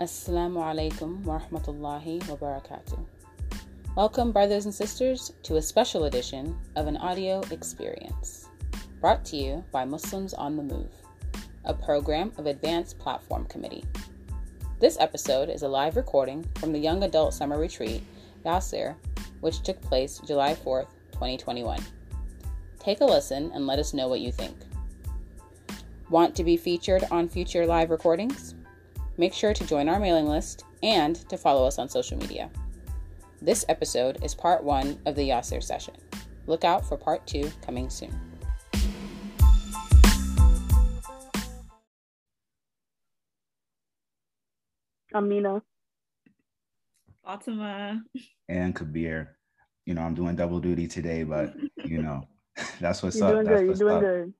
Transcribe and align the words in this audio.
Assalamu 0.00 0.62
alaikum 0.62 1.24
wa 1.24 1.40
rahmatullahi 1.40 2.22
wa 2.28 2.36
barakatuh. 2.36 3.04
Welcome, 3.96 4.30
brothers 4.30 4.64
and 4.64 4.72
sisters, 4.72 5.32
to 5.42 5.56
a 5.56 5.62
special 5.62 6.04
edition 6.04 6.56
of 6.76 6.86
an 6.86 6.96
audio 6.98 7.42
experience 7.50 8.46
brought 9.00 9.24
to 9.24 9.36
you 9.36 9.64
by 9.72 9.84
Muslims 9.84 10.34
on 10.34 10.56
the 10.56 10.62
Move, 10.62 10.92
a 11.64 11.74
program 11.74 12.30
of 12.38 12.46
Advanced 12.46 12.96
Platform 13.00 13.44
Committee. 13.46 13.82
This 14.78 14.96
episode 15.00 15.48
is 15.48 15.62
a 15.62 15.68
live 15.68 15.96
recording 15.96 16.46
from 16.60 16.70
the 16.72 16.78
Young 16.78 17.02
Adult 17.02 17.34
Summer 17.34 17.58
Retreat, 17.58 18.04
Yasir, 18.46 18.94
which 19.40 19.64
took 19.64 19.80
place 19.80 20.20
July 20.24 20.54
4th, 20.54 20.90
2021. 21.10 21.80
Take 22.78 23.00
a 23.00 23.04
listen 23.04 23.50
and 23.52 23.66
let 23.66 23.80
us 23.80 23.92
know 23.92 24.06
what 24.06 24.20
you 24.20 24.30
think. 24.30 24.54
Want 26.08 26.36
to 26.36 26.44
be 26.44 26.56
featured 26.56 27.02
on 27.10 27.28
future 27.28 27.66
live 27.66 27.90
recordings? 27.90 28.54
Make 29.20 29.34
sure 29.34 29.52
to 29.52 29.66
join 29.66 29.88
our 29.88 29.98
mailing 29.98 30.28
list 30.28 30.62
and 30.80 31.16
to 31.28 31.36
follow 31.36 31.66
us 31.66 31.80
on 31.80 31.88
social 31.88 32.16
media. 32.16 32.48
This 33.42 33.64
episode 33.68 34.22
is 34.22 34.32
part 34.32 34.62
one 34.62 34.96
of 35.06 35.16
the 35.16 35.30
Yasir 35.30 35.60
session. 35.60 35.94
Look 36.46 36.62
out 36.62 36.86
for 36.88 36.96
part 36.96 37.26
two 37.26 37.50
coming 37.60 37.90
soon. 37.90 38.16
Amina. 45.12 45.62
Fatima. 47.24 48.00
And 48.48 48.72
Kabir. 48.72 49.36
You 49.84 49.94
know, 49.94 50.02
I'm 50.02 50.14
doing 50.14 50.36
double 50.36 50.60
duty 50.60 50.86
today, 50.86 51.24
but 51.24 51.54
you 51.84 52.00
know, 52.00 52.28
that's 52.80 53.02
what's 53.02 53.16
You're 53.16 53.26
up. 53.26 53.32
doing 53.32 53.46
That's 53.46 53.60
good. 53.62 53.66
You're 53.66 53.74
doing 53.74 53.94
up. 53.94 54.00
good. 54.00 54.34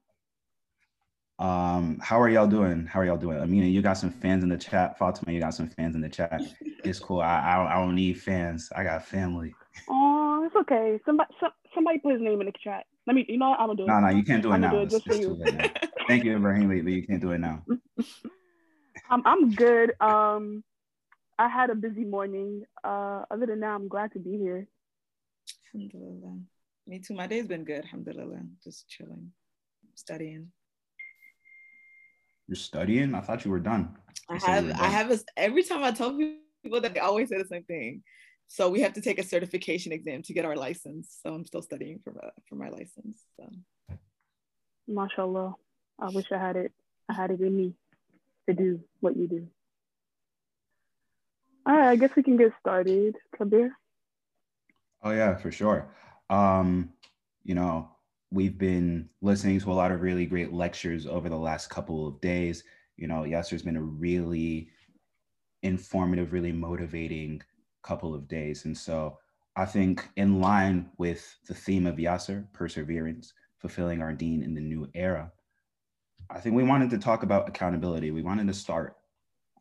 Um, 1.38 2.01
how 2.02 2.21
are 2.21 2.29
y'all 2.29 2.49
doing? 2.49 2.87
How 2.87 3.01
are 3.01 3.04
y'all 3.04 3.16
doing? 3.16 3.38
Amina, 3.38 3.66
you 3.66 3.80
got 3.80 3.93
some 3.95 4.10
fans 4.10 4.43
in 4.43 4.49
the 4.49 4.59
chat. 4.59 4.99
Fatima, 4.99 5.32
you 5.32 5.38
got 5.40 5.54
some 5.54 5.68
fans 5.68 5.95
in 5.95 6.01
the 6.01 6.09
chat. 6.09 6.43
It's 6.85 7.01
cool. 7.01 7.21
I 7.21 7.40
I 7.40 7.57
don't, 7.57 7.66
I 7.66 7.74
don't 7.74 7.96
need 7.96 8.23
fans. 8.23 8.71
I 8.74 8.85
got 8.85 9.04
family. 9.04 9.52
Oh, 9.90 10.45
it's 10.46 10.54
okay. 10.54 10.98
Somebody, 11.04 11.35
some, 11.40 11.51
somebody 11.74 11.98
put 11.98 12.13
his 12.13 12.23
name 12.23 12.40
in 12.40 12.46
the 12.46 12.52
chat. 12.63 12.87
Let 13.07 13.15
me. 13.16 13.26
You 13.29 13.37
know 13.37 13.51
what? 13.51 13.59
I'm 13.60 13.66
gonna 13.66 13.76
do 13.76 13.82
it. 13.82 13.87
No, 13.88 13.98
no, 13.98 14.09
you 14.10 14.23
can't 14.23 14.43
do 14.43 14.52
it 14.52 14.54
I'm 14.54 14.60
now. 14.60 14.71
do 14.71 14.79
it 14.79 14.85
It's, 14.85 14.95
just 14.95 15.07
for 15.07 15.15
it's 15.15 15.26
you. 15.26 15.37
now. 15.37 15.71
Thank 16.07 16.24
you, 16.24 16.37
Ibrahim, 16.37 16.68
but 16.68 16.90
you 16.90 17.04
can't 17.04 17.21
do 17.21 17.32
it 17.32 17.38
now. 17.38 17.65
I'm 19.10 19.23
I'm 19.26 19.51
good. 19.51 19.93
Um, 20.01 20.63
I 21.38 21.48
had 21.48 21.70
a 21.70 21.74
busy 21.74 22.04
morning. 22.04 22.63
Uh, 22.85 23.24
other 23.30 23.46
than 23.46 23.60
that, 23.60 23.70
I'm 23.70 23.88
glad 23.88 24.13
to 24.13 24.20
be 24.20 24.38
here. 24.38 24.68
Alhamdulillah. 25.74 26.38
Me 26.87 27.01
too. 27.01 27.15
My 27.15 27.26
day's 27.26 27.48
been 27.48 27.65
good. 27.65 27.82
Alhamdulillah. 27.85 28.43
Just 28.63 28.88
chilling, 28.88 29.32
studying. 29.95 30.52
You're 32.49 32.57
studying? 32.57 33.15
I 33.15 33.21
thought 33.21 33.45
you 33.45 33.51
were 33.51 33.60
done. 33.60 33.96
I 34.29 34.35
You 34.35 34.41
have, 34.41 34.65
were 34.66 34.73
I 34.73 34.88
have, 34.88 35.10
a, 35.10 35.18
every 35.37 35.63
time 35.63 35.85
I 35.85 35.93
tell 35.93 36.16
people 36.16 36.80
that 36.80 36.95
they 36.95 37.01
always 37.01 37.29
say 37.29 37.38
the 37.38 37.45
same 37.45 37.65
thing. 37.65 38.02
So 38.49 38.71
we 38.71 38.80
have 38.80 38.95
to 38.95 39.02
take 39.02 39.18
a 39.18 39.23
certification 39.23 39.93
exam 39.93 40.23
to 40.23 40.32
get 40.32 40.46
our 40.46 40.57
license. 40.57 41.19
So 41.23 41.35
I'm 41.35 41.45
still 41.45 41.60
studying 41.60 42.01
for 42.02 42.15
my, 42.15 42.30
for 42.49 42.54
my 42.54 42.71
license. 42.71 43.23
So 43.37 43.51
Mashallah. 44.88 45.54
I 46.01 46.09
wish 46.10 46.26
I 46.32 46.38
had 46.38 46.57
it. 46.57 46.73
I 47.09 47.13
had 47.13 47.30
it 47.30 47.41
in 47.41 47.54
me 47.54 47.74
to 48.49 48.54
do 48.54 48.80
what 49.01 49.16
you 49.16 49.29
do. 49.29 49.46
All 51.66 51.76
right, 51.76 51.91
I 51.91 51.96
guess 51.96 52.10
we 52.16 52.23
can 52.23 52.38
get 52.38 52.52
started. 52.60 53.16
Kabir. 53.37 53.76
Oh 55.02 55.10
yeah, 55.10 55.37
for 55.37 55.51
sure. 55.51 55.93
Um, 56.30 56.91
you 57.45 57.54
know, 57.54 57.91
we've 58.30 58.59
been 58.59 59.09
listening 59.23 59.60
to 59.60 59.73
a 59.73 59.74
lot 59.74 59.93
of 59.93 60.02
really 60.02 60.26
great 60.26 60.52
lectures 60.52 61.07
over 61.07 61.29
the 61.29 61.37
last 61.37 61.71
couple 61.71 62.07
of 62.07 62.21
days. 62.21 62.65
You 62.96 63.07
know, 63.07 63.23
Yasser's 63.23 63.62
been 63.62 63.76
a 63.76 63.82
really 63.82 64.69
informative, 65.62 66.32
really 66.32 66.53
motivating 66.53 67.42
couple 67.82 68.14
of 68.14 68.28
days. 68.28 68.64
And 68.64 68.76
so 68.76 69.19
I 69.56 69.64
think 69.64 70.08
in 70.16 70.41
line 70.41 70.91
with 70.98 71.36
the 71.47 71.54
theme 71.54 71.86
of 71.86 71.97
Yasser, 71.97 72.47
perseverance, 72.53 73.32
fulfilling 73.58 74.03
our 74.03 74.12
deen 74.12 74.42
in 74.42 74.54
the 74.54 74.60
new 74.60 74.88
era, 74.94 75.32
I 76.30 76.41
think 76.41 76.54
we 76.54 76.64
wanted 76.64 76.91
to 76.91 76.98
talk 76.98 77.22
about 77.22 77.48
accountability. 77.48 78.10
We 78.10 78.22
wanted 78.22 78.47
to 78.48 78.54
start 78.54 78.97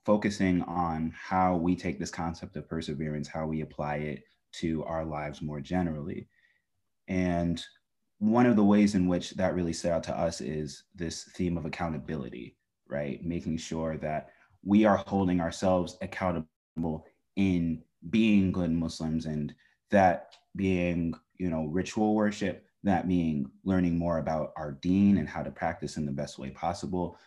focusing 0.05 0.61
on 0.63 1.13
how 1.17 1.55
we 1.55 1.75
take 1.75 1.99
this 1.99 2.11
concept 2.11 2.57
of 2.57 2.67
perseverance, 2.67 3.27
how 3.27 3.45
we 3.45 3.61
apply 3.61 3.97
it 3.97 4.23
to 4.53 4.83
our 4.83 5.05
lives 5.05 5.41
more 5.41 5.61
generally. 5.61 6.27
And 7.07 7.63
one 8.19 8.45
of 8.45 8.55
the 8.55 8.63
ways 8.63 8.95
in 8.95 9.07
which 9.07 9.31
that 9.31 9.53
really 9.53 9.73
stood 9.73 9.91
out 9.91 10.03
to 10.03 10.17
us 10.17 10.41
is 10.41 10.83
this 10.95 11.23
theme 11.35 11.57
of 11.57 11.65
accountability, 11.65 12.57
right? 12.89 13.23
Making 13.23 13.57
sure 13.57 13.97
that 13.97 14.29
we 14.63 14.85
are 14.85 14.97
holding 15.05 15.39
ourselves 15.39 15.97
accountable 16.01 17.05
in 17.35 17.83
being 18.09 18.51
good 18.51 18.71
Muslims 18.71 19.25
and 19.25 19.53
that 19.91 20.35
being, 20.55 21.13
you 21.37 21.49
know, 21.49 21.65
ritual 21.65 22.15
worship, 22.15 22.65
that 22.83 23.07
being 23.07 23.49
learning 23.63 23.97
more 23.97 24.17
about 24.17 24.51
our 24.57 24.71
deen 24.71 25.17
and 25.17 25.29
how 25.29 25.43
to 25.43 25.51
practice 25.51 25.97
in 25.97 26.05
the 26.05 26.11
best 26.11 26.39
way 26.39 26.49
possible, 26.49 27.17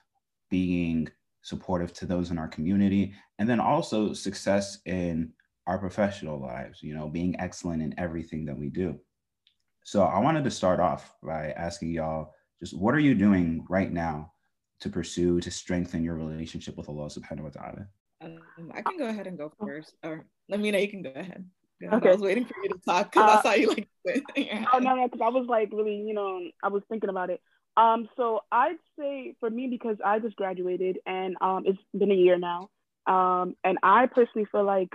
being 0.51 1.09
supportive 1.43 1.93
to 1.93 2.07
those 2.07 2.31
in 2.31 2.39
our 2.39 2.49
community, 2.49 3.15
and 3.39 3.49
then 3.49 3.61
also 3.61 4.13
success 4.13 4.79
in 4.87 5.33
our 5.67 5.79
professional 5.79 6.41
lives, 6.41 6.83
you 6.83 6.95
know, 6.95 7.09
being 7.09 7.39
excellent 7.39 7.83
in 7.83 7.95
everything 7.99 8.45
that 8.45 8.59
we 8.59 8.69
do. 8.69 8.99
So 9.91 10.05
I 10.05 10.21
wanted 10.21 10.45
to 10.45 10.53
start 10.53 10.79
off 10.79 11.17
by 11.21 11.51
asking 11.51 11.91
y'all 11.91 12.33
just 12.61 12.79
what 12.79 12.95
are 12.95 13.01
you 13.01 13.13
doing 13.13 13.67
right 13.69 13.91
now 13.91 14.31
to 14.83 14.89
pursue 14.89 15.41
to 15.41 15.51
strengthen 15.51 16.05
your 16.05 16.15
relationship 16.15 16.77
with 16.77 16.89
Allah 16.89 17.11
subhanahu 17.11 17.43
wa 17.43 17.49
ta'ala? 17.49 17.87
um, 18.23 18.71
I 18.73 18.83
can 18.83 18.99
go 18.99 19.09
ahead 19.09 19.27
and 19.27 19.37
go 19.37 19.51
first. 19.59 19.97
Or 20.05 20.27
let 20.49 20.61
me 20.61 20.71
know. 20.71 20.79
You 20.79 20.87
can 20.87 21.03
go 21.03 21.11
ahead. 21.11 21.45
Go 21.83 21.89
ahead. 21.89 21.99
Okay. 21.99 22.11
I 22.11 22.13
was 22.13 22.21
waiting 22.23 22.45
for 22.45 22.55
you 22.63 22.69
to 22.69 22.79
talk 22.87 23.11
because 23.11 23.29
Uh, 23.29 23.39
I 23.39 23.43
saw 23.43 23.53
you 23.55 23.69
like. 23.71 23.89
in 24.37 24.45
your 24.45 24.69
Oh 24.73 24.79
no, 24.79 24.95
no, 24.95 25.09
because 25.09 25.27
I 25.27 25.29
was 25.31 25.49
like 25.49 25.71
really, 25.73 25.97
you 25.97 26.15
know, 26.15 26.39
I 26.63 26.69
was 26.69 26.85
thinking 26.89 27.11
about 27.11 27.31
it. 27.31 27.41
Um, 27.77 28.09
so 28.17 28.43
I'd 28.53 28.79
say 28.97 29.35
for 29.41 29.51
me 29.51 29.67
because 29.67 29.97
I 30.07 30.21
just 30.21 30.37
graduated 30.37 31.01
and 31.05 31.35
um, 31.41 31.65
it's 31.67 31.83
been 31.99 32.13
a 32.13 32.15
year 32.15 32.39
now. 32.39 32.71
Um, 33.09 33.57
and 33.65 33.77
I 33.83 34.07
personally 34.07 34.47
feel 34.53 34.63
like 34.63 34.95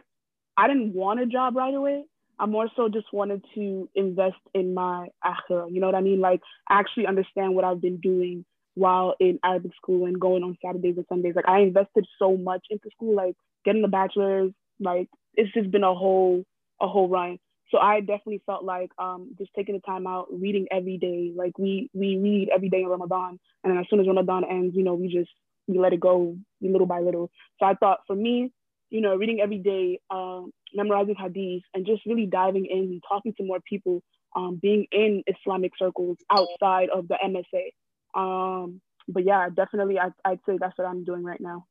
I 0.55 0.69
didn't 0.69 0.93
want 0.93 1.19
a 1.19 1.25
job 1.25 1.57
right 1.57 1.73
away. 1.73 2.05
I 2.39 2.45
more 2.45 2.69
so 2.75 2.89
just 2.89 3.11
wanted 3.13 3.43
to 3.55 3.89
invest 3.95 4.37
in 4.53 4.73
my 4.73 5.07
akhirah. 5.23 5.71
You 5.71 5.79
know 5.79 5.87
what 5.87 5.95
I 5.95 6.01
mean? 6.01 6.19
Like 6.19 6.41
actually 6.69 7.07
understand 7.07 7.55
what 7.55 7.63
I've 7.65 7.81
been 7.81 7.97
doing 7.97 8.45
while 8.75 9.15
in 9.19 9.39
Arabic 9.43 9.71
school 9.75 10.05
and 10.05 10.19
going 10.19 10.43
on 10.43 10.57
Saturdays 10.63 10.97
and 10.97 11.05
Sundays. 11.07 11.35
Like 11.35 11.47
I 11.47 11.61
invested 11.61 12.05
so 12.19 12.37
much 12.37 12.65
into 12.69 12.89
school, 12.91 13.15
like 13.15 13.35
getting 13.63 13.83
a 13.83 13.87
bachelor's. 13.87 14.51
Like 14.79 15.07
it's 15.35 15.53
just 15.53 15.71
been 15.71 15.83
a 15.83 15.95
whole 15.95 16.43
a 16.81 16.87
whole 16.87 17.07
run. 17.07 17.39
So 17.71 17.79
I 17.79 17.99
definitely 17.99 18.43
felt 18.45 18.63
like 18.63 18.91
um, 18.99 19.31
just 19.37 19.51
taking 19.55 19.75
the 19.75 19.81
time 19.81 20.05
out, 20.05 20.27
reading 20.31 20.67
every 20.71 20.97
day. 20.97 21.31
Like 21.35 21.57
we 21.57 21.89
we 21.93 22.17
read 22.17 22.49
every 22.53 22.69
day 22.69 22.81
in 22.81 22.87
Ramadan, 22.87 23.39
and 23.63 23.71
then 23.71 23.77
as 23.77 23.85
soon 23.89 23.99
as 23.99 24.07
Ramadan 24.07 24.43
ends, 24.43 24.75
you 24.75 24.83
know, 24.83 24.93
we 24.93 25.07
just 25.07 25.31
we 25.67 25.79
let 25.79 25.93
it 25.93 25.99
go 25.99 26.37
little 26.61 26.85
by 26.87 26.99
little. 26.99 27.31
So 27.59 27.65
I 27.65 27.73
thought 27.75 27.99
for 28.05 28.15
me, 28.15 28.51
you 28.89 29.01
know, 29.01 29.15
reading 29.15 29.39
every 29.41 29.57
day, 29.57 29.99
um, 30.09 30.51
memorizing 30.75 31.15
hadith, 31.15 31.63
and 31.73 31.85
just 31.85 32.05
really 32.05 32.25
diving 32.25 32.65
in 32.65 32.79
and 32.79 33.03
talking 33.07 33.33
to 33.37 33.43
more 33.43 33.59
people, 33.67 34.03
um, 34.35 34.59
being 34.61 34.85
in 34.91 35.23
Islamic 35.27 35.71
circles 35.77 36.17
outside 36.29 36.89
of 36.89 37.07
the 37.07 37.17
MSA. 37.23 38.19
Um, 38.19 38.81
but 39.07 39.25
yeah, 39.25 39.49
definitely, 39.49 39.99
I, 39.99 40.09
I'd 40.23 40.39
say 40.47 40.57
that's 40.59 40.77
what 40.77 40.87
I'm 40.87 41.03
doing 41.03 41.23
right 41.23 41.41
now. 41.41 41.65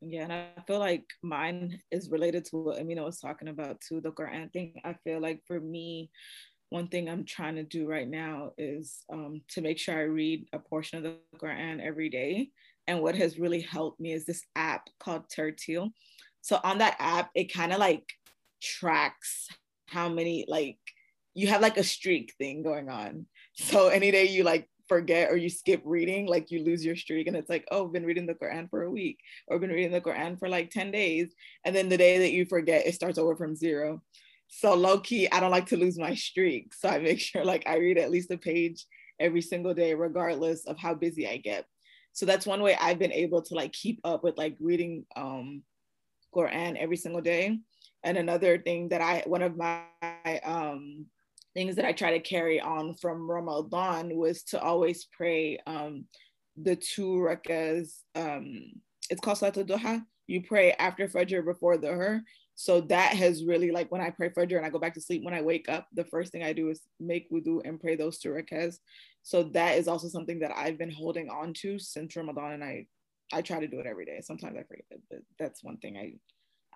Yeah, 0.00 0.22
and 0.24 0.32
I 0.32 0.48
feel 0.66 0.78
like 0.78 1.04
mine 1.22 1.80
is 1.90 2.10
related 2.10 2.44
to 2.46 2.56
what 2.56 2.78
Amina 2.78 3.02
was 3.02 3.18
talking 3.18 3.48
about 3.48 3.80
too, 3.80 4.00
the 4.00 4.12
Quran 4.12 4.52
thing. 4.52 4.80
I 4.84 4.94
feel 5.04 5.20
like 5.20 5.40
for 5.46 5.58
me, 5.58 6.10
one 6.68 6.88
thing 6.88 7.08
I'm 7.08 7.24
trying 7.24 7.56
to 7.56 7.62
do 7.62 7.88
right 7.88 8.08
now 8.08 8.52
is 8.58 9.04
um, 9.12 9.40
to 9.50 9.60
make 9.60 9.78
sure 9.78 9.96
I 9.96 10.02
read 10.02 10.46
a 10.52 10.58
portion 10.58 10.98
of 10.98 11.04
the 11.04 11.16
Quran 11.38 11.80
every 11.80 12.08
day. 12.08 12.50
And 12.86 13.02
what 13.02 13.16
has 13.16 13.38
really 13.38 13.62
helped 13.62 14.00
me 14.00 14.12
is 14.12 14.26
this 14.26 14.44
app 14.54 14.88
called 15.00 15.28
Tarteel. 15.28 15.90
So 16.46 16.60
on 16.62 16.78
that 16.78 16.94
app, 17.00 17.30
it 17.34 17.52
kind 17.52 17.72
of 17.72 17.80
like 17.80 18.08
tracks 18.62 19.48
how 19.88 20.08
many 20.08 20.44
like 20.46 20.78
you 21.34 21.48
have 21.48 21.60
like 21.60 21.76
a 21.76 21.82
streak 21.82 22.34
thing 22.38 22.62
going 22.62 22.88
on. 22.88 23.26
So 23.54 23.88
any 23.88 24.12
day 24.12 24.28
you 24.28 24.44
like 24.44 24.68
forget 24.88 25.32
or 25.32 25.36
you 25.36 25.50
skip 25.50 25.82
reading, 25.84 26.28
like 26.28 26.52
you 26.52 26.62
lose 26.62 26.84
your 26.84 26.94
streak, 26.94 27.26
and 27.26 27.36
it's 27.36 27.50
like, 27.50 27.66
oh, 27.72 27.86
I've 27.86 27.92
been 27.92 28.06
reading 28.06 28.26
the 28.26 28.34
Quran 28.34 28.70
for 28.70 28.84
a 28.84 28.90
week, 28.90 29.18
or 29.48 29.56
I've 29.56 29.60
been 29.60 29.70
reading 29.70 29.90
the 29.90 30.00
Quran 30.00 30.38
for 30.38 30.48
like 30.48 30.70
10 30.70 30.92
days. 30.92 31.34
And 31.64 31.74
then 31.74 31.88
the 31.88 31.96
day 31.96 32.18
that 32.18 32.30
you 32.30 32.44
forget, 32.44 32.86
it 32.86 32.94
starts 32.94 33.18
over 33.18 33.34
from 33.34 33.56
zero. 33.56 34.00
So 34.46 34.72
low 34.74 35.00
key, 35.00 35.28
I 35.28 35.40
don't 35.40 35.50
like 35.50 35.66
to 35.66 35.76
lose 35.76 35.98
my 35.98 36.14
streak. 36.14 36.74
So 36.74 36.88
I 36.88 37.00
make 37.00 37.18
sure 37.28 37.44
like 37.44 37.64
I 37.66 37.78
read 37.78 37.98
at 37.98 38.12
least 38.12 38.30
a 38.30 38.38
page 38.38 38.86
every 39.18 39.42
single 39.42 39.74
day, 39.74 39.94
regardless 39.94 40.64
of 40.64 40.78
how 40.78 40.94
busy 40.94 41.26
I 41.26 41.38
get. 41.38 41.66
So 42.12 42.24
that's 42.24 42.46
one 42.46 42.62
way 42.62 42.76
I've 42.80 43.00
been 43.00 43.12
able 43.12 43.42
to 43.42 43.54
like 43.56 43.72
keep 43.72 44.00
up 44.04 44.22
with 44.22 44.38
like 44.38 44.56
reading 44.60 45.06
um 45.16 45.64
Quran 46.36 46.76
every 46.76 46.96
single 46.96 47.22
day. 47.22 47.58
And 48.04 48.18
another 48.18 48.58
thing 48.58 48.88
that 48.90 49.00
I 49.00 49.22
one 49.26 49.42
of 49.42 49.56
my 49.56 49.84
um 50.44 51.06
things 51.54 51.76
that 51.76 51.86
I 51.86 51.92
try 51.92 52.12
to 52.12 52.20
carry 52.20 52.60
on 52.60 52.94
from 52.94 53.30
Ramadan 53.30 54.14
was 54.14 54.42
to 54.44 54.60
always 54.60 55.06
pray 55.16 55.58
um 55.66 56.04
the 56.56 56.76
two 56.76 57.12
rakas 57.28 58.00
um 58.14 58.72
it's 59.10 59.20
called 59.20 59.38
Salat 59.38 59.66
Duha. 59.66 60.04
You 60.26 60.42
pray 60.42 60.72
after 60.72 61.06
Fajr 61.06 61.44
before 61.44 61.76
Dhuhr. 61.76 62.20
So 62.56 62.80
that 62.82 63.12
has 63.14 63.44
really 63.44 63.70
like 63.70 63.92
when 63.92 64.00
I 64.00 64.10
pray 64.10 64.30
Fajr 64.30 64.56
and 64.56 64.66
I 64.66 64.70
go 64.70 64.78
back 64.78 64.94
to 64.94 65.00
sleep, 65.00 65.22
when 65.24 65.34
I 65.34 65.42
wake 65.42 65.68
up, 65.68 65.86
the 65.92 66.04
first 66.04 66.32
thing 66.32 66.42
I 66.42 66.52
do 66.52 66.70
is 66.70 66.80
make 66.98 67.30
wudu 67.30 67.60
and 67.64 67.78
pray 67.78 67.96
those 67.96 68.18
two 68.18 68.30
rakahs. 68.30 68.78
So 69.22 69.44
that 69.54 69.76
is 69.78 69.88
also 69.88 70.08
something 70.08 70.40
that 70.40 70.56
I've 70.56 70.78
been 70.78 70.90
holding 70.90 71.28
on 71.28 71.52
to 71.60 71.78
since 71.78 72.16
Ramadan 72.16 72.52
and 72.52 72.64
I 72.64 72.86
I 73.32 73.42
try 73.42 73.60
to 73.60 73.66
do 73.66 73.80
it 73.80 73.86
every 73.86 74.04
day. 74.04 74.20
Sometimes 74.22 74.56
I 74.56 74.62
forget, 74.62 74.84
it, 74.90 75.00
but 75.10 75.20
that's 75.38 75.64
one 75.64 75.78
thing 75.78 75.96
I 75.96 76.14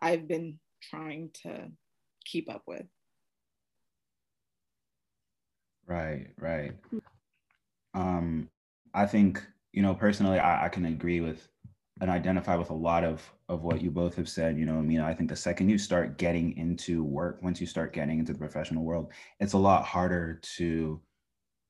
I've 0.02 0.26
been 0.26 0.58
trying 0.82 1.30
to 1.42 1.68
keep 2.24 2.50
up 2.50 2.62
with. 2.66 2.86
Right, 5.86 6.28
right. 6.38 6.72
Um, 7.94 8.48
I 8.94 9.06
think 9.06 9.44
you 9.72 9.82
know 9.82 9.94
personally, 9.94 10.38
I, 10.38 10.66
I 10.66 10.68
can 10.68 10.86
agree 10.86 11.20
with 11.20 11.48
and 12.00 12.10
identify 12.10 12.56
with 12.56 12.70
a 12.70 12.74
lot 12.74 13.04
of 13.04 13.22
of 13.48 13.62
what 13.62 13.82
you 13.82 13.90
both 13.90 14.14
have 14.16 14.28
said. 14.28 14.56
You 14.56 14.66
know, 14.66 14.78
I 14.78 14.82
mean, 14.82 15.00
I 15.00 15.14
think 15.14 15.28
the 15.28 15.36
second 15.36 15.68
you 15.68 15.78
start 15.78 16.18
getting 16.18 16.56
into 16.56 17.04
work, 17.04 17.40
once 17.42 17.60
you 17.60 17.66
start 17.66 17.92
getting 17.92 18.18
into 18.18 18.32
the 18.32 18.38
professional 18.38 18.84
world, 18.84 19.12
it's 19.38 19.52
a 19.52 19.58
lot 19.58 19.84
harder 19.84 20.40
to 20.56 21.00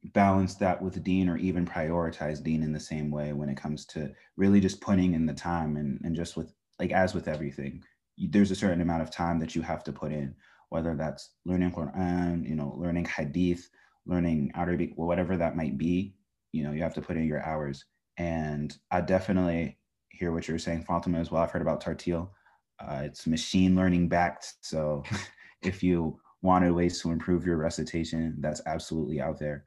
balance 0.05 0.55
that 0.55 0.81
with 0.81 1.03
deen 1.05 1.29
or 1.29 1.37
even 1.37 1.67
prioritize 1.67 2.43
deen 2.43 2.63
in 2.63 2.73
the 2.73 2.81
same 2.81 3.11
way 3.11 3.33
when 3.33 3.49
it 3.49 3.57
comes 3.57 3.85
to 3.85 4.11
really 4.37 4.61
just 4.61 4.81
putting 4.81 5.15
in 5.15 5.27
the 5.27 5.35
time 5.35 5.77
and, 5.77 6.01
and 6.05 6.17
just 6.17 6.37
with 6.37 6.55
like 6.79 6.91
as 6.91 7.15
with 7.15 7.29
everything 7.29 7.83
there's 8.31 8.51
a 8.51 8.57
certain 8.57 8.81
amount 8.81 9.03
of 9.03 9.11
time 9.11 9.39
that 9.39 9.55
you 9.55 9.61
have 9.61 9.85
to 9.85 9.93
put 9.93 10.11
in 10.11 10.35
whether 10.71 10.95
that's 10.95 11.33
learning 11.45 11.71
quran 11.71 12.49
you 12.49 12.55
know 12.55 12.75
learning 12.79 13.05
hadith 13.05 13.69
learning 14.07 14.51
arabic 14.55 14.93
whatever 14.97 15.37
that 15.37 15.57
might 15.57 15.77
be 15.77 16.15
you 16.53 16.63
know 16.65 16.73
you 16.73 16.83
have 16.83 16.95
to 16.95 17.03
put 17.03 17.17
in 17.17 17.27
your 17.27 17.43
hours. 17.45 17.85
And 18.17 18.77
i 18.91 19.01
definitely 19.01 19.79
hear 20.11 20.33
what 20.33 20.49
you're 20.49 20.59
saying 20.59 20.85
fatima 20.85 21.19
as 21.19 21.31
well. 21.31 21.43
I've 21.43 21.51
heard 21.51 21.63
about 21.63 21.83
Tarteel. 21.83 22.31
Uh, 22.79 23.03
it's 23.05 23.27
machine 23.27 23.77
learning 23.77 24.09
backed 24.09 24.55
so 24.63 25.03
if 25.63 25.83
you 25.83 26.19
wanted 26.43 26.73
ways 26.73 27.01
to 27.01 27.11
improve 27.11 27.45
your 27.45 27.59
recitation 27.59 28.35
that's 28.41 28.63
absolutely 28.67 29.21
out 29.21 29.39
there 29.39 29.65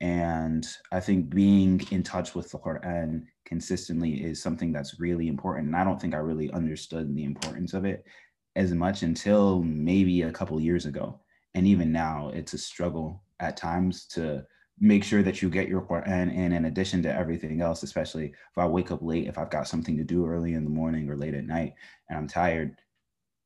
and 0.00 0.66
I 0.92 1.00
think 1.00 1.30
being 1.30 1.80
in 1.90 2.02
touch 2.02 2.34
with 2.34 2.50
the 2.50 2.58
Quran 2.58 3.24
consistently 3.46 4.22
is 4.22 4.42
something 4.42 4.72
that's 4.72 5.00
really 5.00 5.28
important. 5.28 5.68
And 5.68 5.76
I 5.76 5.84
don't 5.84 6.00
think 6.00 6.14
I 6.14 6.18
really 6.18 6.50
understood 6.52 7.14
the 7.14 7.24
importance 7.24 7.72
of 7.72 7.84
it 7.84 8.04
as 8.56 8.72
much 8.72 9.02
until 9.02 9.62
maybe 9.62 10.22
a 10.22 10.32
couple 10.32 10.60
years 10.60 10.86
ago. 10.86 11.20
And 11.54 11.66
even 11.66 11.92
now, 11.92 12.30
it's 12.34 12.52
a 12.52 12.58
struggle 12.58 13.22
at 13.40 13.56
times 13.56 14.06
to 14.08 14.44
make 14.78 15.04
sure 15.04 15.22
that 15.22 15.40
you 15.40 15.48
get 15.48 15.68
your 15.68 15.80
Quran 15.80 16.32
in, 16.34 16.52
in 16.52 16.66
addition 16.66 17.02
to 17.02 17.14
everything 17.14 17.62
else, 17.62 17.82
especially 17.82 18.26
if 18.26 18.58
I 18.58 18.66
wake 18.66 18.90
up 18.90 19.02
late, 19.02 19.26
if 19.26 19.38
I've 19.38 19.50
got 19.50 19.68
something 19.68 19.96
to 19.96 20.04
do 20.04 20.26
early 20.26 20.52
in 20.52 20.64
the 20.64 20.70
morning 20.70 21.08
or 21.08 21.16
late 21.16 21.34
at 21.34 21.44
night 21.44 21.72
and 22.10 22.18
I'm 22.18 22.28
tired, 22.28 22.76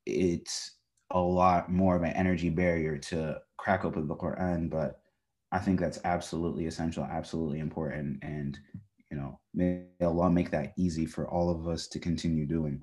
it's 0.05 0.73
a 1.11 1.19
lot 1.19 1.71
more 1.71 1.95
of 1.95 2.03
an 2.03 2.13
energy 2.13 2.49
barrier 2.49 2.97
to 2.97 3.39
crack 3.57 3.85
open 3.85 4.07
the 4.07 4.15
Quran. 4.15 4.69
But 4.69 5.00
I 5.51 5.59
think 5.59 5.79
that's 5.79 5.99
absolutely 6.03 6.65
essential, 6.65 7.03
absolutely 7.03 7.59
important. 7.59 8.19
And, 8.23 8.57
you 9.09 9.17
know, 9.17 9.39
may 9.53 9.83
Allah 10.01 10.29
make 10.29 10.51
that 10.51 10.73
easy 10.77 11.05
for 11.05 11.27
all 11.27 11.49
of 11.49 11.67
us 11.67 11.87
to 11.89 11.99
continue 11.99 12.45
doing. 12.45 12.81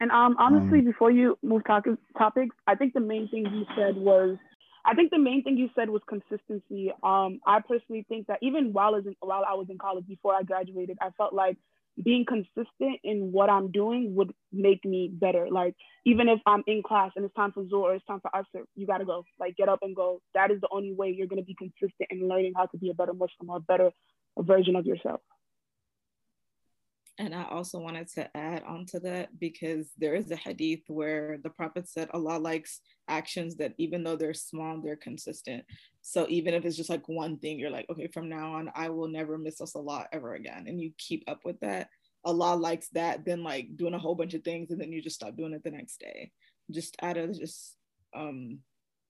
And 0.00 0.10
um, 0.10 0.36
honestly, 0.38 0.80
um, 0.80 0.84
before 0.84 1.10
you 1.10 1.38
move 1.42 1.64
talk- 1.64 1.86
topics, 2.16 2.54
I 2.66 2.74
think 2.74 2.94
the 2.94 3.00
main 3.00 3.28
thing 3.28 3.46
you 3.52 3.64
said 3.76 3.96
was, 3.96 4.36
I 4.84 4.94
think 4.94 5.10
the 5.10 5.18
main 5.18 5.42
thing 5.42 5.56
you 5.56 5.70
said 5.74 5.88
was 5.88 6.02
consistency. 6.08 6.92
Um, 7.02 7.40
I 7.46 7.60
personally 7.66 8.04
think 8.08 8.26
that 8.26 8.38
even 8.42 8.72
while 8.72 8.88
I 8.94 8.98
was 8.98 9.06
in, 9.06 9.16
while 9.20 9.44
I 9.48 9.54
was 9.54 9.66
in 9.70 9.78
college 9.78 10.06
before 10.06 10.34
I 10.34 10.42
graduated, 10.42 10.98
I 11.00 11.10
felt 11.16 11.32
like 11.32 11.56
being 12.02 12.24
consistent 12.24 13.00
in 13.04 13.30
what 13.32 13.50
I'm 13.50 13.70
doing 13.70 14.14
would 14.14 14.32
make 14.52 14.84
me 14.84 15.08
better. 15.12 15.48
Like 15.50 15.74
even 16.04 16.28
if 16.28 16.40
I'm 16.46 16.64
in 16.66 16.82
class 16.82 17.12
and 17.16 17.24
it's 17.24 17.34
time 17.34 17.52
for 17.52 17.64
Zuhr 17.64 17.82
or 17.82 17.94
it's 17.94 18.04
time 18.06 18.20
for 18.20 18.30
Asr, 18.34 18.64
you 18.74 18.86
gotta 18.86 19.04
go. 19.04 19.24
Like 19.38 19.56
get 19.56 19.68
up 19.68 19.80
and 19.82 19.94
go. 19.94 20.20
That 20.34 20.50
is 20.50 20.60
the 20.60 20.68
only 20.70 20.92
way 20.92 21.10
you're 21.10 21.28
gonna 21.28 21.42
be 21.42 21.54
consistent 21.54 22.08
in 22.10 22.28
learning 22.28 22.54
how 22.56 22.66
to 22.66 22.78
be 22.78 22.90
a 22.90 22.94
better 22.94 23.12
Muslim 23.12 23.48
or 23.48 23.58
a 23.58 23.60
better 23.60 23.90
version 24.38 24.76
of 24.76 24.86
yourself. 24.86 25.20
And 27.18 27.32
I 27.32 27.44
also 27.44 27.78
wanted 27.78 28.08
to 28.14 28.36
add 28.36 28.64
on 28.64 28.86
to 28.86 29.00
that 29.00 29.38
because 29.38 29.92
there 29.96 30.16
is 30.16 30.32
a 30.32 30.36
hadith 30.36 30.82
where 30.88 31.38
the 31.42 31.50
Prophet 31.50 31.88
said 31.88 32.08
Allah 32.12 32.38
likes 32.38 32.80
actions 33.06 33.54
that 33.56 33.72
even 33.78 34.02
though 34.02 34.16
they're 34.16 34.34
small, 34.34 34.80
they're 34.80 34.96
consistent. 34.96 35.64
So 36.06 36.26
even 36.28 36.52
if 36.52 36.66
it's 36.66 36.76
just 36.76 36.90
like 36.90 37.08
one 37.08 37.38
thing, 37.38 37.58
you're 37.58 37.70
like, 37.70 37.86
okay, 37.88 38.08
from 38.08 38.28
now 38.28 38.56
on, 38.56 38.70
I 38.74 38.90
will 38.90 39.08
never 39.08 39.38
miss 39.38 39.62
us 39.62 39.74
a 39.74 39.78
lot 39.78 40.08
ever 40.12 40.34
again. 40.34 40.66
And 40.68 40.78
you 40.78 40.92
keep 40.98 41.24
up 41.26 41.40
with 41.46 41.58
that. 41.60 41.88
Allah 42.26 42.56
likes 42.56 42.88
that 42.90 43.24
than 43.24 43.42
like 43.42 43.74
doing 43.74 43.94
a 43.94 43.98
whole 43.98 44.14
bunch 44.14 44.34
of 44.34 44.44
things 44.44 44.70
and 44.70 44.78
then 44.78 44.92
you 44.92 45.00
just 45.00 45.16
stop 45.16 45.34
doing 45.34 45.54
it 45.54 45.64
the 45.64 45.70
next 45.70 45.98
day. 46.00 46.30
Just 46.70 46.94
out 47.02 47.16
of 47.16 47.38
just 47.38 47.76
um 48.14 48.58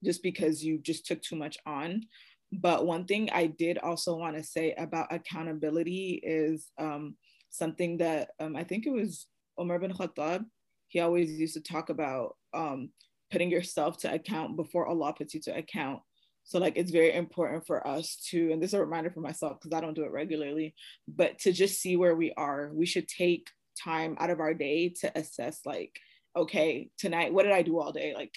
just 0.04 0.22
because 0.22 0.64
you 0.64 0.78
just 0.78 1.04
took 1.04 1.20
too 1.20 1.34
much 1.34 1.58
on. 1.66 2.04
But 2.52 2.86
one 2.86 3.06
thing 3.06 3.28
I 3.32 3.46
did 3.46 3.78
also 3.78 4.16
want 4.16 4.36
to 4.36 4.44
say 4.44 4.72
about 4.78 5.12
accountability 5.12 6.20
is 6.22 6.70
um 6.78 7.16
something 7.50 7.98
that 7.98 8.30
um, 8.38 8.54
I 8.54 8.62
think 8.62 8.86
it 8.86 8.92
was 8.92 9.26
Omar 9.58 9.80
bin 9.80 9.92
Khattab. 9.92 10.44
He 10.86 11.00
always 11.00 11.30
used 11.32 11.54
to 11.54 11.60
talk 11.60 11.90
about 11.90 12.36
um, 12.52 12.90
putting 13.32 13.50
yourself 13.50 13.98
to 13.98 14.12
account 14.12 14.56
before 14.56 14.86
Allah 14.86 15.12
puts 15.12 15.34
you 15.34 15.40
to 15.42 15.56
account. 15.56 16.00
So 16.44 16.58
like 16.58 16.76
it's 16.76 16.90
very 16.90 17.14
important 17.14 17.66
for 17.66 17.86
us 17.86 18.16
to, 18.30 18.52
and 18.52 18.62
this 18.62 18.70
is 18.70 18.74
a 18.74 18.80
reminder 18.80 19.10
for 19.10 19.20
myself 19.20 19.58
because 19.60 19.76
I 19.76 19.80
don't 19.80 19.94
do 19.94 20.04
it 20.04 20.12
regularly, 20.12 20.74
but 21.08 21.38
to 21.40 21.52
just 21.52 21.80
see 21.80 21.96
where 21.96 22.14
we 22.14 22.32
are. 22.36 22.70
We 22.72 22.86
should 22.86 23.08
take 23.08 23.48
time 23.82 24.16
out 24.20 24.30
of 24.30 24.40
our 24.40 24.54
day 24.54 24.90
to 25.00 25.18
assess 25.18 25.60
like, 25.64 25.98
okay, 26.36 26.90
tonight, 26.98 27.32
what 27.32 27.44
did 27.44 27.52
I 27.52 27.62
do 27.62 27.80
all 27.80 27.92
day? 27.92 28.14
Like, 28.14 28.32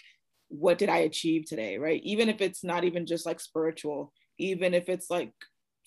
what 0.48 0.78
did 0.78 0.90
I 0.90 1.00
achieve 1.00 1.46
today? 1.46 1.78
Right. 1.78 2.02
Even 2.04 2.30
if 2.30 2.42
it's 2.42 2.64
not 2.64 2.86
even 2.86 3.06
just 3.06 3.26
like 3.26 3.40
spiritual, 3.40 4.14
even 4.38 4.74
if 4.74 4.88
it's 4.88 5.10
like 5.10 5.34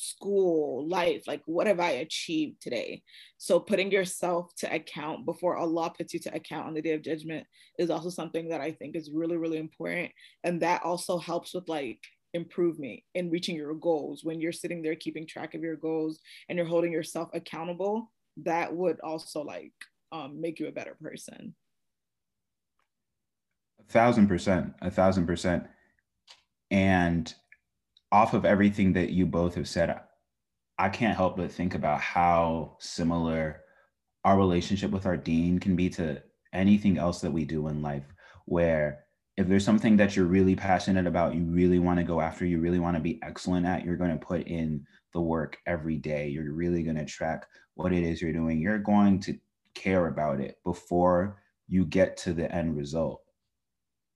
school, 0.00 0.88
life, 0.88 1.24
like 1.26 1.42
what 1.44 1.66
have 1.66 1.78
I 1.78 1.90
achieved 1.90 2.62
today? 2.62 3.02
So 3.36 3.60
putting 3.60 3.90
yourself 3.90 4.54
to 4.58 4.74
account 4.74 5.26
before 5.26 5.56
Allah 5.56 5.92
puts 5.96 6.14
you 6.14 6.20
to 6.20 6.34
account 6.34 6.66
on 6.66 6.74
the 6.74 6.82
day 6.82 6.92
of 6.92 7.02
judgment 7.02 7.46
is 7.78 7.90
also 7.90 8.08
something 8.08 8.48
that 8.48 8.60
I 8.60 8.72
think 8.72 8.96
is 8.96 9.10
really, 9.12 9.36
really 9.36 9.58
important. 9.58 10.10
And 10.42 10.62
that 10.62 10.82
also 10.82 11.18
helps 11.18 11.54
with 11.54 11.68
like 11.68 12.00
improvement 12.32 13.00
in 13.14 13.30
reaching 13.30 13.56
your 13.56 13.74
goals. 13.74 14.24
When 14.24 14.40
you're 14.40 14.52
sitting 14.52 14.82
there 14.82 14.96
keeping 14.96 15.26
track 15.26 15.54
of 15.54 15.62
your 15.62 15.76
goals 15.76 16.20
and 16.48 16.56
you're 16.56 16.66
holding 16.66 16.92
yourself 16.92 17.28
accountable, 17.34 18.10
that 18.38 18.74
would 18.74 19.00
also 19.00 19.42
like 19.42 19.72
um, 20.12 20.40
make 20.40 20.58
you 20.58 20.68
a 20.68 20.72
better 20.72 20.96
person. 21.00 21.54
A 23.80 23.92
thousand 23.92 24.28
percent, 24.28 24.72
a 24.80 24.90
thousand 24.90 25.26
percent. 25.26 25.66
And 26.70 27.34
off 28.12 28.34
of 28.34 28.44
everything 28.44 28.92
that 28.94 29.10
you 29.10 29.26
both 29.26 29.54
have 29.54 29.68
said, 29.68 30.00
I 30.78 30.88
can't 30.88 31.16
help 31.16 31.36
but 31.36 31.52
think 31.52 31.74
about 31.74 32.00
how 32.00 32.76
similar 32.80 33.60
our 34.24 34.36
relationship 34.36 34.90
with 34.90 35.06
our 35.06 35.16
deen 35.16 35.58
can 35.58 35.76
be 35.76 35.88
to 35.90 36.22
anything 36.52 36.98
else 36.98 37.20
that 37.20 37.32
we 37.32 37.44
do 37.44 37.68
in 37.68 37.82
life, 37.82 38.04
where 38.46 39.04
if 39.36 39.48
there's 39.48 39.64
something 39.64 39.96
that 39.96 40.16
you're 40.16 40.26
really 40.26 40.56
passionate 40.56 41.06
about, 41.06 41.34
you 41.34 41.44
really 41.44 41.78
want 41.78 41.98
to 41.98 42.04
go 42.04 42.20
after, 42.20 42.44
you 42.44 42.60
really 42.60 42.80
want 42.80 42.96
to 42.96 43.02
be 43.02 43.20
excellent 43.22 43.66
at, 43.66 43.84
you're 43.84 43.96
going 43.96 44.10
to 44.10 44.26
put 44.26 44.46
in 44.46 44.84
the 45.14 45.20
work 45.20 45.58
every 45.66 45.96
day. 45.96 46.28
You're 46.28 46.52
really 46.52 46.82
going 46.82 46.96
to 46.96 47.04
track 47.04 47.46
what 47.74 47.92
it 47.92 48.02
is 48.02 48.20
you're 48.20 48.32
doing. 48.32 48.60
You're 48.60 48.78
going 48.78 49.20
to 49.20 49.38
care 49.74 50.08
about 50.08 50.40
it 50.40 50.58
before 50.64 51.40
you 51.68 51.84
get 51.84 52.16
to 52.18 52.32
the 52.32 52.52
end 52.54 52.76
result. 52.76 53.22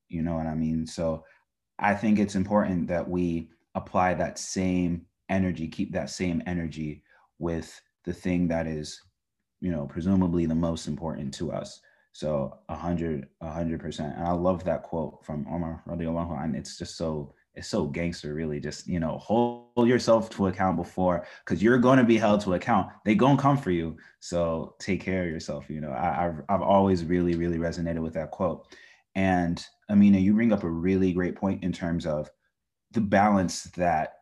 You 0.08 0.22
know 0.22 0.34
what 0.34 0.46
I 0.46 0.54
mean? 0.54 0.86
So 0.86 1.24
I 1.78 1.94
think 1.94 2.18
it's 2.18 2.34
important 2.34 2.88
that 2.88 3.08
we 3.08 3.48
apply 3.74 4.14
that 4.14 4.38
same 4.38 5.06
energy, 5.28 5.68
keep 5.68 5.92
that 5.92 6.10
same 6.10 6.42
energy 6.46 7.02
with 7.38 7.80
the 8.04 8.12
thing 8.12 8.48
that 8.48 8.66
is, 8.66 9.00
you 9.60 9.70
know, 9.70 9.86
presumably 9.86 10.46
the 10.46 10.54
most 10.54 10.86
important 10.86 11.32
to 11.34 11.52
us. 11.52 11.80
So 12.12 12.58
a 12.68 12.76
hundred, 12.76 13.28
a 13.40 13.50
hundred 13.50 13.80
percent. 13.80 14.14
And 14.16 14.26
I 14.26 14.32
love 14.32 14.62
that 14.64 14.84
quote 14.84 15.24
from 15.24 15.46
Omar 15.50 15.82
radiallahu 15.88 16.40
anh. 16.40 16.54
It's 16.54 16.78
just 16.78 16.96
so, 16.96 17.34
it's 17.56 17.68
so 17.68 17.86
gangster, 17.86 18.34
really. 18.34 18.60
Just, 18.60 18.86
you 18.86 19.00
know, 19.00 19.18
hold 19.18 19.88
yourself 19.88 20.30
to 20.30 20.46
account 20.46 20.76
before, 20.76 21.26
because 21.44 21.62
you're 21.62 21.78
going 21.78 21.98
to 21.98 22.04
be 22.04 22.18
held 22.18 22.40
to 22.42 22.54
account. 22.54 22.90
They 23.04 23.16
to 23.16 23.36
come 23.36 23.56
for 23.56 23.72
you. 23.72 23.96
So 24.20 24.76
take 24.78 25.00
care 25.00 25.24
of 25.24 25.30
yourself. 25.30 25.68
You 25.68 25.80
know, 25.80 25.90
I, 25.90 26.26
I've, 26.26 26.42
I've 26.48 26.62
always 26.62 27.04
really, 27.04 27.34
really 27.34 27.58
resonated 27.58 28.00
with 28.00 28.14
that 28.14 28.30
quote. 28.30 28.66
And 29.16 29.64
Amina, 29.90 30.18
you 30.18 30.34
bring 30.34 30.52
up 30.52 30.62
a 30.62 30.70
really 30.70 31.12
great 31.12 31.36
point 31.36 31.64
in 31.64 31.72
terms 31.72 32.06
of 32.06 32.30
the 32.94 33.00
balance 33.00 33.64
that 33.76 34.20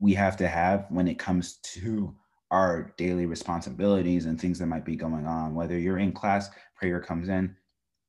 we 0.00 0.14
have 0.14 0.36
to 0.36 0.48
have 0.48 0.86
when 0.90 1.08
it 1.08 1.18
comes 1.18 1.56
to 1.62 2.14
our 2.50 2.94
daily 2.96 3.26
responsibilities 3.26 4.26
and 4.26 4.40
things 4.40 4.58
that 4.58 4.66
might 4.66 4.84
be 4.84 4.96
going 4.96 5.26
on. 5.26 5.54
Whether 5.54 5.78
you're 5.78 5.98
in 5.98 6.12
class 6.12 6.50
prayer 6.76 7.00
comes 7.00 7.28
in 7.28 7.56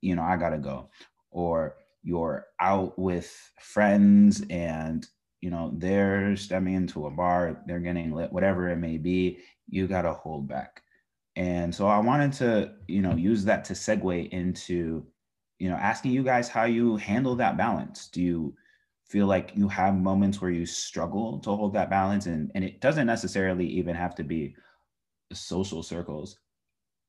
you 0.02 0.16
know 0.16 0.24
i 0.24 0.38
gotta 0.38 0.58
go. 0.58 0.90
Or 1.32 1.76
you're 2.04 2.46
out 2.60 2.98
with 2.98 3.52
friends 3.60 4.44
and 4.50 5.06
you 5.42 5.50
know 5.50 5.72
they're 5.78 6.36
stepping 6.36 6.74
into 6.74 7.06
a 7.06 7.12
bar 7.12 7.62
they're 7.68 7.80
getting 7.80 8.14
lit 8.14 8.32
whatever 8.32 8.70
it 8.70 8.78
may 8.78 8.98
be 8.98 9.40
you 9.68 9.88
gotta 9.88 10.14
hold 10.14 10.48
back. 10.48 10.84
And 11.36 11.74
so 11.74 11.88
I 11.88 12.00
wanted 12.00 12.34
to, 12.34 12.74
you 12.88 13.02
know, 13.02 13.16
use 13.16 13.46
that 13.46 13.64
to 13.66 13.74
segue 13.74 14.30
into, 14.30 15.06
you 15.60 15.70
know, 15.70 15.76
asking 15.76 16.12
you 16.12 16.24
guys 16.24 16.50
how 16.50 16.66
you 16.66 16.98
handle 16.98 17.36
that 17.36 17.56
balance. 17.56 18.08
Do 18.08 18.22
you 18.22 18.56
feel 19.10 19.26
like 19.26 19.52
you 19.56 19.68
have 19.68 19.96
moments 19.96 20.40
where 20.40 20.52
you 20.52 20.66
struggle 20.66 21.40
to 21.40 21.50
hold 21.50 21.74
that 21.74 21.90
balance? 21.90 22.28
And, 22.28 22.52
and 22.56 22.64
it 22.64 22.80
doesn't 22.80 23.08
necessarily 23.08 23.66
even 23.66 23.96
have 23.96 24.16
to 24.16 24.24
be 24.24 24.56
social 25.34 25.84
circles. 25.84 26.38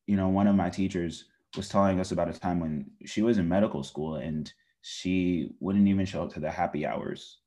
You 0.06 0.16
know, 0.16 0.28
one 0.28 0.46
of 0.46 0.56
my 0.56 0.70
teachers 0.70 1.26
was 1.56 1.68
telling 1.68 2.00
us 2.00 2.12
about 2.12 2.34
a 2.34 2.38
time 2.38 2.60
when 2.60 2.90
she 3.04 3.22
was 3.22 3.38
in 3.38 3.48
medical 3.48 3.82
school 3.82 4.16
and 4.16 4.52
she 4.82 5.50
wouldn't 5.60 5.88
even 5.88 6.06
show 6.06 6.22
up 6.22 6.32
to 6.32 6.40
the 6.40 6.50
happy 6.50 6.86
hours, 6.86 7.38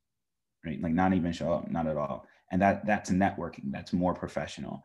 right? 0.64 0.80
Like 0.80 0.92
not 0.92 1.14
even 1.14 1.32
show 1.32 1.52
up, 1.52 1.70
not 1.70 1.86
at 1.86 1.96
all. 1.96 2.26
And 2.52 2.62
that 2.62 2.86
that's 2.86 3.10
networking, 3.10 3.72
that's 3.72 3.92
more 3.92 4.14
professional. 4.14 4.84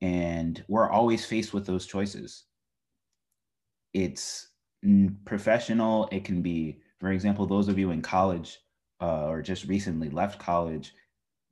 And 0.00 0.64
we're 0.68 0.88
always 0.88 1.26
faced 1.26 1.52
with 1.52 1.66
those 1.66 1.86
choices. 1.86 2.44
It's 3.92 4.48
professional, 5.24 6.08
it 6.10 6.24
can 6.24 6.42
be, 6.42 6.80
for 7.00 7.12
example, 7.12 7.46
those 7.46 7.68
of 7.68 7.78
you 7.78 7.90
in 7.90 8.02
college 8.02 8.58
uh, 9.04 9.26
or 9.28 9.42
just 9.42 9.66
recently 9.66 10.08
left 10.08 10.38
college, 10.38 10.94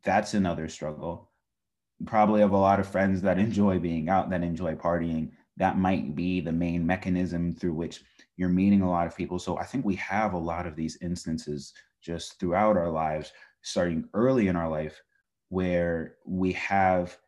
that's 0.04 0.32
another 0.34 0.68
struggle. 0.68 1.30
Probably 2.06 2.40
have 2.40 2.52
a 2.52 2.56
lot 2.56 2.80
of 2.80 2.88
friends 2.88 3.20
that 3.22 3.38
enjoy 3.38 3.78
being 3.78 4.08
out, 4.08 4.30
that 4.30 4.42
enjoy 4.42 4.74
partying. 4.74 5.32
That 5.58 5.76
might 5.78 6.14
be 6.14 6.40
the 6.40 6.52
main 6.52 6.86
mechanism 6.86 7.52
through 7.54 7.74
which 7.74 8.00
you're 8.38 8.48
meeting 8.48 8.80
a 8.80 8.90
lot 8.90 9.06
of 9.06 9.16
people. 9.16 9.38
So 9.38 9.58
I 9.58 9.64
think 9.64 9.84
we 9.84 9.96
have 9.96 10.32
a 10.32 10.38
lot 10.52 10.66
of 10.66 10.76
these 10.76 10.96
instances 11.02 11.74
just 12.00 12.40
throughout 12.40 12.76
our 12.76 12.90
lives, 12.90 13.32
starting 13.60 14.08
early 14.14 14.48
in 14.48 14.56
our 14.56 14.68
life, 14.68 15.00
where 15.50 16.14
we 16.24 16.52
have 16.52 17.18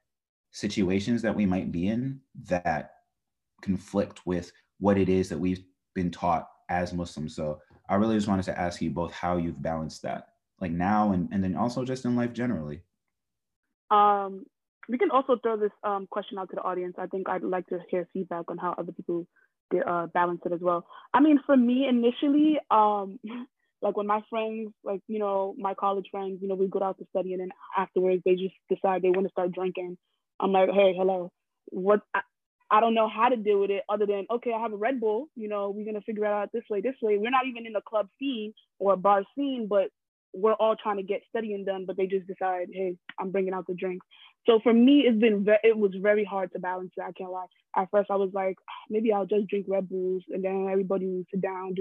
situations 0.53 1.21
that 1.21 1.37
we 1.37 1.45
might 1.45 1.71
be 1.71 1.89
in 1.89 2.19
that 2.49 2.93
conflict 3.61 4.23
with 4.25 4.51
what 4.81 4.97
it 4.97 5.11
is 5.11 5.29
that 5.29 5.39
we've 5.39 5.65
been 5.95 6.11
taught 6.11 6.49
as 6.71 6.95
Muslims. 6.95 7.37
So 7.37 7.61
I 7.89 7.97
really 7.97 8.17
just 8.17 8.29
wanted 8.29 8.45
to 8.47 8.59
ask 8.59 8.81
you 8.81 8.91
both 8.91 9.13
how 9.13 9.37
you've 9.37 9.63
balanced 9.63 10.03
that, 10.03 10.29
like 10.61 10.73
now 10.73 11.13
and, 11.13 11.29
and 11.33 11.43
then 11.43 11.57
also 11.57 11.85
just 11.85 12.05
in 12.05 12.17
life 12.17 12.33
generally. 12.33 12.83
Um, 13.91 14.47
we 14.89 14.99
can 14.99 15.11
also 15.11 15.37
throw 15.43 15.57
this 15.57 15.71
um, 15.83 16.07
question 16.11 16.39
out 16.39 16.51
to 16.51 16.57
the 16.57 16.63
audience. 16.63 16.95
I 16.99 17.07
think 17.07 17.29
I'd 17.29 17.43
like 17.43 17.67
to 17.69 17.79
hear 17.91 18.09
feedback 18.13 18.45
on 18.49 18.59
how 18.59 18.75
other 18.77 18.93
people 18.93 19.27
uh, 19.87 20.07
balance 20.07 20.41
it 20.45 20.53
as 20.53 20.61
well. 20.61 20.87
I 21.13 21.21
mean, 21.21 21.41
for 21.45 21.57
me 21.57 21.87
initially, 21.89 22.59
um, 22.71 23.19
like 23.83 23.97
when 23.97 24.07
my 24.07 24.23
friends, 24.31 24.73
like 24.83 25.01
you 25.09 25.19
know, 25.19 25.55
my 25.59 25.75
college 25.75 26.07
friends, 26.11 26.39
you 26.41 26.49
know, 26.49 26.55
we 26.55 26.69
go 26.69 26.83
out 26.83 26.99
to 26.99 27.07
study, 27.11 27.33
and 27.33 27.41
then 27.41 27.51
afterwards 27.77 28.23
they 28.25 28.35
just 28.35 28.55
decide 28.69 29.03
they 29.03 29.11
want 29.11 29.27
to 29.27 29.33
start 29.33 29.53
drinking. 29.53 29.97
I'm 30.41 30.53
like, 30.53 30.71
hey, 30.71 30.95
hello, 30.97 31.31
what? 31.67 32.01
I, 32.77 32.81
don't 32.81 32.95
know 32.95 33.09
how 33.09 33.29
to 33.29 33.37
deal 33.37 33.61
with 33.61 33.71
it 33.71 33.85
other 33.89 34.07
than 34.07 34.27
okay, 34.31 34.53
I 34.53 34.61
have 34.61 34.73
a 34.73 34.77
Red 34.77 35.01
Bull. 35.01 35.29
You 35.37 35.49
know, 35.49 35.71
we're 35.71 35.87
gonna 35.87 36.01
figure 36.03 36.25
it 36.25 36.29
out 36.33 36.51
this 36.53 36.65
way, 36.71 36.81
this 36.81 36.97
way. 37.03 37.19
We're 37.19 37.31
not 37.31 37.47
even 37.47 37.67
in 37.67 37.73
the 37.73 37.81
club 37.81 38.09
scene 38.19 38.55
or 38.79 38.97
bar 38.97 39.25
scene, 39.35 39.67
but 39.69 39.91
we're 40.33 40.55
all 40.55 40.77
trying 40.77 40.97
to 40.97 41.03
get 41.03 41.23
studying 41.29 41.65
done. 41.65 41.85
But 41.87 41.97
they 41.97 42.07
just 42.07 42.27
decide, 42.27 42.69
hey, 42.73 42.97
I'm 43.19 43.31
bringing 43.31 43.55
out 43.55 43.67
the 43.67 43.75
drinks. 43.75 44.07
So 44.47 44.61
for 44.63 44.73
me, 44.73 45.05
it's 45.07 45.19
been 45.19 45.45
ve- 45.45 45.63
it 45.63 45.77
was 45.77 45.93
very 46.01 46.25
hard 46.25 46.53
to 46.53 46.59
balance 46.59 46.93
it. 46.97 47.03
I 47.03 47.13
can't 47.13 47.31
lie. 47.31 47.47
At 47.77 47.91
first, 47.91 48.11
I 48.11 48.17
was 48.17 48.31
like, 48.35 48.57
ah, 48.69 48.85
maybe 48.91 49.13
I'll 49.13 49.27
just 49.27 49.49
drink 49.49 49.67
Red 49.69 49.89
Bulls, 49.89 50.23
and 50.31 50.45
then 50.45 50.69
everybody 50.71 51.07
would 51.07 51.27
sit 51.31 51.41
down. 51.41 51.75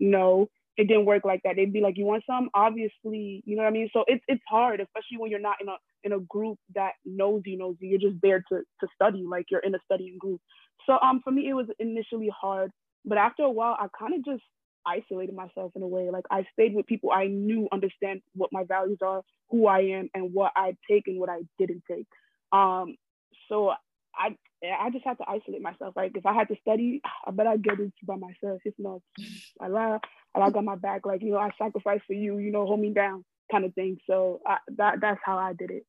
No, 0.00 0.48
it 0.76 0.88
didn't 0.88 1.06
work 1.06 1.24
like 1.24 1.40
that. 1.44 1.56
They'd 1.56 1.72
be 1.72 1.80
like, 1.80 1.96
"You 1.96 2.04
want 2.04 2.24
some?" 2.26 2.50
Obviously, 2.54 3.42
you 3.44 3.56
know 3.56 3.62
what 3.62 3.68
I 3.68 3.72
mean. 3.72 3.88
So 3.92 4.04
it's 4.06 4.24
it's 4.28 4.42
hard, 4.48 4.80
especially 4.80 5.18
when 5.18 5.30
you're 5.30 5.40
not 5.40 5.56
in 5.60 5.68
a 5.68 5.76
in 6.04 6.12
a 6.12 6.20
group 6.20 6.58
that 6.74 6.92
knows 7.04 7.42
you 7.46 7.58
knows 7.58 7.76
you. 7.80 7.90
You're 7.90 8.10
just 8.10 8.20
there 8.22 8.44
to 8.50 8.58
to 8.80 8.88
study, 8.94 9.24
like 9.28 9.46
you're 9.50 9.60
in 9.60 9.74
a 9.74 9.78
studying 9.84 10.18
group. 10.18 10.40
So 10.86 10.98
um, 11.02 11.20
for 11.22 11.30
me, 11.30 11.48
it 11.48 11.54
was 11.54 11.66
initially 11.78 12.30
hard, 12.40 12.70
but 13.04 13.18
after 13.18 13.42
a 13.44 13.50
while, 13.50 13.76
I 13.78 13.86
kind 13.98 14.14
of 14.14 14.24
just 14.24 14.42
isolated 14.86 15.34
myself 15.34 15.72
in 15.76 15.82
a 15.82 15.88
way. 15.88 16.10
Like 16.10 16.24
I 16.30 16.44
stayed 16.52 16.74
with 16.74 16.86
people 16.86 17.10
I 17.10 17.26
knew 17.26 17.68
understand 17.72 18.20
what 18.34 18.50
my 18.52 18.64
values 18.64 18.98
are, 19.02 19.22
who 19.50 19.66
I 19.66 19.80
am, 19.80 20.10
and 20.14 20.32
what 20.32 20.52
I 20.56 20.76
take 20.90 21.04
and 21.06 21.18
what 21.18 21.30
I 21.30 21.40
didn't 21.58 21.82
take. 21.90 22.06
Um, 22.52 22.96
so 23.48 23.72
I 24.18 24.36
I 24.64 24.90
just 24.90 25.04
had 25.04 25.18
to 25.18 25.24
isolate 25.28 25.62
myself. 25.62 25.94
Like 25.96 26.12
if 26.14 26.24
I 26.24 26.32
had 26.32 26.48
to 26.48 26.56
study, 26.60 27.00
I 27.26 27.30
bet 27.30 27.46
I'd 27.46 27.62
get 27.62 27.80
it 27.80 27.92
by 28.04 28.16
myself. 28.16 28.60
If 28.64 28.74
not, 28.78 29.00
I 29.60 29.68
lie, 29.68 29.98
I 30.34 30.50
got 30.50 30.64
my 30.64 30.76
back. 30.76 31.06
Like 31.06 31.22
you 31.22 31.32
know, 31.32 31.38
I 31.38 31.50
sacrifice 31.58 32.00
for 32.06 32.14
you. 32.14 32.38
You 32.38 32.50
know, 32.50 32.66
hold 32.66 32.80
me 32.80 32.92
down, 32.92 33.24
kind 33.50 33.64
of 33.64 33.74
thing. 33.74 33.98
So 34.08 34.40
I, 34.46 34.58
that 34.76 35.00
that's 35.00 35.20
how 35.24 35.38
I 35.38 35.52
did 35.52 35.70
it. 35.70 35.86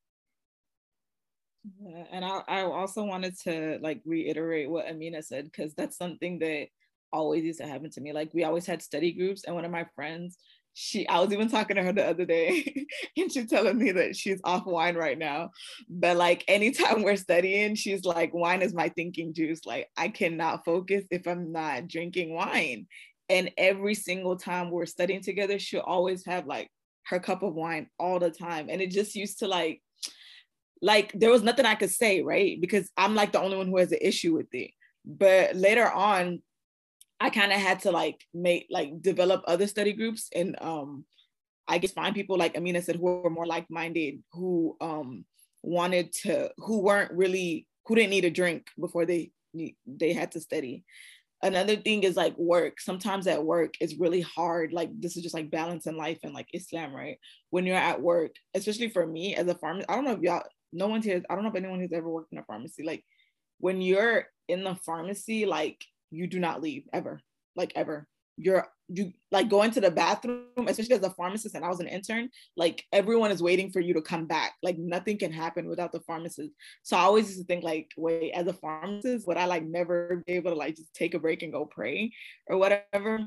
and 2.11 2.23
I, 2.25 2.41
I 2.47 2.61
also 2.61 3.03
wanted 3.03 3.37
to 3.43 3.79
like 3.81 4.01
reiterate 4.05 4.69
what 4.69 4.87
Amina 4.87 5.21
said 5.21 5.45
because 5.45 5.73
that's 5.73 5.97
something 5.97 6.39
that 6.39 6.67
always 7.11 7.43
used 7.43 7.59
to 7.59 7.67
happen 7.67 7.89
to 7.91 8.01
me. 8.01 8.13
Like 8.13 8.33
we 8.33 8.43
always 8.43 8.65
had 8.65 8.81
study 8.81 9.11
groups, 9.11 9.43
and 9.45 9.55
one 9.55 9.65
of 9.65 9.71
my 9.71 9.85
friends, 9.95 10.37
she 10.77 11.07
I 11.07 11.21
was 11.21 11.31
even 11.31 11.49
talking 11.49 11.77
to 11.77 11.83
her 11.83 11.93
the 11.93 12.05
other 12.05 12.25
day, 12.25 12.85
and 13.17 13.31
she's 13.31 13.49
telling 13.49 13.77
me 13.77 13.93
that 13.93 14.15
she's 14.15 14.41
off 14.43 14.65
wine 14.65 14.95
right 14.95 15.17
now. 15.17 15.51
But 15.89 16.17
like 16.17 16.43
anytime 16.49 17.01
we're 17.01 17.15
studying, 17.15 17.75
she's 17.75 18.03
like, 18.03 18.33
wine 18.33 18.61
is 18.61 18.73
my 18.73 18.89
thinking 18.89 19.33
juice. 19.33 19.65
Like 19.65 19.89
I 19.95 20.09
cannot 20.09 20.65
focus 20.65 21.05
if 21.09 21.27
I'm 21.27 21.53
not 21.53 21.87
drinking 21.87 22.33
wine. 22.33 22.87
And 23.29 23.51
every 23.57 23.95
single 23.95 24.35
time 24.35 24.69
we're 24.69 24.85
studying 24.85 25.21
together, 25.21 25.57
she'll 25.59 25.79
always 25.79 26.25
have 26.25 26.45
like 26.45 26.69
her 27.05 27.19
cup 27.19 27.41
of 27.41 27.53
wine 27.53 27.87
all 27.97 28.19
the 28.19 28.29
time. 28.29 28.67
And 28.69 28.81
it 28.81 28.91
just 28.91 29.15
used 29.15 29.39
to 29.39 29.47
like 29.47 29.81
like 30.81 31.13
there 31.13 31.31
was 31.31 31.41
nothing 31.41 31.65
I 31.65 31.75
could 31.75 31.89
say, 31.89 32.21
right? 32.21 32.59
Because 32.59 32.91
I'm 32.97 33.15
like 33.15 33.31
the 33.31 33.41
only 33.41 33.55
one 33.55 33.67
who 33.67 33.77
has 33.77 33.93
an 33.93 33.99
issue 34.01 34.35
with 34.35 34.53
it. 34.53 34.71
But 35.05 35.55
later 35.55 35.89
on, 35.89 36.41
I 37.19 37.29
kind 37.29 37.51
of 37.51 37.59
had 37.59 37.81
to 37.81 37.91
like 37.91 38.21
make 38.33 38.67
like 38.69 39.01
develop 39.01 39.43
other 39.47 39.67
study 39.67 39.93
groups 39.93 40.29
and 40.35 40.55
um 40.61 41.05
I 41.67 41.79
guess 41.79 41.91
find 41.91 42.13
people 42.13 42.37
like 42.37 42.55
Amina 42.55 42.81
said 42.81 42.97
who 42.97 43.21
were 43.21 43.29
more 43.29 43.47
like-minded, 43.47 44.21
who 44.33 44.77
um 44.81 45.25
wanted 45.63 46.13
to 46.13 46.51
who 46.57 46.81
weren't 46.81 47.11
really 47.11 47.67
who 47.85 47.95
didn't 47.95 48.11
need 48.11 48.25
a 48.25 48.29
drink 48.31 48.67
before 48.79 49.05
they 49.05 49.31
they 49.87 50.13
had 50.13 50.31
to 50.33 50.39
study. 50.39 50.83
Another 51.41 51.75
thing 51.75 52.03
is 52.03 52.15
like 52.15 52.37
work. 52.37 52.79
Sometimes 52.79 53.27
at 53.27 53.43
work 53.43 53.75
it's 53.79 53.99
really 53.99 54.21
hard. 54.21 54.73
Like 54.73 54.89
this 54.99 55.15
is 55.15 55.23
just 55.23 55.35
like 55.35 55.51
balancing 55.51 55.97
life 55.97 56.19
and 56.23 56.33
like 56.33 56.47
Islam, 56.53 56.93
right? 56.93 57.17
When 57.49 57.65
you're 57.65 57.75
at 57.77 58.01
work, 58.01 58.35
especially 58.53 58.89
for 58.89 59.05
me 59.05 59.35
as 59.35 59.47
a 59.47 59.55
pharmacist, 59.55 59.89
I 59.89 59.95
don't 59.95 60.05
know 60.05 60.13
if 60.13 60.21
y'all, 60.21 60.43
no 60.73 60.87
one 60.87 61.01
here, 61.01 61.23
I 61.29 61.35
don't 61.35 61.43
know 61.43 61.49
if 61.49 61.55
anyone 61.55 61.79
who's 61.79 61.93
ever 61.93 62.09
worked 62.09 62.33
in 62.33 62.39
a 62.39 62.43
pharmacy. 62.43 62.83
Like 62.83 63.03
when 63.59 63.81
you're 63.81 64.25
in 64.47 64.63
the 64.63 64.75
pharmacy, 64.75 65.45
like 65.45 65.83
you 66.15 66.27
do 66.27 66.39
not 66.39 66.61
leave 66.61 66.83
ever, 66.93 67.21
like 67.55 67.73
ever. 67.75 68.07
You're 68.37 68.67
you 68.87 69.13
like 69.31 69.49
going 69.49 69.71
to 69.71 69.81
the 69.81 69.89
bathroom, 69.89 70.67
especially 70.67 70.95
as 70.95 71.03
a 71.03 71.09
pharmacist, 71.09 71.55
and 71.55 71.63
I 71.63 71.69
was 71.69 71.79
an 71.79 71.87
intern. 71.87 72.29
Like 72.57 72.83
everyone 72.91 73.31
is 73.31 73.41
waiting 73.41 73.71
for 73.71 73.79
you 73.79 73.93
to 73.93 74.01
come 74.01 74.25
back. 74.25 74.53
Like 74.61 74.77
nothing 74.77 75.17
can 75.17 75.31
happen 75.31 75.67
without 75.67 75.91
the 75.91 76.01
pharmacist. 76.01 76.51
So 76.83 76.97
I 76.97 77.01
always 77.01 77.27
used 77.27 77.39
to 77.39 77.45
think 77.45 77.63
like, 77.63 77.91
wait, 77.97 78.33
as 78.33 78.47
a 78.47 78.53
pharmacist, 78.53 79.27
would 79.27 79.37
I 79.37 79.45
like 79.45 79.63
never 79.63 80.21
be 80.27 80.33
able 80.33 80.51
to 80.51 80.57
like 80.57 80.75
just 80.75 80.93
take 80.93 81.13
a 81.13 81.19
break 81.19 81.43
and 81.43 81.51
go 81.53 81.65
pray 81.65 82.11
or 82.47 82.57
whatever? 82.57 83.19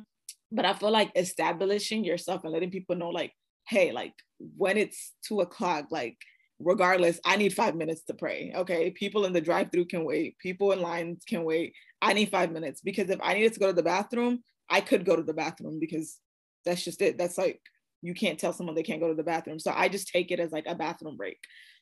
But 0.52 0.64
I 0.64 0.75
feel 0.75 0.90
like 0.90 1.11
establishing 1.16 2.04
yourself 2.04 2.45
and 2.45 2.52
letting 2.52 2.71
people 2.71 2.97
know, 2.97 3.11
like, 3.11 3.33
hey, 3.66 3.92
like 3.92 4.14
when 4.57 4.76
it's 4.76 5.12
two 5.26 5.40
o'clock, 5.40 5.87
like 5.90 6.16
regardless, 6.60 7.20
I 7.24 7.36
need 7.36 7.54
five 7.54 7.74
minutes 7.74 8.02
to 8.04 8.14
pray. 8.14 8.52
Okay. 8.54 8.90
People 8.90 9.24
in 9.24 9.32
the 9.32 9.40
drive 9.40 9.70
through 9.70 9.86
can 9.86 10.04
wait. 10.04 10.38
People 10.38 10.72
in 10.72 10.80
lines 10.80 11.24
can 11.26 11.44
wait. 11.44 11.74
I 12.02 12.12
need 12.12 12.30
five 12.30 12.52
minutes 12.52 12.80
because 12.80 13.10
if 13.10 13.20
I 13.22 13.34
needed 13.34 13.54
to 13.54 13.60
go 13.60 13.68
to 13.68 13.72
the 13.72 13.82
bathroom, 13.82 14.42
I 14.68 14.80
could 14.80 15.04
go 15.04 15.16
to 15.16 15.22
the 15.22 15.34
bathroom 15.34 15.78
because 15.78 16.18
that's 16.64 16.84
just 16.84 17.00
it. 17.02 17.18
That's 17.18 17.38
like, 17.38 17.60
you 18.02 18.14
can't 18.14 18.38
tell 18.38 18.52
someone 18.52 18.74
they 18.74 18.82
can't 18.82 19.00
go 19.00 19.08
to 19.08 19.14
the 19.14 19.22
bathroom. 19.22 19.58
So 19.58 19.72
I 19.74 19.88
just 19.88 20.08
take 20.08 20.30
it 20.30 20.40
as 20.40 20.52
like 20.52 20.66
a 20.66 20.74
bathroom 20.74 21.16
break. 21.16 21.38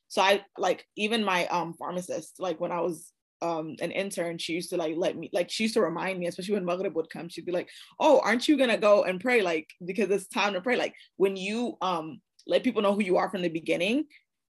So 0.08 0.22
I 0.22 0.42
like 0.56 0.86
even 0.96 1.24
my 1.24 1.46
um 1.46 1.74
pharmacist, 1.74 2.38
like 2.38 2.60
when 2.60 2.72
I 2.72 2.80
was 2.80 3.12
um 3.42 3.76
an 3.80 3.90
intern, 3.90 4.38
she 4.38 4.54
used 4.54 4.70
to 4.70 4.76
like 4.76 4.94
let 4.96 5.16
me 5.16 5.28
like 5.32 5.50
she 5.50 5.64
used 5.64 5.74
to 5.74 5.82
remind 5.82 6.18
me, 6.18 6.26
especially 6.26 6.54
when 6.54 6.64
Maghrib 6.64 6.94
would 6.94 7.10
come, 7.10 7.28
she'd 7.28 7.44
be 7.44 7.52
like, 7.52 7.68
Oh, 8.00 8.20
aren't 8.24 8.48
you 8.48 8.56
gonna 8.56 8.78
go 8.78 9.04
and 9.04 9.20
pray? 9.20 9.42
Like 9.42 9.68
because 9.84 10.10
it's 10.10 10.28
time 10.28 10.54
to 10.54 10.60
pray. 10.60 10.76
Like 10.76 10.94
when 11.16 11.36
you 11.36 11.76
um 11.80 12.20
let 12.46 12.62
people 12.62 12.82
know 12.82 12.94
who 12.94 13.02
you 13.02 13.16
are 13.16 13.28
from 13.28 13.42
the 13.42 13.48
beginning, 13.48 14.04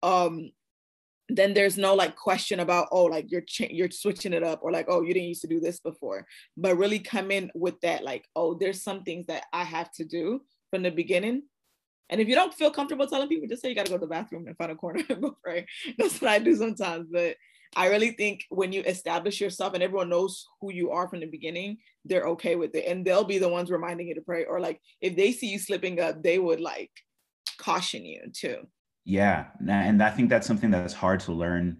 um 0.04 0.52
then 1.36 1.54
there's 1.54 1.78
no 1.78 1.94
like 1.94 2.16
question 2.16 2.60
about 2.60 2.88
oh 2.92 3.06
like 3.06 3.32
you're 3.32 3.42
ch- 3.42 3.72
you're 3.72 3.90
switching 3.90 4.34
it 4.34 4.44
up 4.44 4.60
or 4.62 4.72
like 4.72 4.86
oh 4.90 5.02
you 5.02 5.14
didn't 5.14 5.30
used 5.30 5.42
to 5.42 5.48
do 5.48 5.60
this 5.60 5.80
before. 5.80 6.26
But 6.58 6.78
really 6.78 7.00
come 7.00 7.32
in 7.32 7.52
with 7.56 7.80
that 7.82 8.04
like 8.04 8.26
oh 8.36 8.56
there's 8.56 8.84
some 8.84 9.04
things 9.04 9.28
that 9.28 9.44
i 9.54 9.64
have 9.64 9.92
to 9.94 10.06
do 10.06 10.42
from 10.70 10.84
the 10.84 10.92
beginning. 10.92 11.44
And 12.10 12.20
if 12.20 12.28
you 12.28 12.36
don't 12.36 12.54
feel 12.54 12.72
comfortable 12.72 13.08
telling 13.08 13.30
people 13.30 13.48
just 13.48 13.62
say 13.62 13.70
you 13.70 13.76
got 13.76 13.86
to 13.86 13.92
go 13.92 13.98
to 13.98 14.02
the 14.02 14.08
bathroom 14.08 14.46
and 14.48 14.58
find 14.58 14.72
a 14.72 14.76
corner 14.76 15.02
and 15.10 15.22
go 15.22 15.38
pray. 15.44 15.66
That's 15.98 16.22
what 16.22 16.32
i 16.32 16.40
do 16.40 16.56
sometimes. 16.56 17.08
But 17.12 17.36
i 17.76 17.88
really 17.88 18.12
think 18.12 18.44
when 18.50 18.74
you 18.74 18.82
establish 18.82 19.40
yourself 19.40 19.74
and 19.74 19.82
everyone 19.82 20.10
knows 20.10 20.46
who 20.60 20.74
you 20.74 20.92
are 20.92 21.08
from 21.08 21.22
the 21.22 21.28
beginning 21.28 21.78
they're 22.04 22.28
okay 22.28 22.56
with 22.56 22.76
it. 22.76 22.86
And 22.88 23.06
they'll 23.06 23.24
be 23.24 23.38
the 23.38 23.50
ones 23.50 23.72
reminding 23.72 24.08
you 24.08 24.16
to 24.16 24.22
pray. 24.22 24.46
Or 24.46 24.60
like 24.60 24.82
if 25.02 25.16
they 25.16 25.32
see 25.32 25.48
you 25.48 25.60
slipping 25.60 26.00
up 26.02 26.22
they 26.22 26.40
would 26.40 26.60
like 26.60 26.92
caution 27.58 28.04
you 28.04 28.24
too 28.34 28.66
yeah, 29.06 29.48
and 29.68 30.02
I 30.04 30.10
think 30.12 30.30
that's 30.30 30.48
something 30.48 30.72
that's 30.72 30.94
hard 30.94 31.20
to 31.22 31.32
learn 31.34 31.78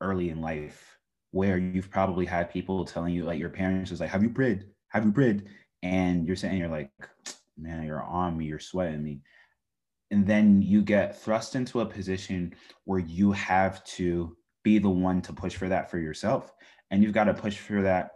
early 0.00 0.30
in 0.30 0.40
life. 0.40 0.90
where 1.30 1.58
you've 1.58 1.90
probably 1.90 2.26
had 2.26 2.50
people 2.52 2.84
telling 2.84 3.12
you, 3.14 3.24
like 3.24 3.40
your 3.40 3.50
parents 3.50 3.90
was 3.90 4.00
like, 4.00 4.10
Have 4.10 4.22
you 4.22 4.30
prayed? 4.30 4.64
Have 4.90 5.04
you 5.04 5.12
prayed? 5.12 5.48
And 5.82 6.26
you're 6.26 6.36
saying, 6.36 6.58
You're 6.58 6.68
like, 6.68 6.90
man, 7.58 7.84
you're 7.84 8.02
on 8.02 8.36
me, 8.36 8.46
you're 8.46 8.58
sweating 8.60 9.02
me. 9.02 9.20
And 10.10 10.26
then 10.26 10.62
you 10.62 10.82
get 10.82 11.18
thrust 11.20 11.56
into 11.56 11.80
a 11.80 11.86
position 11.86 12.54
where 12.84 13.00
you 13.00 13.32
have 13.32 13.82
to 13.84 14.36
be 14.62 14.78
the 14.78 14.88
one 14.88 15.20
to 15.22 15.32
push 15.32 15.56
for 15.56 15.68
that 15.68 15.90
for 15.90 15.98
yourself. 15.98 16.52
And 16.90 17.02
you've 17.02 17.12
got 17.12 17.24
to 17.24 17.34
push 17.34 17.58
for 17.58 17.82
that 17.82 18.12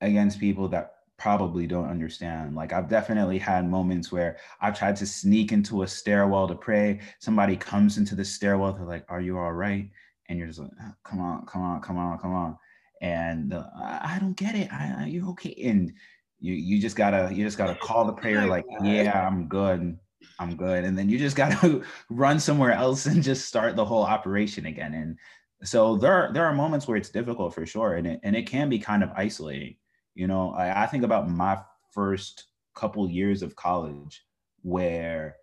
against 0.00 0.38
people 0.40 0.68
that 0.68 0.92
probably 1.20 1.66
don't 1.66 1.90
understand. 1.90 2.56
Like 2.56 2.72
I've 2.72 2.88
definitely 2.88 3.38
had 3.38 3.68
moments 3.68 4.10
where 4.10 4.38
I've 4.60 4.76
tried 4.76 4.96
to 4.96 5.06
sneak 5.06 5.52
into 5.52 5.82
a 5.82 5.86
stairwell 5.86 6.48
to 6.48 6.54
pray. 6.54 7.00
Somebody 7.20 7.56
comes 7.56 7.98
into 7.98 8.14
the 8.14 8.24
stairwell, 8.24 8.72
they're 8.72 8.86
like, 8.86 9.04
"Are 9.08 9.20
you 9.20 9.38
all 9.38 9.52
right?" 9.52 9.90
And 10.28 10.38
you're 10.38 10.48
just 10.48 10.60
like, 10.60 10.70
oh, 10.82 10.94
"Come 11.04 11.20
on, 11.20 11.46
come 11.46 11.62
on, 11.62 11.82
come 11.82 11.98
on, 11.98 12.18
come 12.18 12.32
on." 12.32 12.58
And 13.02 13.52
uh, 13.52 13.66
I 13.76 14.16
don't 14.18 14.36
get 14.36 14.54
it. 14.54 14.72
I, 14.72 15.06
you 15.06 15.28
okay? 15.30 15.54
And 15.62 15.92
you 16.40 16.54
you 16.54 16.80
just 16.80 16.96
gotta 16.96 17.30
you 17.32 17.44
just 17.44 17.58
gotta 17.58 17.74
call 17.74 18.06
the 18.06 18.14
prayer 18.14 18.46
like, 18.46 18.64
"Yeah, 18.82 19.26
I'm 19.26 19.46
good." 19.46 19.98
I'm 20.38 20.56
good. 20.56 20.84
And 20.84 20.96
then 20.96 21.08
you 21.10 21.18
just 21.18 21.36
got 21.36 21.60
to 21.60 21.82
run 22.10 22.40
somewhere 22.40 22.72
else 22.72 23.06
and 23.06 23.22
just 23.22 23.46
start 23.46 23.76
the 23.76 23.84
whole 23.84 24.04
operation 24.04 24.66
again. 24.66 24.94
And 24.94 25.18
so 25.62 25.96
there 25.96 26.12
are, 26.12 26.32
there 26.32 26.46
are 26.46 26.54
moments 26.54 26.88
where 26.88 26.96
it's 26.96 27.10
difficult 27.10 27.54
for 27.54 27.66
sure. 27.66 27.94
And 27.94 28.06
it, 28.06 28.20
and 28.22 28.34
it 28.34 28.46
can 28.46 28.70
be 28.70 28.78
kind 28.78 29.02
of 29.02 29.10
isolating. 29.14 29.76
You 30.14 30.26
know, 30.26 30.52
I, 30.52 30.84
I 30.84 30.86
think 30.86 31.04
about 31.04 31.30
my 31.30 31.58
first 31.92 32.44
couple 32.74 33.08
years 33.08 33.42
of 33.42 33.56
college 33.56 34.22
where 34.62 35.36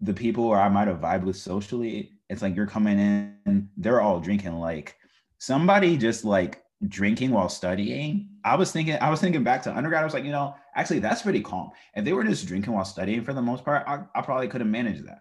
the 0.00 0.14
people 0.14 0.48
where 0.48 0.60
I 0.60 0.68
might 0.68 0.88
have 0.88 1.00
vibed 1.00 1.24
with 1.24 1.36
socially, 1.36 2.12
it's 2.28 2.42
like 2.42 2.56
you're 2.56 2.66
coming 2.66 2.98
in, 2.98 3.68
they're 3.76 4.00
all 4.00 4.20
drinking. 4.20 4.58
Like 4.58 4.96
somebody 5.38 5.96
just 5.96 6.24
like 6.24 6.62
drinking 6.88 7.30
while 7.30 7.48
studying. 7.48 8.28
I 8.44 8.56
was 8.56 8.72
thinking, 8.72 8.98
I 9.00 9.10
was 9.10 9.20
thinking 9.20 9.44
back 9.44 9.62
to 9.62 9.74
undergrad. 9.74 10.02
I 10.02 10.04
was 10.04 10.14
like, 10.14 10.24
you 10.24 10.32
know, 10.32 10.54
actually 10.74 10.98
that's 10.98 11.22
pretty 11.22 11.40
calm. 11.40 11.70
If 11.94 12.04
they 12.04 12.12
were 12.12 12.24
just 12.24 12.46
drinking 12.46 12.72
while 12.72 12.84
studying 12.84 13.22
for 13.22 13.32
the 13.32 13.42
most 13.42 13.64
part, 13.64 13.84
I, 13.86 14.02
I 14.14 14.22
probably 14.22 14.48
could 14.48 14.60
have 14.60 14.70
managed 14.70 15.06
that. 15.06 15.20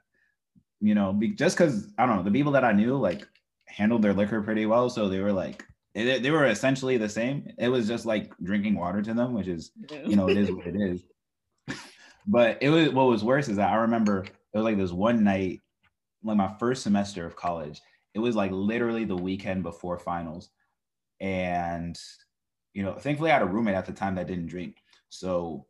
You 0.82 0.96
know, 0.96 1.14
be, 1.14 1.30
just 1.30 1.58
because 1.58 1.88
I 1.98 2.06
don't 2.06 2.18
know, 2.18 2.24
the 2.24 2.32
people 2.32 2.52
that 2.54 2.66
I 2.66 2.74
knew 2.74 2.98
like 2.98 3.26
handled 3.68 4.02
their 4.02 4.14
liquor 4.14 4.42
pretty 4.42 4.66
well. 4.66 4.90
So 4.90 5.08
they 5.08 5.20
were 5.20 5.32
like, 5.32 5.64
they, 5.94 6.20
they 6.20 6.32
were 6.32 6.48
essentially 6.48 6.98
the 6.98 7.10
same. 7.10 7.48
It 7.58 7.70
was 7.70 7.88
just 7.88 8.06
like 8.06 8.34
drinking 8.42 8.76
water 8.76 9.02
to 9.02 9.14
them, 9.14 9.34
which 9.34 9.48
is, 9.48 9.72
you 10.06 10.16
know, 10.16 10.28
it 10.28 10.38
is 10.38 10.52
what 10.52 10.66
it 10.68 10.76
is. 10.76 11.04
but 12.28 12.58
it 12.62 12.70
was 12.70 12.90
what 12.90 13.08
was 13.08 13.24
worse 13.24 13.48
is 13.48 13.58
that 13.58 13.72
I 13.72 13.76
remember 13.76 14.24
it 14.24 14.58
was 14.58 14.64
like 14.64 14.78
this 14.78 14.92
one 14.92 15.24
night, 15.24 15.60
like 16.24 16.38
my 16.38 16.54
first 16.60 16.84
semester 16.84 17.26
of 17.26 17.36
college. 17.36 17.80
It 18.14 18.20
was 18.20 18.36
like 18.36 18.52
literally 18.52 19.06
the 19.06 19.16
weekend 19.16 19.64
before 19.64 20.00
finals. 20.00 20.50
And, 21.20 21.98
you 22.74 22.84
know, 22.84 22.94
thankfully 22.94 23.32
I 23.32 23.36
had 23.36 23.44
a 23.44 23.48
roommate 23.48 23.76
at 23.76 23.86
the 23.86 23.94
time 23.94 24.16
that 24.16 24.28
didn't 24.28 24.48
drink. 24.48 24.78
So 25.10 25.66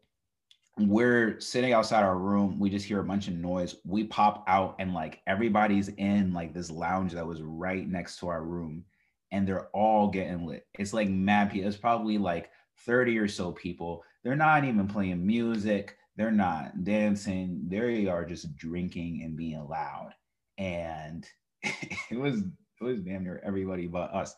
we're 0.78 1.40
sitting 1.40 1.74
outside 1.74 2.04
our 2.04 2.18
room. 2.18 2.60
We 2.60 2.70
just 2.70 2.86
hear 2.86 3.00
a 3.00 3.06
bunch 3.06 3.28
of 3.28 3.36
noise. 3.36 3.76
We 3.86 4.06
pop 4.06 4.44
out 4.48 4.76
and 4.80 4.94
like 4.94 5.22
everybody's 5.28 5.90
in 5.90 6.34
like 6.34 6.54
this 6.54 6.72
lounge 6.72 7.14
that 7.14 7.28
was 7.28 7.42
right 7.42 7.88
next 7.88 8.20
to 8.20 8.30
our 8.30 8.44
room 8.44 8.86
and 9.34 9.48
they're 9.48 9.68
all 9.70 10.08
getting 10.10 10.46
lit. 10.46 10.68
It's 10.78 10.94
like 10.94 11.10
mad 11.10 11.52
people. 11.52 11.68
It's 11.68 11.76
probably 11.76 12.20
like 12.20 12.52
30 12.86 13.18
or 13.18 13.28
so 13.28 13.52
people. 13.52 14.04
They're 14.24 14.36
not 14.36 14.64
even 14.64 14.88
playing 14.88 15.26
music. 15.26 15.98
They're 16.16 16.32
not 16.32 16.84
dancing. 16.84 17.64
They 17.68 18.06
are 18.06 18.24
just 18.26 18.56
drinking 18.56 19.24
and 19.24 19.36
being 19.36 19.68
loud. 19.68 20.12
And 20.60 21.28
it 21.64 22.18
was 22.18 22.42
it 22.42 22.84
was 22.84 23.00
damn 23.00 23.24
near 23.24 23.42
everybody 23.44 23.88
but 23.88 24.14
us. 24.14 24.36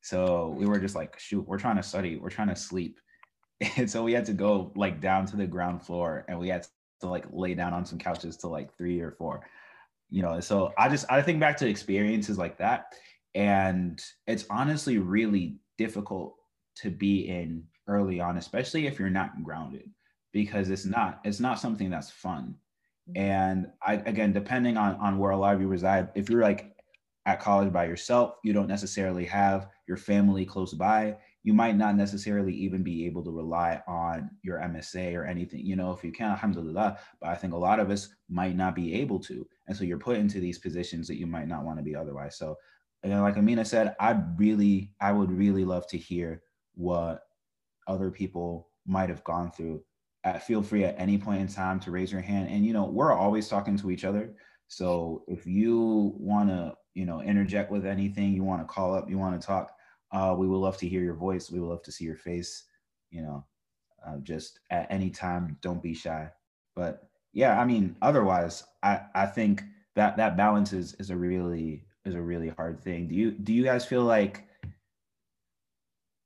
So 0.00 0.54
we 0.56 0.64
were 0.64 0.78
just 0.78 0.96
like, 0.96 1.18
shoot, 1.20 1.46
we're 1.46 1.58
trying 1.58 1.76
to 1.76 1.82
study, 1.82 2.16
we're 2.16 2.30
trying 2.30 2.48
to 2.48 2.56
sleep. 2.56 2.98
And 3.76 3.90
so 3.90 4.04
we 4.04 4.12
had 4.12 4.24
to 4.26 4.32
go 4.32 4.72
like 4.76 5.00
down 5.00 5.26
to 5.26 5.36
the 5.36 5.46
ground 5.46 5.82
floor 5.82 6.24
and 6.28 6.38
we 6.38 6.48
had 6.48 6.64
to 7.00 7.08
like 7.08 7.26
lay 7.32 7.54
down 7.54 7.74
on 7.74 7.84
some 7.84 7.98
couches 7.98 8.36
to 8.38 8.46
like 8.46 8.74
three 8.78 9.00
or 9.00 9.10
four. 9.10 9.40
You 10.10 10.22
know, 10.22 10.40
so 10.40 10.72
I 10.78 10.88
just 10.88 11.04
I 11.10 11.20
think 11.20 11.38
back 11.38 11.58
to 11.58 11.68
experiences 11.68 12.38
like 12.38 12.56
that 12.58 12.94
and 13.34 14.02
it's 14.26 14.46
honestly 14.50 14.98
really 14.98 15.56
difficult 15.76 16.36
to 16.76 16.90
be 16.90 17.28
in 17.28 17.64
early 17.86 18.20
on, 18.20 18.36
especially 18.36 18.86
if 18.86 18.98
you're 18.98 19.10
not 19.10 19.42
grounded, 19.42 19.90
because 20.32 20.70
it's 20.70 20.84
not, 20.84 21.20
it's 21.24 21.40
not 21.40 21.60
something 21.60 21.90
that's 21.90 22.10
fun. 22.10 22.54
Mm-hmm. 23.10 23.20
And 23.20 23.66
I 23.82 23.94
again, 23.94 24.32
depending 24.32 24.76
on 24.76 24.96
on 24.96 25.18
where 25.18 25.30
a 25.30 25.36
lot 25.36 25.54
of 25.54 25.60
you 25.60 25.68
reside, 25.68 26.08
if 26.14 26.28
you're 26.28 26.42
like 26.42 26.74
at 27.26 27.40
college 27.40 27.72
by 27.72 27.84
yourself, 27.84 28.36
you 28.42 28.52
don't 28.52 28.68
necessarily 28.68 29.24
have 29.26 29.68
your 29.86 29.96
family 29.96 30.44
close 30.44 30.74
by. 30.74 31.16
You 31.42 31.54
might 31.54 31.76
not 31.76 31.96
necessarily 31.96 32.52
even 32.54 32.82
be 32.82 33.06
able 33.06 33.22
to 33.24 33.30
rely 33.30 33.82
on 33.86 34.30
your 34.42 34.58
MSA 34.58 35.14
or 35.14 35.24
anything. 35.24 35.64
You 35.64 35.76
know, 35.76 35.92
if 35.92 36.04
you 36.04 36.12
can, 36.12 36.30
alhamdulillah. 36.30 36.98
But 37.20 37.28
I 37.28 37.34
think 37.34 37.52
a 37.52 37.58
lot 37.58 37.80
of 37.80 37.90
us 37.90 38.08
might 38.28 38.56
not 38.56 38.74
be 38.74 38.94
able 38.94 39.18
to. 39.20 39.46
And 39.66 39.76
so 39.76 39.84
you're 39.84 39.98
put 39.98 40.18
into 40.18 40.40
these 40.40 40.58
positions 40.58 41.06
that 41.08 41.18
you 41.18 41.26
might 41.26 41.48
not 41.48 41.64
want 41.64 41.78
to 41.78 41.84
be 41.84 41.94
otherwise. 41.94 42.36
So 42.36 42.56
and 43.02 43.20
like 43.22 43.36
Amina 43.36 43.64
said, 43.64 43.94
I 44.00 44.20
really, 44.36 44.92
I 45.00 45.12
would 45.12 45.30
really 45.30 45.64
love 45.64 45.86
to 45.88 45.98
hear 45.98 46.42
what 46.74 47.22
other 47.86 48.10
people 48.10 48.68
might 48.86 49.08
have 49.08 49.24
gone 49.24 49.50
through. 49.50 49.82
Uh, 50.24 50.38
feel 50.38 50.62
free 50.62 50.84
at 50.84 50.98
any 50.98 51.16
point 51.16 51.40
in 51.40 51.48
time 51.48 51.78
to 51.80 51.90
raise 51.90 52.10
your 52.10 52.20
hand. 52.20 52.48
And 52.48 52.66
you 52.66 52.72
know, 52.72 52.84
we're 52.86 53.12
always 53.12 53.48
talking 53.48 53.76
to 53.78 53.90
each 53.90 54.04
other. 54.04 54.34
So 54.66 55.24
if 55.28 55.46
you 55.46 56.12
want 56.18 56.48
to, 56.48 56.74
you 56.94 57.06
know, 57.06 57.22
interject 57.22 57.70
with 57.70 57.86
anything, 57.86 58.32
you 58.32 58.42
want 58.42 58.60
to 58.60 58.66
call 58.72 58.94
up, 58.94 59.08
you 59.08 59.18
want 59.18 59.40
to 59.40 59.46
talk, 59.46 59.72
uh, 60.12 60.34
we 60.36 60.48
would 60.48 60.58
love 60.58 60.76
to 60.78 60.88
hear 60.88 61.02
your 61.02 61.14
voice. 61.14 61.50
We 61.50 61.60
would 61.60 61.68
love 61.68 61.82
to 61.82 61.92
see 61.92 62.04
your 62.04 62.16
face. 62.16 62.64
You 63.10 63.22
know, 63.22 63.46
uh, 64.06 64.18
just 64.22 64.60
at 64.70 64.86
any 64.90 65.10
time, 65.10 65.56
don't 65.62 65.82
be 65.82 65.94
shy. 65.94 66.28
But 66.74 67.08
yeah, 67.32 67.58
I 67.58 67.64
mean, 67.64 67.96
otherwise, 68.02 68.64
I 68.82 69.02
I 69.14 69.26
think 69.26 69.62
that 69.94 70.16
that 70.16 70.36
balance 70.36 70.72
is 70.72 70.94
is 70.94 71.10
a 71.10 71.16
really 71.16 71.84
is 72.08 72.14
a 72.14 72.20
really 72.20 72.48
hard 72.48 72.82
thing. 72.82 73.06
Do 73.06 73.14
you 73.14 73.30
do 73.30 73.52
you 73.52 73.62
guys 73.62 73.84
feel 73.84 74.02
like 74.02 74.48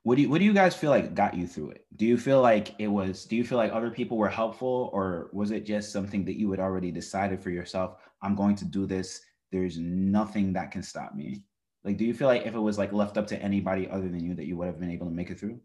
what 0.05 0.17
do 0.17 0.23
you 0.23 0.31
what 0.31 0.39
do 0.39 0.45
you 0.45 0.55
guys 0.55 0.75
feel 0.75 0.91
like 0.91 1.15
got 1.15 1.37
you 1.37 1.47
through 1.47 1.71
it? 1.71 1.87
Do 1.97 2.07
you 2.07 2.17
feel 2.17 2.41
like 2.41 2.75
it 2.79 2.89
was 2.89 3.25
do 3.25 3.37
you 3.37 3.45
feel 3.45 3.59
like 3.59 3.73
other 3.73 3.91
people 3.91 4.17
were 4.17 4.29
helpful 4.29 4.91
or 4.93 5.29
was 5.33 5.51
it 5.51 5.67
just 5.67 5.93
something 5.93 6.25
that 6.25 6.39
you 6.39 6.51
had 6.51 6.61
already 6.61 6.91
decided 6.91 7.43
for 7.43 7.51
yourself, 7.51 7.97
I'm 8.23 8.35
going 8.35 8.57
to 8.57 8.65
do 8.65 8.87
this. 8.87 9.21
There's 9.51 9.79
nothing 9.79 10.53
that 10.55 10.71
can 10.71 10.83
stop 10.83 11.15
me. 11.15 11.45
Like 11.85 11.99
do 11.99 12.05
you 12.05 12.15
feel 12.15 12.29
like 12.29 12.47
if 12.47 12.55
it 12.55 12.61
was 12.61 12.79
like 12.79 12.93
left 12.93 13.19
up 13.19 13.27
to 13.29 13.43
anybody 13.43 13.89
other 13.89 14.09
than 14.09 14.25
you 14.25 14.35
that 14.35 14.47
you 14.47 14.57
would 14.57 14.67
have 14.67 14.81
been 14.81 14.91
able 14.91 15.07
to 15.07 15.13
make 15.13 15.31
it 15.31 15.39
through? 15.39 15.61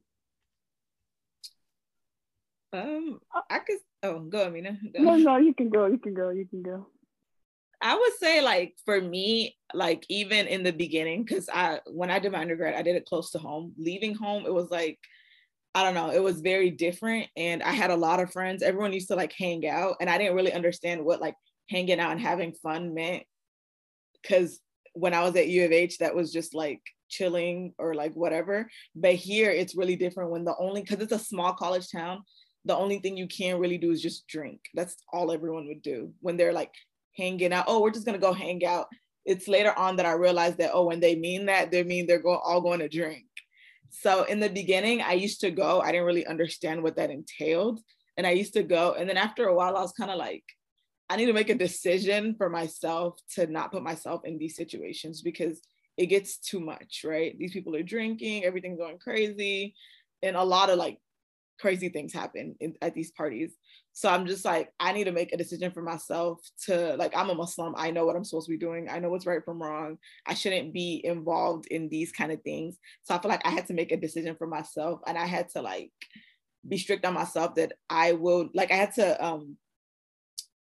Um 2.73 3.19
I 3.49 3.60
could 3.60 3.80
oh 4.03 4.19
go 4.19 4.45
Amina. 4.45 4.77
Go. 4.93 5.01
No, 5.01 5.15
no, 5.15 5.38
you 5.38 5.53
can 5.53 5.69
go, 5.69 5.86
you 5.88 5.97
can 5.97 6.13
go, 6.13 6.30
you 6.30 6.45
can 6.45 6.62
go. 6.62 6.88
I 7.82 7.96
would 7.96 8.13
say 8.20 8.42
like 8.42 8.76
for 8.86 9.00
me, 9.00 9.56
like 9.74 10.06
even 10.10 10.48
in 10.48 10.63
the 10.63 10.72
beginning, 10.72 11.24
because 11.24 11.48
I 11.50 11.80
when 11.86 12.10
I 12.10 12.20
did 12.20 12.32
my 12.32 12.42
undergrad, 12.42 12.76
I 12.76 12.82
did 12.82 12.96
it 12.96 13.06
close 13.06 13.32
to 13.32 13.40
home. 13.40 13.74
Leaving 13.78 14.16
home, 14.16 14.46
it 14.46 14.54
was 14.54 14.72
like, 14.72 15.00
I 15.76 15.84
don't 15.84 15.94
know, 15.94 16.10
it 16.10 16.24
was 16.24 16.42
very 16.42 16.72
different. 16.72 17.28
And 17.38 17.62
I 17.62 17.72
had 17.72 17.92
a 17.92 17.96
lot 17.96 18.20
of 18.20 18.32
friends. 18.32 18.63
Everyone 18.63 18.94
used 18.94 19.10
to 19.10 19.16
like 19.16 19.34
hang 19.34 19.68
out. 19.68 19.98
And 20.02 20.10
I 20.10 20.18
didn't 20.18 20.36
really 20.36 20.54
understand 20.54 21.06
what 21.06 21.22
like 21.22 21.36
hanging 21.70 22.00
out 22.00 22.12
and 22.12 22.22
having 22.22 22.54
fun 22.54 22.96
meant. 22.96 23.24
Cause 24.28 24.60
when 24.94 25.13
I 25.13 25.22
was 25.22 25.36
at 25.36 25.48
U 25.48 25.63
of 25.63 25.72
H, 25.72 26.00
that 26.00 26.16
was 26.16 26.34
just 26.34 26.56
like 26.56 26.82
chilling 27.10 27.74
or 27.78 27.94
like 27.94 28.13
whatever. 28.16 28.68
But 28.96 29.16
here 29.16 29.52
it's 29.52 29.78
really 29.78 29.96
different 29.96 30.32
when 30.32 30.46
the 30.46 30.56
only 30.58 30.82
because 30.82 31.00
it's 31.00 31.13
a 31.13 31.20
small 31.20 31.54
college 31.54 31.92
town, 31.92 32.24
the 32.66 32.76
only 32.76 32.98
thing 32.98 33.16
you 33.16 33.28
can 33.28 33.60
really 33.60 33.78
do 33.78 33.92
is 33.92 34.02
just 34.02 34.28
drink. 34.28 34.62
That's 34.74 34.96
all 35.13 35.32
everyone 35.32 35.68
would 35.68 35.84
do 35.84 36.12
when 36.22 36.38
they're 36.38 36.54
like 36.54 36.74
hanging 37.17 37.53
out. 37.53 37.65
Oh, 37.67 37.82
we're 37.82 37.91
just 37.91 38.06
gonna 38.06 38.17
go 38.17 38.34
hang 38.34 38.65
out. 38.65 38.88
It's 39.25 39.47
later 39.47 39.77
on 39.77 39.97
that 39.97 40.06
I 40.06 40.13
realized 40.13 40.58
that 40.60 40.71
oh, 40.73 40.86
when 40.86 40.99
they 40.99 41.15
mean 41.15 41.47
that, 41.47 41.71
they 41.71 41.84
mean 41.84 42.08
they're 42.08 42.25
all 42.25 42.62
going 42.62 42.80
to 42.80 42.88
drink. 42.88 43.25
So 43.89 44.23
in 44.23 44.39
the 44.39 44.49
beginning, 44.49 45.01
I 45.01 45.13
used 45.13 45.41
to 45.41 45.51
go. 45.51 45.82
I 45.82 45.91
didn't 45.91 46.08
really 46.08 46.25
understand 46.25 46.84
what 46.84 46.95
that 46.97 47.10
entailed, 47.10 47.80
and 48.15 48.27
I 48.27 48.32
used 48.32 48.53
to 48.53 48.63
go. 48.63 48.93
And 48.93 49.10
then 49.10 49.17
after 49.17 49.47
a 49.47 49.56
while, 49.56 49.75
I 49.75 49.82
was 49.82 49.93
kind 49.93 50.12
of 50.12 50.17
like, 50.17 50.43
I 51.10 51.15
need 51.15 51.27
to 51.27 51.34
make 51.34 51.49
a 51.49 51.56
decision 51.56 52.36
for 52.38 52.49
myself 52.49 53.17
to 53.36 53.47
not 53.47 53.71
put 53.71 53.84
myself 53.84 54.21
in 54.25 54.38
these 54.38 54.56
situations 54.56 55.21
because 55.21 55.62
it 55.97 56.08
gets 56.08 56.38
too 56.38 56.60
much, 56.60 57.01
right? 57.06 57.38
These 57.38 57.53
people 57.53 57.75
are 57.75 57.84
drinking, 57.84 58.43
everything's 58.43 58.77
going 58.77 58.99
crazy, 58.99 59.73
and 60.21 60.36
a 60.36 60.43
lot 60.43 60.69
of 60.69 60.77
like 60.77 60.99
crazy 61.60 61.89
things 61.89 62.13
happen 62.13 62.56
in, 62.60 62.76
at 62.82 62.93
these 62.93 63.12
parties. 63.12 63.56
So 63.93 64.10
I'm 64.10 64.28
just 64.28 64.46
like, 64.46 64.72
I 64.80 64.91
need 64.91 65.06
to 65.06 65.12
make 65.12 65.34
a 65.34 65.38
decision 65.38 65.72
for 65.72 65.82
myself 65.82 66.39
to 66.65 66.96
like, 66.98 67.15
I'm 67.17 67.30
a 67.30 67.36
Muslim. 67.36 67.74
I 67.78 67.91
know 67.91 68.06
what 68.06 68.15
I'm 68.15 68.24
supposed 68.24 68.48
to 68.48 68.52
be 68.52 68.58
doing. 68.58 68.89
I 68.89 69.00
know 69.00 69.10
what's 69.10 69.26
right 69.26 69.43
from 69.43 69.62
wrong. 69.62 69.98
I 70.26 70.34
shouldn't 70.34 70.74
be 70.74 71.02
involved 71.04 71.67
in 71.67 71.89
these 71.89 72.12
kind 72.12 72.32
of 72.32 72.41
things. 72.43 72.78
So 73.04 73.15
I 73.15 73.20
feel 73.20 73.30
like 73.30 73.46
I 73.46 73.50
had 73.50 73.67
to 73.67 73.74
make 73.74 73.91
a 73.91 73.98
decision 73.98 74.36
for 74.36 74.48
myself 74.48 75.02
and 75.08 75.17
I 75.17 75.26
had 75.26 75.50
to 75.50 75.62
like 75.62 75.91
be 76.67 76.78
strict 76.78 77.06
on 77.06 77.15
myself 77.15 77.56
that 77.56 77.74
I 77.89 78.13
will 78.13 78.50
like, 78.54 78.72
I 78.72 78.76
had 78.76 78.93
to 78.96 79.26
um, 79.26 79.58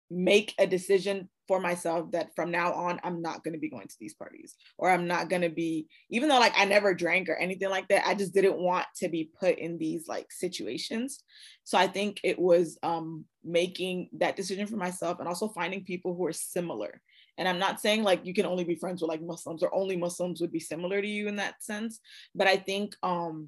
make 0.09 0.53
a 0.57 0.65
decision 0.65 1.29
for 1.49 1.59
myself 1.59 2.11
that 2.11 2.29
from 2.35 2.51
now 2.51 2.71
on 2.71 2.99
I'm 3.03 3.23
not 3.23 3.43
going 3.43 3.55
to 3.55 3.59
be 3.59 3.71
going 3.71 3.87
to 3.87 3.95
these 3.99 4.13
parties 4.13 4.53
or 4.77 4.87
I'm 4.87 5.07
not 5.07 5.29
going 5.29 5.41
to 5.41 5.49
be 5.49 5.87
even 6.11 6.29
though 6.29 6.37
like 6.37 6.53
I 6.55 6.65
never 6.65 6.93
drank 6.93 7.27
or 7.27 7.35
anything 7.37 7.71
like 7.71 7.87
that 7.87 8.05
I 8.05 8.13
just 8.13 8.35
didn't 8.35 8.59
want 8.59 8.85
to 8.97 9.09
be 9.09 9.31
put 9.39 9.57
in 9.57 9.79
these 9.79 10.07
like 10.07 10.31
situations. 10.31 11.23
So 11.63 11.75
I 11.75 11.87
think 11.87 12.19
it 12.23 12.37
was 12.37 12.77
um 12.83 13.25
making 13.43 14.09
that 14.19 14.35
decision 14.35 14.67
for 14.67 14.77
myself 14.77 15.17
and 15.17 15.27
also 15.27 15.47
finding 15.47 15.83
people 15.83 16.13
who 16.15 16.27
are 16.27 16.33
similar. 16.33 17.01
And 17.39 17.47
I'm 17.47 17.57
not 17.57 17.81
saying 17.81 18.03
like 18.03 18.27
you 18.27 18.35
can 18.35 18.45
only 18.45 18.63
be 18.63 18.75
friends 18.75 19.01
with 19.01 19.09
like 19.09 19.23
Muslims 19.23 19.63
or 19.63 19.73
only 19.73 19.97
Muslims 19.97 20.41
would 20.41 20.51
be 20.51 20.59
similar 20.59 21.01
to 21.01 21.07
you 21.07 21.27
in 21.27 21.37
that 21.37 21.63
sense 21.63 21.99
but 22.35 22.45
I 22.45 22.57
think 22.57 22.95
um 23.01 23.47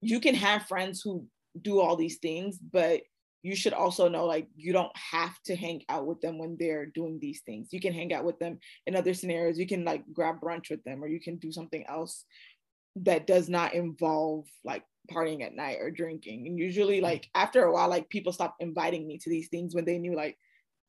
you 0.00 0.18
can 0.18 0.34
have 0.34 0.66
friends 0.66 1.02
who 1.02 1.26
do 1.60 1.78
all 1.78 1.96
these 1.96 2.16
things 2.16 2.58
but 2.58 3.02
you 3.46 3.54
should 3.54 3.72
also 3.72 4.08
know 4.08 4.26
like 4.26 4.48
you 4.56 4.72
don't 4.72 4.90
have 4.96 5.40
to 5.44 5.54
hang 5.54 5.82
out 5.88 6.04
with 6.04 6.20
them 6.20 6.36
when 6.36 6.56
they're 6.58 6.86
doing 6.86 7.20
these 7.20 7.42
things. 7.46 7.68
You 7.70 7.80
can 7.80 7.92
hang 7.92 8.12
out 8.12 8.24
with 8.24 8.40
them 8.40 8.58
in 8.88 8.96
other 8.96 9.14
scenarios. 9.14 9.56
You 9.56 9.68
can 9.68 9.84
like 9.84 10.02
grab 10.12 10.40
brunch 10.40 10.68
with 10.68 10.82
them 10.82 11.02
or 11.02 11.06
you 11.06 11.20
can 11.20 11.36
do 11.36 11.52
something 11.52 11.84
else 11.88 12.24
that 12.96 13.28
does 13.28 13.48
not 13.48 13.74
involve 13.74 14.46
like 14.64 14.82
partying 15.08 15.44
at 15.44 15.54
night 15.54 15.78
or 15.80 15.92
drinking. 15.92 16.48
And 16.48 16.58
usually 16.58 16.98
mm. 16.98 17.04
like 17.04 17.28
after 17.36 17.62
a 17.62 17.72
while 17.72 17.88
like 17.88 18.08
people 18.08 18.32
stop 18.32 18.56
inviting 18.58 19.06
me 19.06 19.18
to 19.18 19.30
these 19.30 19.48
things 19.48 19.76
when 19.76 19.84
they 19.84 19.98
knew 19.98 20.16
like 20.16 20.36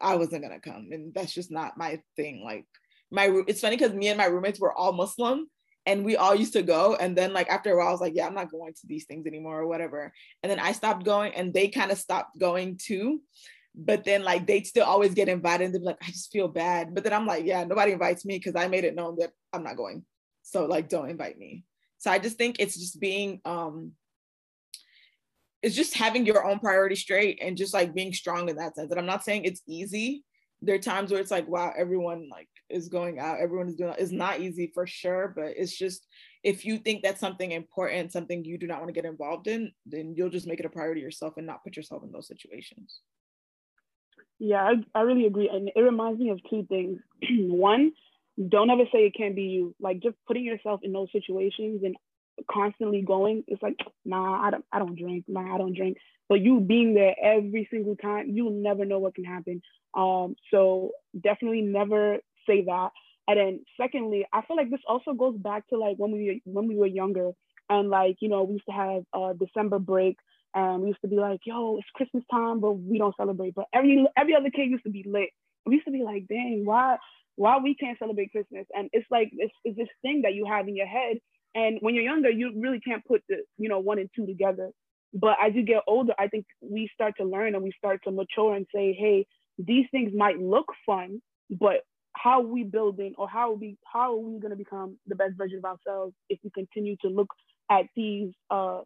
i 0.02 0.16
wasn't 0.16 0.42
gonna 0.42 0.60
come. 0.60 0.90
And 0.92 1.14
that's 1.14 1.34
just 1.34 1.52
not 1.52 1.78
my 1.78 2.02
thing. 2.16 2.42
Like 2.44 2.66
my 3.12 3.30
it's 3.48 3.62
funny 3.62 3.78
because 3.78 3.94
me 3.94 4.08
and 4.08 4.18
my 4.18 4.26
roommates 4.26 4.60
were 4.60 4.74
all 4.74 4.94
muslim 4.94 5.48
and 5.88 6.04
we 6.04 6.18
all 6.18 6.36
used 6.36 6.54
to 6.54 6.62
go 6.62 6.96
and 6.96 7.18
then 7.18 7.32
like 7.32 7.50
after 7.50 7.72
a 7.72 7.78
while 7.78 7.88
i 7.88 7.92
was 7.92 8.02
like 8.02 8.14
yeah 8.14 8.28
i'm 8.28 8.36
not 8.36 8.52
going 8.52 8.74
to 8.74 8.86
these 8.86 9.06
things 9.06 9.26
anymore 9.26 9.62
or 9.62 9.68
whatever. 9.68 10.14
And 10.44 10.52
then 10.52 10.60
i 10.60 10.74
stopped 10.74 11.04
going 11.04 11.34
and 11.34 11.54
they 11.54 11.70
kind 11.70 11.92
of 11.92 11.98
stopped 11.98 12.38
going 12.38 12.78
too. 12.78 13.22
But 13.74 14.04
then 14.04 14.24
like 14.24 14.46
they'd 14.46 14.68
still 14.68 14.86
always 14.86 15.14
get 15.14 15.30
invited 15.30 15.66
and 15.66 15.74
they'd 15.74 15.80
be 15.80 15.86
like 15.86 16.04
i 16.04 16.08
just 16.08 16.32
feel 16.32 16.50
bad. 16.50 16.94
But 16.94 17.04
then 17.04 17.14
i'm 17.14 17.26
like 17.26 17.46
yeah 17.46 17.64
nobody 17.64 17.94
invites 17.94 18.26
me 18.26 18.38
because 18.38 18.56
i 18.56 18.68
made 18.68 18.84
it 18.84 18.96
known 18.96 19.16
that 19.20 19.32
i'm 19.54 19.64
not 19.64 19.78
going. 19.78 20.06
So 20.44 20.66
like 20.66 20.90
don't 20.90 21.10
invite 21.10 21.40
me. 21.40 21.64
So 21.98 22.12
i 22.12 22.20
just 22.20 22.38
think 22.38 22.58
it's 22.60 22.78
just 22.78 23.00
being 23.00 23.42
um 23.46 23.94
it's 25.64 25.76
just 25.76 25.96
having 25.96 26.26
your 26.26 26.46
own 26.46 26.60
priority 26.60 26.96
straight 26.96 27.40
and 27.42 27.58
just 27.58 27.74
like 27.74 27.96
being 27.96 28.14
strong 28.14 28.50
in 28.50 28.58
that 28.58 28.76
sense. 28.76 28.92
And 28.92 29.00
i'm 29.00 29.08
not 29.14 29.24
saying 29.24 29.46
it's 29.46 29.62
easy. 29.66 30.24
There 30.62 30.76
are 30.76 30.80
times 30.80 31.12
where 31.12 31.22
it's 31.22 31.32
like 31.32 31.48
wow 31.48 31.72
everyone 31.78 32.28
like 32.30 32.50
is 32.70 32.90
going 32.90 33.20
out 33.20 33.40
everyone 33.40 33.68
is 33.68 33.76
doing 33.76 33.94
it's 33.98 34.12
not 34.12 34.40
easy 34.40 34.72
for 34.74 34.86
sure 34.86 35.34
but 35.36 35.54
it's 35.56 35.76
just 35.76 36.06
if 36.44 36.66
you 36.66 36.78
think 36.78 37.02
that's 37.02 37.20
something 37.20 37.52
important 37.52 38.12
something 38.12 38.44
you 38.44 38.58
do 38.58 38.68
not 38.68 38.80
want 38.80 38.90
to 38.90 38.94
get 38.94 39.06
involved 39.06 39.48
in 39.48 39.72
then 39.86 40.14
you'll 40.16 40.30
just 40.30 40.48
make 40.48 40.60
it 40.60 40.66
a 40.66 40.70
priority 40.70 41.02
yourself 41.02 41.34
and 41.38 41.48
not 41.48 41.64
put 41.64 41.78
yourself 41.78 42.04
in 42.04 42.12
those 42.12 42.28
situations. 42.28 43.00
Yeah 44.40 44.64
i, 44.64 45.00
I 45.00 45.02
really 45.02 45.26
agree 45.26 45.50
and 45.50 45.70
it 45.76 45.80
reminds 45.80 46.20
me 46.20 46.30
of 46.30 46.40
two 46.50 46.66
things. 46.70 47.00
One 47.30 47.92
don't 48.50 48.70
ever 48.70 48.84
say 48.92 49.00
it 49.00 49.16
can't 49.16 49.36
be 49.36 49.44
you 49.44 49.76
like 49.80 50.00
just 50.00 50.16
putting 50.28 50.46
yourself 50.46 50.82
in 50.84 50.94
those 50.94 51.12
situations 51.12 51.82
and 51.84 51.96
constantly 52.50 53.02
going 53.02 53.44
it's 53.48 53.64
like 53.64 53.78
nah 54.06 54.46
i 54.46 54.52
don't 54.52 54.66
i 54.72 54.78
don't 54.78 54.96
drink 54.96 55.26
nah 55.28 55.56
i 55.56 55.58
don't 55.58 55.76
drink. 55.76 55.98
But 56.30 56.42
you 56.42 56.60
being 56.60 56.94
there 56.94 57.16
every 57.22 57.68
single 57.72 57.96
time 57.96 58.30
you'll 58.30 58.52
never 58.52 58.84
know 58.86 59.00
what 59.00 59.16
can 59.16 59.24
happen. 59.24 59.62
Um 59.96 60.36
so 60.52 60.92
definitely 61.20 61.62
never 61.62 62.20
say 62.48 62.64
that. 62.66 62.90
And 63.28 63.38
then 63.38 63.60
secondly, 63.80 64.26
I 64.32 64.42
feel 64.42 64.56
like 64.56 64.70
this 64.72 64.80
also 64.88 65.14
goes 65.14 65.36
back 65.38 65.68
to 65.68 65.78
like 65.78 65.98
when 65.98 66.12
we 66.12 66.42
when 66.46 66.68
we 66.68 66.76
were 66.76 66.88
younger 66.88 67.32
and 67.70 67.90
like, 67.90 68.18
you 68.22 68.30
know, 68.30 68.44
we 68.44 68.54
used 68.54 68.66
to 68.70 68.72
have 68.72 69.04
a 69.14 69.34
December 69.38 69.80
break 69.80 70.18
and 70.56 70.82
we 70.82 70.90
used 70.90 71.02
to 71.02 71.10
be 71.10 71.18
like, 71.18 71.42
yo, 71.46 71.78
it's 71.78 71.88
Christmas 71.94 72.24
time, 72.32 72.62
but 72.62 72.74
we 72.74 72.98
don't 72.98 73.16
celebrate. 73.18 73.54
But 73.56 73.66
every 73.74 74.06
every 74.18 74.36
other 74.36 74.50
kid 74.50 74.70
used 74.70 74.86
to 74.86 74.90
be 74.92 75.04
lit. 75.06 75.30
We 75.66 75.76
used 75.76 75.86
to 75.86 75.92
be 75.92 76.04
like, 76.04 76.28
dang, 76.28 76.64
why 76.66 76.98
why 77.36 77.58
we 77.58 77.76
can't 77.76 78.00
celebrate 78.00 78.32
Christmas? 78.32 78.66
And 78.74 78.90
it's 78.94 79.08
like 79.12 79.30
it's, 79.34 79.54
it's 79.66 79.78
this 79.78 79.90
thing 80.02 80.22
that 80.24 80.34
you 80.34 80.46
have 80.46 80.68
in 80.68 80.76
your 80.76 80.88
head. 80.88 81.18
And 81.54 81.78
when 81.82 81.96
you're 81.96 82.04
younger, 82.04 82.30
you 82.30 82.52
really 82.56 82.80
can't 82.80 83.04
put 83.06 83.24
the, 83.28 83.38
you 83.58 83.68
know, 83.68 83.80
one 83.80 84.00
and 84.00 84.10
two 84.16 84.26
together. 84.26 84.72
But 85.14 85.38
as 85.42 85.54
you 85.56 85.64
get 85.64 85.84
older, 85.88 86.14
I 86.18 86.28
think 86.28 86.46
we 86.62 86.90
start 86.94 87.16
to 87.18 87.26
learn 87.26 87.56
and 87.56 87.64
we 87.64 87.72
start 87.78 88.02
to 88.04 88.12
mature 88.12 88.54
and 88.54 88.68
say, 88.74 88.94
hey, 88.94 89.26
these 89.58 89.86
things 89.92 90.12
might 90.16 90.40
look 90.40 90.68
fun, 90.86 91.22
but 91.50 91.82
how 92.22 92.42
are 92.42 92.48
we 92.48 92.64
building 92.64 93.14
or 93.18 93.30
how 93.30 93.52
are 93.52 93.56
we 93.56 93.78
how 93.92 94.14
are 94.14 94.18
we 94.18 94.40
going 94.40 94.52
to 94.52 94.58
become 94.58 94.98
the 95.08 95.16
best 95.16 95.34
version 95.38 95.60
of 95.60 95.66
ourselves 95.66 96.14
if 96.30 96.40
we 96.44 96.50
continue 96.52 96.96
to 97.02 97.10
look 97.10 97.28
at 97.70 97.86
these 97.96 98.32
uh, 98.50 98.82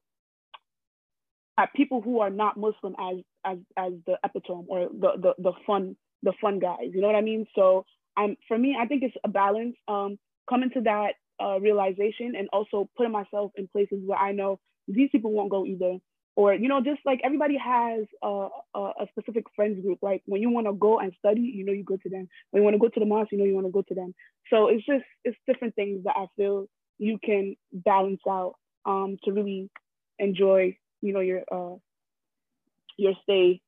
at 1.58 1.74
people 1.74 2.02
who 2.02 2.20
are 2.20 2.30
not 2.30 2.58
Muslim 2.58 2.96
as 3.00 3.18
as 3.46 3.58
as 3.78 3.94
the 4.06 4.18
epitome 4.24 4.66
or 4.68 4.90
the 4.90 5.12
the, 5.22 5.34
the 5.40 5.54
fun 5.66 5.96
the 6.24 6.34
fun 6.42 6.60
guys 6.60 6.90
you 6.94 7.02
know 7.02 7.08
what 7.08 7.16
I 7.16 7.22
mean? 7.22 7.46
So 7.56 7.86
I'm 8.18 8.36
for 8.48 8.58
me 8.58 8.76
I 8.80 8.86
think 8.86 9.04
it's 9.04 9.16
a 9.24 9.30
balance 9.30 9.76
um 9.88 10.18
coming 10.50 10.70
to 10.72 10.82
that 10.82 11.14
uh, 11.42 11.60
realization 11.60 12.34
and 12.38 12.48
also 12.54 12.90
putting 12.98 13.12
myself 13.12 13.52
in 13.56 13.68
places 13.68 14.00
where 14.06 14.20
I 14.20 14.32
know 14.32 14.60
these 14.88 15.10
people 15.12 15.32
won't 15.32 15.50
go 15.50 15.66
either 15.66 15.98
or 16.36 16.54
you 16.54 16.68
know 16.68 16.82
just 16.82 17.02
like 17.06 17.22
everybody 17.24 17.58
has 17.58 18.06
a, 18.24 18.48
a, 18.76 18.80
a 18.80 19.08
specific 19.12 19.46
friends 19.56 19.82
group. 19.82 20.00
Like 20.02 20.22
when 20.26 20.42
you 20.42 20.50
want 20.50 20.68
to 20.68 20.74
go 20.74 21.00
and 21.00 21.14
study 21.20 21.42
you 21.42 21.66
know 21.66 21.74
you 21.74 21.84
go 21.84 21.98
to 21.98 22.10
them. 22.10 22.28
When 22.52 22.62
you 22.62 22.64
want 22.64 22.76
to 22.76 22.80
go 22.80 22.90
to 22.90 23.00
the 23.00 23.06
mosque 23.06 23.32
you 23.32 23.38
know 23.38 23.46
you 23.46 23.56
want 23.56 23.68
to 23.68 23.72
go 23.72 23.82
to 23.82 23.96
them. 23.96 24.14
So 24.50 24.68
it's 24.68 24.86
just 24.86 25.04
it's 25.24 25.38
different 25.48 25.76
things 25.76 26.04
that 26.04 26.16
i 26.18 26.26
feel 26.36 26.68
you 26.98 27.18
can 27.24 27.56
balance 27.72 28.22
out 28.30 28.56
um, 28.86 29.18
to 29.24 29.32
really 29.32 29.70
enjoy 30.20 30.78
you 31.02 31.14
know 31.14 31.20
your 31.20 31.44
uh, 31.52 31.78
your 32.98 33.14
stay 33.24 33.62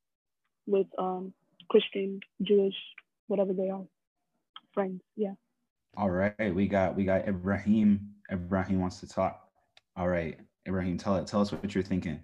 with 0.67 0.87
um, 0.97 1.33
christian 1.69 2.19
jewish 2.41 2.75
whatever 3.27 3.53
they 3.53 3.69
are 3.69 3.83
friends. 4.73 5.01
Yeah. 5.15 5.33
All 5.95 6.09
right. 6.09 6.53
We 6.53 6.67
got 6.67 6.95
we 6.95 7.05
got 7.05 7.27
ibrahim. 7.27 8.09
Ibrahim 8.31 8.79
wants 8.79 8.99
to 9.01 9.07
talk. 9.07 9.47
All 9.95 10.07
right. 10.07 10.39
Ibrahim 10.67 10.97
tell 10.97 11.15
it 11.17 11.27
tell 11.27 11.41
us 11.41 11.51
what 11.51 11.75
you're 11.75 11.83
thinking 11.83 12.19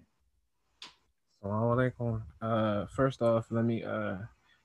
Assalamu 1.42 2.22
Uh, 2.42 2.86
first 2.86 3.22
off, 3.22 3.46
let 3.50 3.64
me 3.64 3.82
uh, 3.82 4.16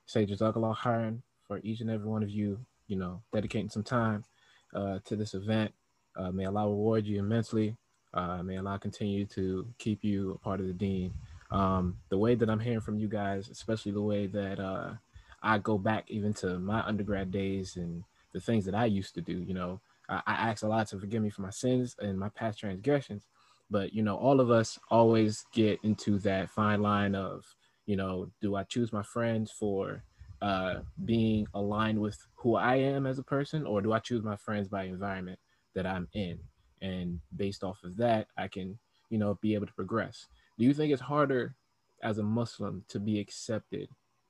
say 0.06 0.26
Jazakallah 0.26 0.76
khairan 0.76 1.22
for 1.48 1.60
each 1.64 1.80
and 1.80 1.90
every 1.90 2.08
one 2.08 2.22
of 2.22 2.30
you, 2.30 2.60
you 2.88 2.98
know, 2.98 3.22
dedicating 3.32 3.70
some 3.70 3.84
time 3.84 4.26
uh, 4.74 5.00
to 5.06 5.16
this 5.16 5.34
event. 5.36 5.72
Uh, 6.18 6.32
may 6.32 6.46
Allah 6.46 6.68
reward 6.68 7.06
you 7.06 7.18
immensely. 7.20 7.78
Uh, 8.14 8.44
may 8.44 8.58
Allah 8.58 8.78
continue 8.78 9.26
to 9.28 9.66
keep 9.78 10.04
you 10.04 10.32
a 10.32 10.38
part 10.38 10.60
of 10.60 10.68
the 10.68 10.74
deen. 10.74 11.14
Um, 11.50 11.98
the 12.10 12.18
way 12.18 12.36
that 12.36 12.50
I'm 12.50 12.60
hearing 12.60 12.82
from 12.82 12.98
you 12.98 13.08
guys, 13.08 13.50
especially 13.50 13.94
the 13.94 14.02
way 14.02 14.28
that 14.28 14.60
uh, 14.60 14.96
I 15.42 15.60
go 15.60 15.78
back 15.78 16.06
even 16.10 16.34
to 16.36 16.60
my 16.60 16.82
undergrad 16.82 17.32
days 17.32 17.78
and 17.78 18.04
the 18.34 18.42
things 18.42 18.66
that 18.66 18.76
I 18.76 18.86
used 18.86 19.16
to 19.16 19.22
do, 19.22 19.46
you 19.48 19.54
know, 19.54 19.80
I, 20.10 20.22
I 20.28 20.34
ask 20.50 20.62
Allah 20.62 20.86
to 20.88 21.00
forgive 21.00 21.22
me 21.22 21.30
for 21.30 21.42
my 21.42 21.52
sins 21.52 21.96
and 22.00 22.20
my 22.20 22.30
past 22.30 22.60
transgressions 22.60 23.28
but 23.70 23.94
you 23.94 24.04
know 24.04 24.16
all 24.16 24.40
of 24.40 24.52
us 24.52 24.78
always 24.92 25.46
get 25.54 25.80
into 25.84 26.20
that 26.20 26.50
fine 26.50 26.82
line 26.82 27.16
of 27.16 27.44
you 27.86 27.96
know 27.96 28.30
do 28.42 28.56
i 28.56 28.64
choose 28.64 28.94
my 28.94 29.04
friends 29.04 29.52
for 29.52 30.04
uh, 30.42 30.76
being 31.06 31.48
aligned 31.54 32.00
with 32.00 32.18
who 32.36 32.56
i 32.56 32.76
am 32.76 33.06
as 33.06 33.18
a 33.18 33.24
person 33.24 33.66
or 33.66 33.82
do 33.82 33.94
i 33.94 34.00
choose 34.00 34.24
my 34.24 34.36
friends 34.36 34.68
by 34.68 34.84
environment 34.84 35.40
that 35.74 35.86
i'm 35.86 36.08
in? 36.14 36.38
And 36.82 37.20
based 37.36 37.64
off 37.64 37.84
of 37.84 37.98
that 37.98 38.28
i 38.38 38.48
can 38.48 38.78
you 39.10 39.18
know 39.18 39.38
be 39.42 39.54
able 39.56 39.66
to 39.68 39.74
progress. 39.74 40.28
Do 40.60 40.66
you 40.66 40.74
think 40.74 40.92
it's 40.92 41.02
harder 41.02 41.56
as 42.04 42.18
a 42.18 42.24
muslim 42.24 42.84
to 42.90 43.00
be 43.00 43.20
accepted 43.20 43.90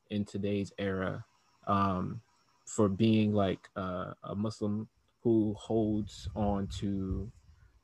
in 0.10 0.24
today's 0.24 0.72
era 0.78 1.26
um, 1.68 2.22
for 2.66 2.88
being 2.88 3.34
like 3.34 3.68
uh, 3.76 4.14
a 4.24 4.36
muslim 4.36 4.88
who 5.24 5.56
holds 5.58 6.30
on 6.36 6.68
to 6.68 7.30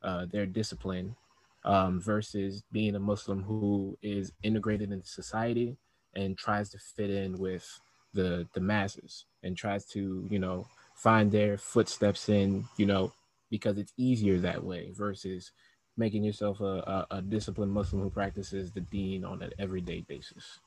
uh, 0.03 0.25
their 0.31 0.45
discipline 0.45 1.15
um, 1.63 2.01
versus 2.01 2.63
being 2.71 2.95
a 2.95 2.99
Muslim 2.99 3.43
who 3.43 3.97
is 4.01 4.31
integrated 4.43 4.91
into 4.91 5.07
society 5.07 5.77
and 6.15 6.37
tries 6.37 6.69
to 6.69 6.77
fit 6.77 7.09
in 7.09 7.37
with 7.37 7.79
the 8.13 8.47
the 8.53 8.59
masses 8.59 9.25
and 9.43 9.55
tries 9.55 9.85
to 9.85 10.27
you 10.29 10.39
know 10.39 10.65
find 10.95 11.31
their 11.31 11.57
footsteps 11.57 12.29
in 12.29 12.65
you 12.77 12.85
know 12.85 13.11
because 13.49 13.77
it's 13.77 13.93
easier 13.97 14.39
that 14.39 14.63
way 14.63 14.91
versus 14.91 15.51
making 15.97 16.23
yourself 16.23 16.59
a, 16.61 17.05
a, 17.11 17.17
a 17.17 17.21
disciplined 17.21 17.71
Muslim 17.71 18.01
who 18.01 18.09
practices 18.09 18.71
the 18.71 18.81
deen 18.81 19.25
on 19.25 19.41
an 19.41 19.51
everyday 19.59 20.01
basis. 20.01 20.59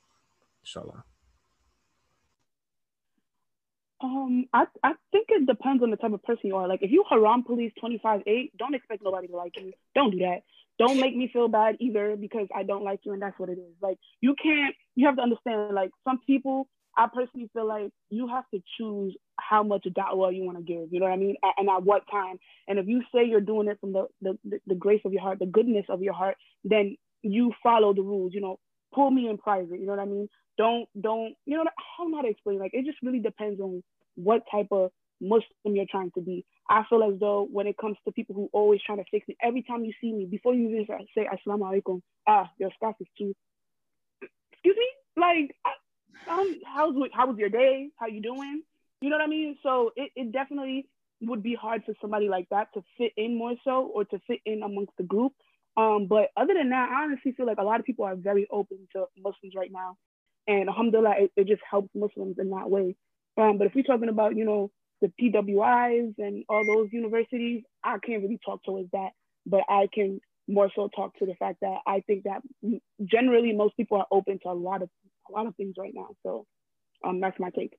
Inshallah. 0.63 1.03
Um, 4.03 4.47
I, 4.53 4.67
I 4.83 4.93
think 5.13 5.29
it 5.31 5.47
depends 5.47 5.83
on 5.83 5.91
the 5.91 5.97
type 5.97 6.13
of 6.13 6.23
person 6.23 6.43
you 6.45 6.57
are. 6.57 6.69
Like 6.69 6.83
if 6.83 6.91
you 6.91 7.05
haram 7.09 7.43
police 7.43 7.73
25-8, 7.83 8.51
don't 8.59 8.75
expect 8.75 9.03
nobody 9.03 9.29
to 9.29 9.37
like 9.37 9.57
you. 9.57 9.73
Don't 9.95 10.11
do 10.11 10.19
that 10.19 10.43
don't 10.79 11.01
make 11.01 11.17
me 11.17 11.31
feel 11.33 11.49
bad 11.49 11.77
either 11.81 12.17
because 12.17 12.49
I 12.55 12.63
don't 12.63 12.85
like 12.85 13.01
you 13.05 13.13
and 13.13 13.23
that's 13.23 13.39
what 13.39 13.49
it 13.49 13.59
is. 13.59 13.75
Like 13.81 13.99
you 14.21 14.35
can't 14.41 14.75
you 14.95 15.07
have 15.07 15.17
to 15.17 15.23
understand 15.23 15.75
like 15.75 15.91
some 16.05 16.21
people 16.27 16.69
I 16.97 17.09
personally 17.13 17.51
feel 17.53 17.67
like 17.67 17.91
you 18.11 18.29
have 18.29 18.45
to 18.53 18.63
choose 18.79 19.17
how 19.39 19.63
much 19.63 19.85
da'wah 19.85 20.35
you 20.35 20.45
want 20.45 20.59
to 20.59 20.63
give, 20.63 20.93
you 20.93 21.01
know 21.01 21.07
what 21.07 21.13
I 21.13 21.17
mean? 21.17 21.35
And 21.57 21.69
at 21.69 21.83
what 21.83 22.03
time. 22.11 22.39
And 22.69 22.79
if 22.79 22.87
you 22.87 23.03
say 23.13 23.25
you're 23.25 23.41
doing 23.41 23.69
it 23.69 23.79
from 23.81 23.93
the, 23.93 24.07
the, 24.23 24.39
the 24.67 24.75
grace 24.77 25.01
of 25.05 25.13
your 25.13 25.23
heart, 25.23 25.41
the 25.41 25.47
goodness 25.47 25.87
of 25.89 26.03
your 26.03 26.13
heart, 26.13 26.37
then 26.63 26.97
you 27.23 27.53
follow 27.63 27.93
the 27.95 28.03
rules, 28.03 28.33
you 28.33 28.41
know, 28.41 28.61
pull 28.95 29.11
me 29.11 29.29
in 29.29 29.39
private. 29.39 29.81
You 29.81 29.87
know 29.87 29.93
what 29.93 30.03
I 30.03 30.05
mean? 30.05 30.29
Don't 30.57 30.89
don't 31.01 31.35
you 31.47 31.57
know? 31.57 31.65
I 31.65 31.83
don't 31.99 32.13
know 32.13 32.19
how 32.19 32.23
to 32.23 32.29
explain. 32.29 32.61
Like 32.61 32.75
it 32.75 32.85
just 32.85 32.99
really 33.03 33.19
depends 33.19 33.61
on 33.61 33.83
what 34.15 34.43
type 34.51 34.69
of 34.71 34.93
Muslim 35.21 35.45
you're 35.65 35.87
trying 35.91 36.11
to 36.13 36.21
be. 36.21 36.45
I 36.69 36.85
feel 36.89 37.03
as 37.03 37.19
though 37.21 37.47
when 37.51 37.67
it 37.67 37.77
comes 37.77 37.97
to 38.05 38.13
people 38.13 38.35
who 38.35 38.49
always 38.53 38.81
trying 38.85 38.99
to 38.99 39.05
fix 39.11 39.29
me, 39.29 39.37
every 39.43 39.63
time 39.63 39.85
you 39.85 39.93
see 40.01 40.13
me, 40.13 40.27
before 40.27 40.55
you 40.55 40.69
even 40.69 40.87
say 41.15 41.27
Assalamu 41.27 41.83
alaikum, 41.83 42.01
ah, 42.27 42.51
your 42.59 42.71
scarf 42.77 42.97
is 43.01 43.07
too. 43.19 43.35
Excuse 44.53 44.77
me? 44.77 44.89
Like, 45.17 45.55
um, 46.29 46.61
how's 46.67 46.95
how 47.13 47.27
was 47.27 47.37
your 47.39 47.51
day? 47.51 47.89
How 47.97 48.07
you 48.07 48.23
doing? 48.23 48.63
You 49.01 49.11
know 49.11 49.17
what 49.17 49.25
I 49.25 49.29
mean? 49.29 49.59
So 49.63 49.93
it, 49.97 50.11
it 50.17 50.33
definitely 50.33 50.89
would 51.21 51.43
be 51.43 51.55
hard 51.55 51.85
for 51.85 51.95
somebody 52.01 52.29
like 52.29 52.49
that 52.51 52.73
to 52.75 52.83
fit 52.99 53.13
in 53.17 53.37
more 53.37 53.55
so 53.65 53.91
or 53.95 54.05
to 54.07 54.19
fit 54.27 54.41
in 54.47 54.63
amongst 54.63 54.93
the 54.97 55.05
group. 55.05 55.33
Um, 55.77 56.07
but 56.09 56.31
other 56.37 56.55
than 56.55 56.71
that, 56.71 56.91
I 56.91 57.05
honestly 57.05 57.33
feel 57.33 57.47
like 57.47 57.59
a 57.59 57.65
lot 57.65 57.81
of 57.81 57.87
people 57.87 58.05
are 58.05 58.15
very 58.17 58.47
open 58.51 58.79
to 58.93 59.07
Muslims 59.17 59.55
right 59.57 59.73
now. 59.73 59.97
And 60.47 60.69
alhamdulillah, 60.69 61.15
it, 61.19 61.33
it 61.37 61.47
just 61.49 61.63
helps 61.69 61.91
Muslims 61.95 62.37
in 62.39 62.51
that 62.51 62.71
way. 62.71 62.97
Um, 63.37 63.59
but 63.59 63.67
if 63.67 63.75
we're 63.75 63.83
talking 63.83 64.09
about, 64.09 64.37
you 64.37 64.45
know, 64.45 64.71
the 65.05 65.13
PWIs 65.21 66.15
and 66.19 66.45
all 66.49 66.65
those 66.65 66.89
universities, 66.93 67.63
I 67.83 67.99
can't 67.99 68.23
really 68.23 68.41
talk 68.45 68.65
towards 68.65 68.91
that. 68.93 69.11
But 69.47 69.63
I 69.69 69.89
can 69.93 70.21
more 70.49 70.71
so 70.75 70.89
talk 70.89 71.17
to 71.19 71.27
the 71.27 71.35
fact 71.35 71.59
that 71.61 71.79
I 71.87 72.01
think 72.07 72.25
that 72.25 72.43
generally 73.05 73.53
most 73.53 73.77
people 73.77 73.99
are 73.99 74.07
open 74.11 74.39
to 74.43 74.51
a 74.51 74.53
lot 74.53 74.83
of 74.83 74.89
a 75.29 75.33
lot 75.33 75.47
of 75.47 75.55
things 75.57 75.75
right 75.79 75.93
now. 75.95 76.09
So 76.23 76.47
um, 77.05 77.21
that's 77.21 77.39
my 77.39 77.51
take. 77.51 77.75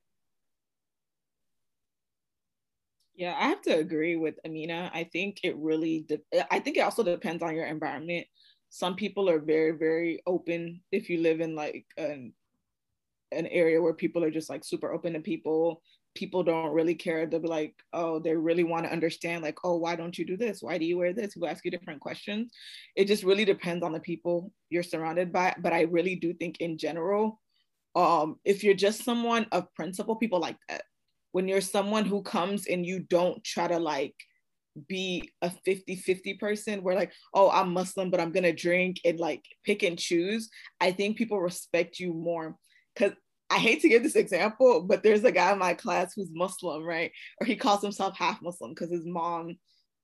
Yeah, 3.16 3.34
I 3.38 3.48
have 3.48 3.62
to 3.62 3.78
agree 3.78 4.16
with 4.16 4.34
Amina. 4.44 4.90
I 4.92 5.04
think 5.04 5.40
it 5.42 5.56
really, 5.56 6.04
de- 6.06 6.52
I 6.52 6.58
think 6.60 6.76
it 6.76 6.80
also 6.80 7.02
depends 7.02 7.42
on 7.42 7.54
your 7.54 7.64
environment. 7.64 8.26
Some 8.68 8.94
people 8.94 9.30
are 9.30 9.38
very, 9.38 9.70
very 9.70 10.20
open 10.26 10.82
if 10.92 11.08
you 11.08 11.22
live 11.22 11.40
in 11.40 11.54
like 11.54 11.86
an, 11.96 12.34
an 13.32 13.46
area 13.46 13.80
where 13.80 13.94
people 13.94 14.22
are 14.22 14.30
just 14.30 14.50
like 14.50 14.64
super 14.64 14.92
open 14.92 15.14
to 15.14 15.20
people. 15.20 15.82
People 16.16 16.42
don't 16.42 16.72
really 16.72 16.94
care. 16.94 17.26
They'll 17.26 17.40
be 17.40 17.48
like, 17.48 17.74
oh, 17.92 18.18
they 18.18 18.34
really 18.34 18.64
want 18.64 18.86
to 18.86 18.92
understand, 18.92 19.44
like, 19.44 19.58
oh, 19.62 19.76
why 19.76 19.94
don't 19.94 20.18
you 20.18 20.24
do 20.24 20.36
this? 20.36 20.62
Why 20.62 20.78
do 20.78 20.84
you 20.84 20.98
wear 20.98 21.12
this? 21.12 21.34
Who 21.34 21.46
ask 21.46 21.64
you 21.64 21.70
different 21.70 22.00
questions. 22.00 22.50
It 22.96 23.04
just 23.04 23.22
really 23.22 23.44
depends 23.44 23.84
on 23.84 23.92
the 23.92 24.00
people 24.00 24.52
you're 24.70 24.82
surrounded 24.82 25.32
by. 25.32 25.54
But 25.58 25.72
I 25.72 25.82
really 25.82 26.16
do 26.16 26.34
think 26.34 26.60
in 26.60 26.78
general, 26.78 27.40
um, 27.94 28.36
if 28.44 28.64
you're 28.64 28.74
just 28.74 29.04
someone 29.04 29.46
of 29.52 29.72
principle, 29.74 30.16
people 30.16 30.40
like 30.40 30.56
that 30.68 30.82
when 31.36 31.48
you're 31.48 31.60
someone 31.60 32.06
who 32.06 32.22
comes 32.22 32.66
and 32.66 32.86
you 32.86 32.98
don't 32.98 33.44
try 33.44 33.68
to 33.68 33.78
like 33.78 34.14
be 34.88 35.30
a 35.42 35.50
50 35.50 35.96
50 35.96 36.34
person 36.34 36.82
where 36.82 36.94
like 36.94 37.12
oh 37.34 37.50
i'm 37.50 37.74
muslim 37.74 38.10
but 38.10 38.20
i'm 38.20 38.32
gonna 38.32 38.54
drink 38.54 38.96
and 39.04 39.20
like 39.20 39.44
pick 39.62 39.82
and 39.82 39.98
choose 39.98 40.48
i 40.80 40.90
think 40.90 41.18
people 41.18 41.38
respect 41.38 42.00
you 42.00 42.14
more 42.14 42.56
because 42.94 43.12
i 43.50 43.58
hate 43.58 43.80
to 43.80 43.88
give 43.88 44.02
this 44.02 44.16
example 44.16 44.82
but 44.82 45.02
there's 45.02 45.24
a 45.24 45.32
guy 45.32 45.52
in 45.52 45.58
my 45.58 45.74
class 45.74 46.12
who's 46.14 46.30
muslim 46.32 46.82
right? 46.82 47.12
Or 47.40 47.46
he 47.46 47.56
calls 47.56 47.82
himself 47.82 48.16
half 48.16 48.42
muslim 48.42 48.72
because 48.72 48.90
his 48.90 49.06
mom 49.06 49.56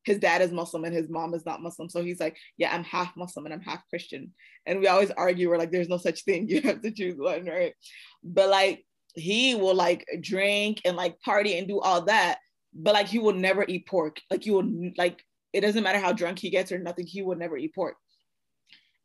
his 0.05 0.19
dad 0.19 0.43
is 0.43 0.53
muslim 0.53 0.85
and 0.85 0.95
his 0.95 1.09
mom 1.09 1.35
is 1.35 1.47
not 1.47 1.63
muslim. 1.63 1.89
So 1.89 2.03
he's 2.03 2.21
like 2.21 2.37
yeah 2.57 2.75
i'm 2.75 2.85
half 2.85 3.17
muslim 3.17 3.47
and 3.47 3.55
i'm 3.55 3.61
half 3.61 3.83
christian. 3.89 4.33
And 4.67 4.81
we 4.81 4.87
always 4.89 5.11
argue 5.11 5.49
we're 5.49 5.59
like 5.59 5.73
there's 5.73 5.89
no 5.89 5.99
such 5.99 6.25
thing. 6.25 6.49
You 6.49 6.61
have 6.63 6.83
to 6.83 6.91
choose 6.91 7.19
one 7.19 7.45
right? 7.45 7.75
But 8.23 8.49
like 8.49 8.85
he 9.15 9.55
will 9.55 9.75
like 9.75 10.07
drink 10.21 10.81
and 10.85 10.97
like 10.97 11.21
party 11.21 11.59
and 11.59 11.69
do 11.69 11.81
all 11.81 12.03
that, 12.03 12.39
but 12.75 12.95
like 12.95 13.09
he 13.09 13.19
will 13.19 13.35
never 13.35 13.65
eat 13.67 13.87
pork. 13.87 14.21
Like 14.31 14.47
you 14.47 14.55
will 14.55 14.93
like 14.97 15.23
it 15.53 15.61
doesn't 15.61 15.83
matter 15.83 15.99
how 15.99 16.13
drunk 16.13 16.39
he 16.39 16.51
gets 16.51 16.73
or 16.73 16.79
nothing, 16.79 17.07
he 17.07 17.23
will 17.23 17.37
never 17.37 17.57
eat 17.57 17.75
pork. 17.75 17.97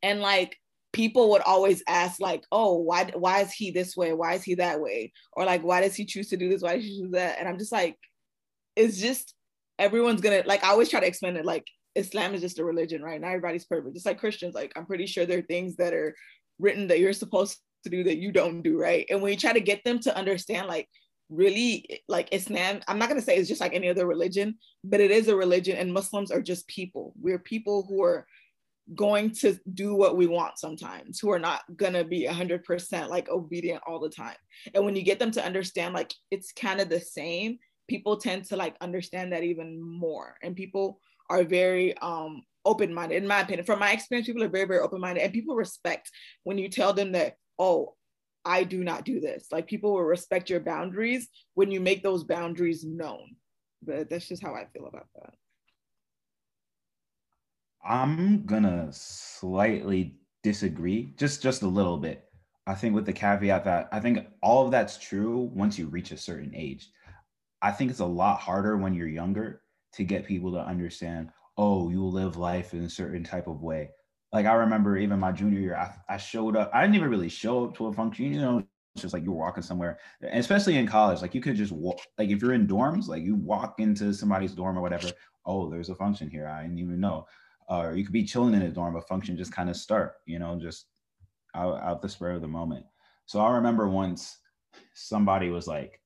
And 0.02 0.20
like 0.20 0.56
people 0.98 1.30
would 1.30 1.42
always 1.42 1.80
ask 1.86 2.20
like, 2.20 2.42
oh, 2.50 2.74
why 2.74 3.08
why 3.14 3.40
is 3.42 3.52
he 3.52 3.70
this 3.70 3.96
way? 3.96 4.12
Why 4.12 4.34
is 4.34 4.42
he 4.42 4.56
that 4.56 4.80
way? 4.80 5.12
Or 5.32 5.44
like 5.44 5.62
why 5.62 5.80
does 5.80 5.94
he 5.94 6.04
choose 6.04 6.28
to 6.30 6.36
do 6.36 6.48
this? 6.48 6.60
Why 6.60 6.74
does 6.74 6.84
he 6.84 7.02
do 7.02 7.10
that? 7.10 7.38
And 7.38 7.48
I'm 7.48 7.56
just 7.56 7.70
like, 7.70 7.96
it's 8.74 8.98
just 8.98 9.32
everyone's 9.78 10.20
gonna 10.20 10.42
like 10.44 10.64
I 10.64 10.70
always 10.70 10.88
try 10.88 10.98
to 10.98 11.06
explain 11.06 11.36
it 11.36 11.44
like 11.44 11.64
Islam 11.94 12.34
is 12.34 12.40
just 12.40 12.58
a 12.58 12.64
religion, 12.64 13.00
right? 13.00 13.20
Not 13.20 13.28
everybody's 13.28 13.64
perfect. 13.64 13.94
Just 13.94 14.06
like 14.06 14.18
Christians, 14.18 14.56
like 14.56 14.72
I'm 14.74 14.86
pretty 14.86 15.06
sure 15.06 15.24
there 15.24 15.38
are 15.38 15.42
things 15.42 15.76
that 15.76 15.94
are 15.94 16.16
written 16.58 16.88
that 16.88 16.98
you're 16.98 17.12
supposed 17.12 17.58
to 17.84 17.90
do 17.90 18.02
that 18.02 18.18
you 18.18 18.32
don't 18.32 18.62
do, 18.62 18.76
right? 18.76 19.06
And 19.08 19.22
when 19.22 19.32
you 19.32 19.38
try 19.38 19.52
to 19.52 19.60
get 19.60 19.84
them 19.84 20.00
to 20.00 20.16
understand, 20.16 20.66
like, 20.66 20.88
really, 21.30 22.02
like 22.08 22.28
Islam, 22.32 22.80
I'm 22.88 22.98
not 22.98 23.08
gonna 23.08 23.22
say 23.22 23.36
it's 23.36 23.48
just 23.48 23.60
like 23.60 23.74
any 23.74 23.88
other 23.88 24.04
religion, 24.04 24.58
but 24.82 25.00
it 25.00 25.12
is 25.12 25.28
a 25.28 25.36
religion, 25.36 25.76
and 25.76 25.94
Muslims 25.94 26.32
are 26.32 26.42
just 26.42 26.66
people. 26.66 27.14
We're 27.20 27.38
people 27.38 27.86
who 27.88 28.02
are 28.02 28.26
going 28.94 29.30
to 29.30 29.58
do 29.74 29.94
what 29.94 30.16
we 30.16 30.26
want 30.26 30.58
sometimes, 30.58 31.20
who 31.20 31.30
are 31.30 31.38
not 31.38 31.62
gonna 31.76 32.04
be 32.04 32.26
100% 32.26 33.08
like 33.08 33.28
obedient 33.28 33.82
all 33.86 34.00
the 34.00 34.08
time. 34.08 34.36
And 34.74 34.84
when 34.84 34.96
you 34.96 35.02
get 35.02 35.18
them 35.18 35.30
to 35.32 35.44
understand, 35.44 35.94
like, 35.94 36.12
it's 36.30 36.52
kind 36.52 36.80
of 36.80 36.88
the 36.88 37.00
same, 37.00 37.58
people 37.88 38.16
tend 38.16 38.44
to 38.46 38.56
like 38.56 38.76
understand 38.80 39.32
that 39.32 39.44
even 39.44 39.80
more. 39.80 40.36
And 40.42 40.56
people 40.56 41.00
are 41.30 41.44
very 41.44 41.96
um 41.98 42.42
open-minded 42.64 43.16
in 43.16 43.26
my 43.26 43.40
opinion 43.40 43.64
from 43.64 43.78
my 43.78 43.92
experience 43.92 44.26
people 44.26 44.42
are 44.42 44.48
very 44.48 44.66
very 44.66 44.80
open-minded 44.80 45.22
and 45.22 45.32
people 45.32 45.54
respect 45.54 46.10
when 46.44 46.58
you 46.58 46.68
tell 46.68 46.92
them 46.92 47.12
that 47.12 47.34
oh, 47.58 47.94
I 48.44 48.64
do 48.64 48.82
not 48.84 49.04
do 49.04 49.20
this. 49.20 49.46
Like 49.50 49.66
people 49.66 49.92
will 49.92 50.04
respect 50.04 50.50
your 50.50 50.60
boundaries 50.60 51.28
when 51.54 51.70
you 51.70 51.80
make 51.80 52.02
those 52.02 52.24
boundaries 52.24 52.84
known. 52.84 53.36
But 53.82 54.08
that's 54.08 54.28
just 54.28 54.42
how 54.42 54.54
I 54.54 54.66
feel 54.72 54.86
about 54.86 55.06
that. 55.16 55.34
I'm 57.84 58.44
gonna 58.46 58.88
slightly 58.92 60.16
disagree, 60.42 61.14
just 61.16 61.42
just 61.42 61.62
a 61.62 61.66
little 61.68 61.98
bit. 61.98 62.24
I 62.66 62.74
think 62.74 62.94
with 62.94 63.06
the 63.06 63.12
caveat 63.12 63.64
that 63.64 63.88
I 63.92 64.00
think 64.00 64.26
all 64.42 64.64
of 64.64 64.70
that's 64.70 64.98
true 64.98 65.50
once 65.54 65.78
you 65.78 65.86
reach 65.88 66.12
a 66.12 66.16
certain 66.16 66.54
age. 66.54 66.90
I 67.62 67.72
think 67.72 67.90
it's 67.90 68.00
a 68.00 68.06
lot 68.06 68.40
harder 68.40 68.76
when 68.76 68.94
you're 68.94 69.08
younger 69.08 69.62
to 69.94 70.04
get 70.04 70.26
people 70.26 70.52
to 70.52 70.58
understand, 70.58 71.30
oh, 71.56 71.88
you 71.90 72.04
live 72.04 72.36
life 72.36 72.72
in 72.72 72.84
a 72.84 72.90
certain 72.90 73.24
type 73.24 73.48
of 73.48 73.62
way 73.62 73.90
like 74.32 74.46
I 74.46 74.54
remember 74.54 74.96
even 74.96 75.18
my 75.18 75.32
junior 75.32 75.58
year, 75.58 75.76
I, 75.76 76.14
I 76.14 76.16
showed 76.18 76.56
up. 76.56 76.70
I 76.74 76.82
didn't 76.82 76.96
even 76.96 77.10
really 77.10 77.28
show 77.28 77.64
up 77.64 77.76
to 77.76 77.86
a 77.86 77.92
function. 77.92 78.32
You 78.32 78.40
know, 78.40 78.58
it's 78.94 79.02
just 79.02 79.14
like 79.14 79.24
you're 79.24 79.32
walking 79.32 79.62
somewhere, 79.62 79.98
and 80.20 80.38
especially 80.38 80.76
in 80.76 80.86
college. 80.86 81.22
Like 81.22 81.34
you 81.34 81.40
could 81.40 81.56
just 81.56 81.72
walk. 81.72 82.00
Like 82.18 82.28
if 82.28 82.42
you're 82.42 82.52
in 82.52 82.66
dorms, 82.66 83.08
like 83.08 83.22
you 83.22 83.36
walk 83.36 83.80
into 83.80 84.12
somebody's 84.12 84.52
dorm 84.52 84.76
or 84.76 84.82
whatever. 84.82 85.08
Oh, 85.46 85.70
there's 85.70 85.88
a 85.88 85.94
function 85.94 86.28
here. 86.28 86.46
I 86.46 86.62
didn't 86.62 86.78
even 86.78 87.00
know. 87.00 87.26
Or 87.68 87.94
you 87.94 88.04
could 88.04 88.12
be 88.12 88.24
chilling 88.24 88.54
in 88.54 88.62
a 88.62 88.70
dorm, 88.70 88.96
a 88.96 89.02
function 89.02 89.36
just 89.36 89.52
kind 89.52 89.68
of 89.68 89.76
start. 89.76 90.14
You 90.26 90.38
know, 90.38 90.58
just 90.60 90.86
out, 91.54 91.82
out 91.82 92.02
the 92.02 92.08
spur 92.08 92.32
of 92.32 92.40
the 92.40 92.48
moment. 92.48 92.86
So 93.26 93.40
I 93.40 93.56
remember 93.56 93.88
once 93.88 94.38
somebody 94.94 95.50
was 95.50 95.66
like, 95.66 96.00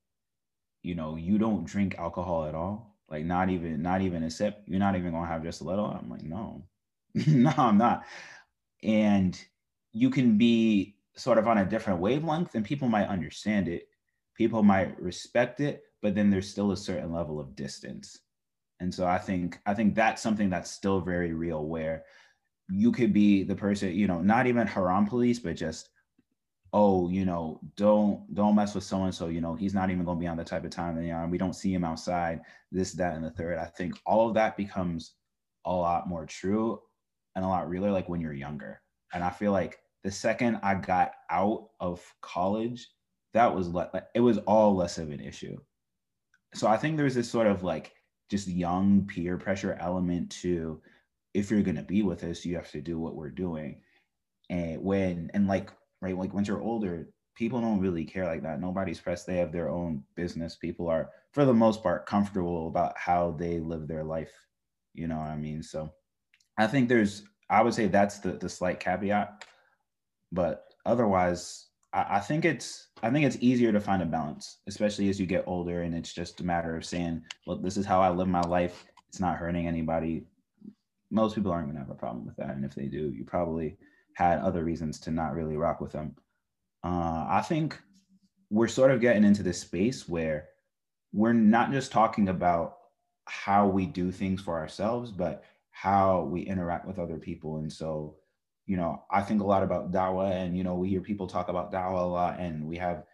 you 0.82 0.94
know, 0.94 1.16
you 1.16 1.38
don't 1.38 1.64
drink 1.64 1.96
alcohol 1.98 2.46
at 2.46 2.54
all. 2.54 2.96
Like 3.08 3.24
not 3.24 3.50
even 3.50 3.82
not 3.82 4.00
even 4.00 4.22
a 4.22 4.30
sip. 4.30 4.62
You're 4.66 4.80
not 4.80 4.96
even 4.96 5.12
gonna 5.12 5.26
have 5.26 5.44
just 5.44 5.60
a 5.60 5.64
little. 5.64 5.84
I'm 5.84 6.10
like, 6.10 6.22
no, 6.22 6.64
no, 7.14 7.52
I'm 7.56 7.78
not. 7.78 8.04
And 8.82 9.38
you 9.92 10.10
can 10.10 10.38
be 10.38 10.96
sort 11.14 11.38
of 11.38 11.46
on 11.46 11.58
a 11.58 11.64
different 11.64 12.00
wavelength 12.00 12.54
and 12.54 12.64
people 12.64 12.88
might 12.88 13.08
understand 13.08 13.68
it. 13.68 13.88
People 14.34 14.62
might 14.62 14.98
respect 15.00 15.60
it, 15.60 15.82
but 16.00 16.14
then 16.14 16.30
there's 16.30 16.48
still 16.48 16.72
a 16.72 16.76
certain 16.76 17.12
level 17.12 17.38
of 17.38 17.54
distance. 17.54 18.18
And 18.82 18.92
so 18.92 19.06
I 19.06 19.16
think 19.16 19.60
I 19.64 19.74
think 19.74 19.94
that's 19.94 20.20
something 20.20 20.50
that's 20.50 20.68
still 20.68 21.00
very 21.00 21.32
real 21.32 21.64
where 21.64 22.04
you 22.68 22.90
could 22.90 23.12
be 23.12 23.44
the 23.44 23.54
person, 23.54 23.94
you 23.94 24.08
know, 24.08 24.20
not 24.20 24.48
even 24.48 24.66
haram 24.66 25.06
police, 25.06 25.38
but 25.38 25.54
just 25.54 25.88
oh, 26.72 27.08
you 27.08 27.24
know, 27.24 27.60
don't 27.76 28.34
don't 28.34 28.56
mess 28.56 28.74
with 28.74 28.82
so 28.82 29.04
and 29.04 29.14
so. 29.14 29.28
You 29.28 29.40
know, 29.40 29.54
he's 29.54 29.72
not 29.72 29.90
even 29.90 30.04
going 30.04 30.18
to 30.18 30.20
be 30.20 30.26
on 30.26 30.36
the 30.36 30.42
type 30.42 30.64
of 30.64 30.72
time 30.72 30.96
that 30.96 31.04
you 31.04 31.12
know, 31.12 31.28
we 31.30 31.38
don't 31.38 31.54
see 31.54 31.72
him 31.72 31.84
outside. 31.84 32.40
This, 32.72 32.92
that, 32.94 33.14
and 33.14 33.24
the 33.24 33.30
third. 33.30 33.56
I 33.56 33.66
think 33.66 33.94
all 34.04 34.26
of 34.26 34.34
that 34.34 34.56
becomes 34.56 35.12
a 35.64 35.72
lot 35.72 36.08
more 36.08 36.26
true 36.26 36.80
and 37.36 37.44
a 37.44 37.48
lot 37.48 37.68
realer 37.68 37.92
like 37.92 38.08
when 38.08 38.20
you're 38.20 38.32
younger. 38.32 38.80
And 39.14 39.22
I 39.22 39.30
feel 39.30 39.52
like 39.52 39.78
the 40.02 40.10
second 40.10 40.58
I 40.64 40.74
got 40.74 41.12
out 41.30 41.68
of 41.78 42.02
college, 42.20 42.88
that 43.32 43.54
was 43.54 43.68
le- 43.68 43.92
it 44.16 44.20
was 44.20 44.38
all 44.38 44.74
less 44.74 44.98
of 44.98 45.10
an 45.12 45.20
issue. 45.20 45.56
So 46.52 46.66
I 46.66 46.76
think 46.78 46.96
there's 46.96 47.14
this 47.14 47.30
sort 47.30 47.46
of 47.46 47.62
like 47.62 47.92
just 48.32 48.48
young 48.48 49.06
peer 49.06 49.36
pressure 49.36 49.76
element 49.78 50.30
to 50.30 50.80
if 51.34 51.50
you're 51.50 51.62
gonna 51.62 51.82
be 51.82 52.02
with 52.02 52.24
us, 52.24 52.46
you 52.46 52.56
have 52.56 52.70
to 52.70 52.80
do 52.80 52.98
what 52.98 53.14
we're 53.14 53.28
doing. 53.28 53.82
And 54.48 54.82
when 54.82 55.30
and 55.34 55.46
like 55.46 55.70
right, 56.00 56.16
like 56.16 56.32
once 56.32 56.48
you're 56.48 56.62
older, 56.62 57.08
people 57.34 57.60
don't 57.60 57.80
really 57.80 58.06
care 58.06 58.24
like 58.24 58.42
that. 58.42 58.58
Nobody's 58.58 59.00
pressed. 59.00 59.26
They 59.26 59.36
have 59.36 59.52
their 59.52 59.68
own 59.68 60.02
business. 60.16 60.56
People 60.56 60.88
are, 60.88 61.10
for 61.32 61.44
the 61.44 61.52
most 61.52 61.82
part, 61.82 62.06
comfortable 62.06 62.68
about 62.68 62.96
how 62.96 63.32
they 63.38 63.60
live 63.60 63.86
their 63.86 64.02
life. 64.02 64.32
You 64.94 65.08
know 65.08 65.18
what 65.18 65.28
I 65.28 65.36
mean? 65.36 65.62
So 65.62 65.92
I 66.56 66.66
think 66.66 66.88
there's, 66.88 67.24
I 67.50 67.60
would 67.60 67.74
say 67.74 67.86
that's 67.86 68.18
the 68.20 68.32
the 68.32 68.48
slight 68.48 68.80
caveat, 68.80 69.44
but 70.32 70.64
otherwise, 70.86 71.66
I, 71.92 72.16
I 72.16 72.20
think 72.20 72.44
it's, 72.44 72.88
I 73.02 73.10
think 73.10 73.26
it's 73.26 73.38
easier 73.40 73.72
to 73.72 73.80
find 73.80 74.02
a 74.02 74.06
balance, 74.06 74.58
especially 74.66 75.08
as 75.08 75.18
you 75.20 75.26
get 75.26 75.44
older, 75.46 75.82
and 75.82 75.94
it's 75.94 76.12
just 76.12 76.40
a 76.40 76.44
matter 76.44 76.76
of 76.76 76.84
saying, 76.84 77.22
"Well, 77.46 77.58
this 77.58 77.76
is 77.76 77.86
how 77.86 78.00
I 78.00 78.10
live 78.10 78.28
my 78.28 78.42
life. 78.42 78.84
It's 79.08 79.20
not 79.20 79.36
hurting 79.36 79.66
anybody." 79.66 80.26
Most 81.10 81.34
people 81.34 81.52
aren't 81.52 81.66
going 81.66 81.76
to 81.76 81.82
have 81.82 81.90
a 81.90 81.94
problem 81.94 82.24
with 82.24 82.36
that, 82.36 82.54
and 82.54 82.64
if 82.64 82.74
they 82.74 82.86
do, 82.86 83.10
you 83.10 83.24
probably 83.24 83.76
had 84.14 84.38
other 84.38 84.64
reasons 84.64 85.00
to 85.00 85.10
not 85.10 85.34
really 85.34 85.56
rock 85.56 85.80
with 85.80 85.92
them. 85.92 86.14
Uh, 86.84 87.26
I 87.28 87.42
think 87.46 87.78
we're 88.50 88.68
sort 88.68 88.90
of 88.90 89.00
getting 89.00 89.24
into 89.24 89.42
this 89.42 89.60
space 89.60 90.08
where 90.08 90.48
we're 91.12 91.32
not 91.32 91.72
just 91.72 91.92
talking 91.92 92.28
about 92.28 92.76
how 93.26 93.66
we 93.66 93.86
do 93.86 94.10
things 94.10 94.40
for 94.40 94.58
ourselves, 94.58 95.10
but 95.10 95.44
how 95.70 96.22
we 96.24 96.42
interact 96.42 96.86
with 96.86 96.98
other 96.98 97.18
people. 97.18 97.58
And 97.58 97.72
so, 97.72 98.16
you 98.66 98.76
know, 98.76 99.02
I 99.10 99.22
think 99.22 99.40
a 99.40 99.46
lot 99.46 99.62
about 99.62 99.92
dawah, 99.92 100.30
and 100.30 100.56
you 100.56 100.64
know, 100.64 100.74
we 100.74 100.88
hear 100.88 101.00
people 101.00 101.26
talk 101.26 101.48
about 101.48 101.72
dawah 101.72 102.02
a 102.02 102.06
lot, 102.06 102.38
and 102.38 102.66
we 102.66 102.76
have, 102.76 103.04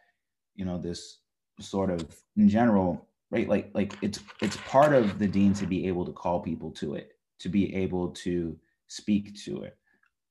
you 0.54 0.64
know, 0.64 0.78
this 0.78 1.18
sort 1.60 1.90
of 1.90 2.06
in 2.36 2.48
general, 2.48 3.06
right? 3.30 3.48
Like, 3.48 3.70
like 3.74 3.94
it's 4.02 4.20
it's 4.40 4.56
part 4.68 4.92
of 4.92 5.18
the 5.18 5.26
deen 5.26 5.54
to 5.54 5.66
be 5.66 5.86
able 5.88 6.04
to 6.04 6.12
call 6.12 6.40
people 6.40 6.70
to 6.72 6.94
it, 6.94 7.12
to 7.40 7.48
be 7.48 7.74
able 7.74 8.10
to 8.10 8.56
speak 8.88 9.36
to 9.44 9.62
it, 9.62 9.76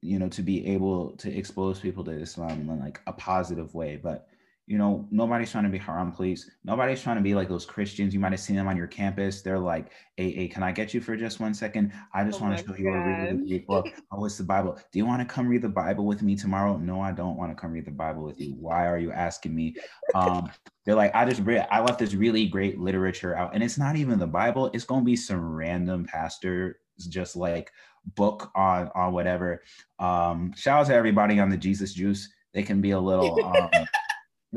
you 0.01 0.19
know, 0.19 0.29
to 0.29 0.41
be 0.41 0.65
able 0.67 1.11
to 1.17 1.35
expose 1.35 1.79
people 1.79 2.03
to 2.05 2.11
Islam 2.11 2.69
in 2.69 2.79
like 2.79 3.01
a 3.07 3.13
positive 3.13 3.73
way. 3.73 3.99
But 4.01 4.27
you 4.67 4.77
know, 4.77 5.07
nobody's 5.11 5.49
trying 5.49 5.63
to 5.63 5.69
be 5.69 5.77
haram 5.77 6.11
police. 6.11 6.51
Nobody's 6.65 7.01
trying 7.01 7.15
to 7.15 7.21
be 7.21 7.33
like 7.33 7.47
those 7.47 7.65
Christians. 7.65 8.13
You 8.13 8.19
might 8.19 8.33
have 8.33 8.41
seen 8.41 8.57
them 8.57 8.67
on 8.67 8.75
your 8.75 8.85
campus. 8.85 9.41
They're 9.41 9.57
like, 9.57 9.93
hey, 10.17 10.29
hey 10.29 10.47
can 10.49 10.61
I 10.61 10.73
get 10.73 10.93
you 10.93 10.99
for 10.99 11.15
just 11.15 11.39
one 11.39 11.53
second? 11.53 11.93
I 12.13 12.25
just 12.25 12.41
oh 12.41 12.45
want 12.45 12.57
to 12.57 12.63
show 12.65 12.71
God. 12.71 12.79
you 12.79 12.89
a 12.89 13.01
really 13.01 13.47
great 13.47 13.65
book. 13.65 13.87
Oh, 14.11 14.25
it's 14.25 14.37
the 14.37 14.43
Bible. 14.43 14.77
Do 14.91 14.99
you 14.99 15.05
want 15.05 15.21
to 15.21 15.25
come 15.25 15.47
read 15.47 15.61
the 15.61 15.69
Bible 15.69 16.05
with 16.05 16.21
me 16.21 16.35
tomorrow? 16.35 16.75
No, 16.75 16.99
I 16.99 17.13
don't 17.13 17.37
want 17.37 17.49
to 17.49 17.55
come 17.55 17.71
read 17.71 17.85
the 17.85 17.91
Bible 17.91 18.23
with 18.23 18.41
you. 18.41 18.55
Why 18.59 18.87
are 18.87 18.97
you 18.97 19.13
asking 19.13 19.55
me? 19.55 19.77
Um, 20.13 20.51
they're 20.85 20.95
like, 20.95 21.15
I 21.15 21.23
just 21.23 21.41
read, 21.43 21.65
I 21.71 21.79
left 21.79 21.99
this 21.99 22.13
really 22.13 22.45
great 22.47 22.77
literature 22.77 23.37
out. 23.37 23.53
And 23.53 23.63
it's 23.63 23.77
not 23.77 23.95
even 23.95 24.19
the 24.19 24.27
Bible. 24.27 24.69
It's 24.73 24.85
going 24.85 25.01
to 25.01 25.05
be 25.05 25.15
some 25.15 25.39
random 25.39 26.03
pastor 26.03 26.81
just 27.07 27.37
like 27.37 27.71
book 28.15 28.51
on 28.53 28.91
on 28.95 29.13
whatever. 29.13 29.63
Um, 29.99 30.51
shout 30.57 30.81
out 30.81 30.87
to 30.87 30.93
everybody 30.93 31.39
on 31.39 31.49
the 31.49 31.57
Jesus 31.57 31.93
Juice. 31.93 32.27
They 32.53 32.63
can 32.63 32.81
be 32.81 32.91
a 32.91 32.99
little 32.99 33.45
um 33.73 33.85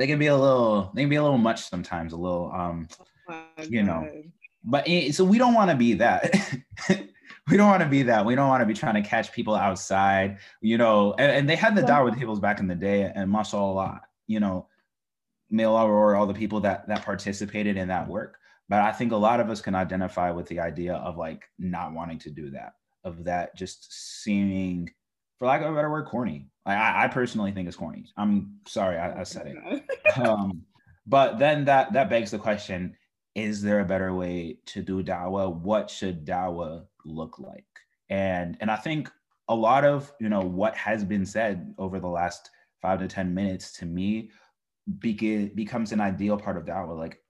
they 0.00 0.06
can 0.06 0.18
be 0.18 0.28
a 0.28 0.36
little 0.36 0.90
they 0.94 1.02
can 1.02 1.10
be 1.10 1.16
a 1.16 1.22
little 1.22 1.36
much 1.36 1.68
sometimes 1.68 2.14
a 2.14 2.16
little 2.16 2.50
um 2.52 2.88
oh 3.28 3.44
you 3.68 3.82
know. 3.82 4.10
But 4.64 4.88
so 5.12 5.24
we 5.24 5.36
don't 5.36 5.52
want 5.52 5.70
to 5.70 5.76
be 5.76 5.94
that. 5.94 6.34
We 7.48 7.56
don't 7.56 7.68
want 7.68 7.82
to 7.82 7.88
be 7.88 8.04
that. 8.04 8.24
We 8.24 8.34
don't 8.34 8.48
want 8.48 8.62
to 8.62 8.66
be 8.66 8.74
trying 8.74 9.02
to 9.02 9.06
catch 9.06 9.30
people 9.32 9.54
outside 9.54 10.38
you 10.62 10.78
know 10.78 11.14
and, 11.18 11.30
and 11.30 11.50
they 11.50 11.54
had 11.54 11.76
the 11.76 11.82
dawah 11.82 12.16
tables 12.18 12.40
back 12.40 12.60
in 12.60 12.66
the 12.66 12.74
day 12.74 13.12
and 13.14 13.30
mashallah 13.30 14.00
you 14.26 14.40
know 14.40 14.68
male 15.50 15.72
or 15.72 16.16
all 16.16 16.26
the 16.26 16.34
people 16.34 16.60
that 16.60 16.88
that 16.88 17.04
participated 17.04 17.76
in 17.76 17.88
that 17.88 18.08
work. 18.08 18.38
But 18.70 18.80
i 18.80 18.92
think 18.92 19.12
a 19.12 19.16
lot 19.16 19.40
of 19.40 19.50
us 19.50 19.60
can 19.60 19.74
identify 19.74 20.30
with 20.30 20.46
the 20.46 20.60
idea 20.60 20.94
of 20.94 21.18
like 21.18 21.44
not 21.58 21.92
wanting 21.92 22.20
to 22.20 22.30
do 22.30 22.50
that 22.52 22.72
of 23.04 23.24
that 23.24 23.54
just 23.54 24.22
seeming 24.22 24.90
for 25.38 25.46
lack 25.46 25.60
of 25.60 25.70
a 25.70 25.74
better 25.74 25.90
word 25.90 26.06
corny 26.06 26.49
I, 26.66 27.04
I 27.04 27.08
personally 27.08 27.52
think 27.52 27.68
it's 27.68 27.76
corny. 27.76 28.06
I'm 28.16 28.58
sorry, 28.66 28.98
I, 28.98 29.20
I 29.20 29.22
said 29.22 29.46
it. 29.46 29.84
um, 30.18 30.62
but 31.06 31.38
then 31.38 31.64
that 31.64 31.92
that 31.92 32.10
begs 32.10 32.30
the 32.30 32.38
question: 32.38 32.96
Is 33.34 33.62
there 33.62 33.80
a 33.80 33.84
better 33.84 34.14
way 34.14 34.58
to 34.66 34.82
do 34.82 35.02
dawah? 35.02 35.54
What 35.54 35.90
should 35.90 36.26
dawah 36.26 36.84
look 37.04 37.38
like? 37.38 37.64
And 38.08 38.56
and 38.60 38.70
I 38.70 38.76
think 38.76 39.10
a 39.48 39.54
lot 39.54 39.84
of 39.84 40.12
you 40.20 40.28
know 40.28 40.40
what 40.42 40.76
has 40.76 41.04
been 41.04 41.26
said 41.26 41.74
over 41.78 41.98
the 41.98 42.08
last 42.08 42.50
five 42.82 43.00
to 43.00 43.08
ten 43.08 43.34
minutes 43.34 43.72
to 43.78 43.86
me 43.86 44.30
be- 44.98 45.50
becomes 45.54 45.92
an 45.92 46.00
ideal 46.00 46.36
part 46.36 46.56
of 46.56 46.64
dawah. 46.64 46.96
Like 46.96 47.20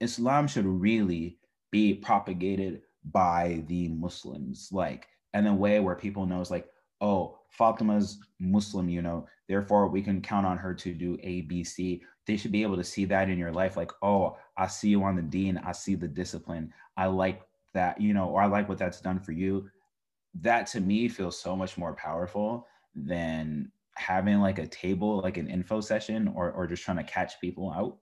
Islam 0.00 0.46
should 0.46 0.66
really 0.66 1.38
be 1.70 1.94
propagated 1.94 2.82
by 3.10 3.64
the 3.66 3.88
Muslims, 3.88 4.68
like 4.72 5.06
in 5.34 5.46
a 5.46 5.54
way 5.54 5.80
where 5.80 5.94
people 5.94 6.26
knows 6.26 6.50
like, 6.50 6.66
oh, 7.02 7.40
Fatima's 7.50 8.18
Muslim, 8.38 8.88
you 8.88 9.02
know, 9.02 9.26
therefore 9.48 9.88
we 9.88 10.00
can 10.00 10.22
count 10.22 10.46
on 10.46 10.56
her 10.56 10.72
to 10.72 10.94
do 10.94 11.18
A, 11.22 11.42
B, 11.42 11.62
C. 11.62 12.02
They 12.26 12.36
should 12.36 12.52
be 12.52 12.62
able 12.62 12.76
to 12.76 12.84
see 12.84 13.04
that 13.06 13.28
in 13.28 13.36
your 13.36 13.52
life, 13.52 13.76
like, 13.76 13.90
oh, 14.00 14.38
I 14.56 14.68
see 14.68 14.88
you 14.88 15.02
on 15.02 15.16
the 15.16 15.22
deen, 15.22 15.58
I 15.58 15.72
see 15.72 15.96
the 15.96 16.08
discipline, 16.08 16.72
I 16.96 17.06
like 17.06 17.42
that, 17.74 18.00
you 18.00 18.14
know, 18.14 18.28
or 18.28 18.40
I 18.40 18.46
like 18.46 18.68
what 18.68 18.78
that's 18.78 19.00
done 19.00 19.18
for 19.18 19.32
you. 19.32 19.68
That 20.40 20.66
to 20.68 20.80
me 20.80 21.08
feels 21.08 21.38
so 21.38 21.56
much 21.56 21.76
more 21.76 21.94
powerful 21.94 22.66
than 22.94 23.70
having 23.96 24.40
like 24.40 24.58
a 24.58 24.66
table, 24.66 25.20
like 25.20 25.36
an 25.36 25.48
info 25.48 25.80
session, 25.80 26.32
or 26.34 26.52
or 26.52 26.66
just 26.66 26.84
trying 26.84 26.96
to 26.98 27.04
catch 27.04 27.40
people 27.40 27.70
out. 27.70 27.98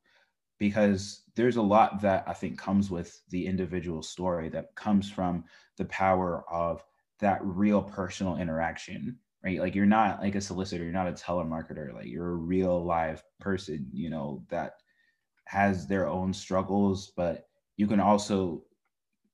Because 0.58 1.22
there's 1.34 1.56
a 1.56 1.62
lot 1.62 2.02
that 2.02 2.22
I 2.28 2.34
think 2.34 2.58
comes 2.58 2.90
with 2.90 3.20
the 3.30 3.46
individual 3.46 4.02
story 4.02 4.50
that 4.50 4.74
comes 4.74 5.10
from 5.10 5.44
the 5.78 5.86
power 5.86 6.44
of 6.52 6.84
that 7.20 7.40
real 7.42 7.83
personal 7.83 8.37
interaction 8.37 9.18
right? 9.44 9.59
Like 9.59 9.74
you're 9.74 9.87
not 9.87 10.20
like 10.20 10.35
a 10.35 10.40
solicitor 10.40 10.85
you're 10.85 10.92
not 10.92 11.09
a 11.09 11.12
telemarketer 11.12 11.94
like 11.94 12.06
you're 12.06 12.33
a 12.33 12.37
real 12.37 12.85
live 12.85 13.22
person 13.40 13.88
you 13.92 14.11
know 14.11 14.44
that 14.48 14.74
has 15.46 15.87
their 15.87 16.09
own 16.09 16.33
struggles 16.33 17.12
but 17.16 17.48
you 17.76 17.87
can 17.87 18.00
also 18.00 18.62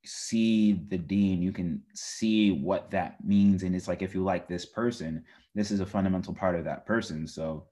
see 0.05 0.85
the 0.89 0.97
deen 0.97 1.43
you 1.43 1.53
can 1.53 1.83
see 1.95 2.53
what 2.53 2.91
that 2.91 3.23
means 3.25 3.65
and 3.65 3.75
it's 3.75 3.89
like 3.89 4.03
if 4.03 4.15
you 4.15 4.23
like 4.23 4.47
this 4.47 4.65
person 4.65 5.25
this 5.55 5.71
is 5.71 5.81
a 5.81 5.87
fundamental 5.87 6.33
part 6.33 6.55
of 6.55 6.65
that 6.65 6.87
person 6.87 7.27
so 7.27 7.67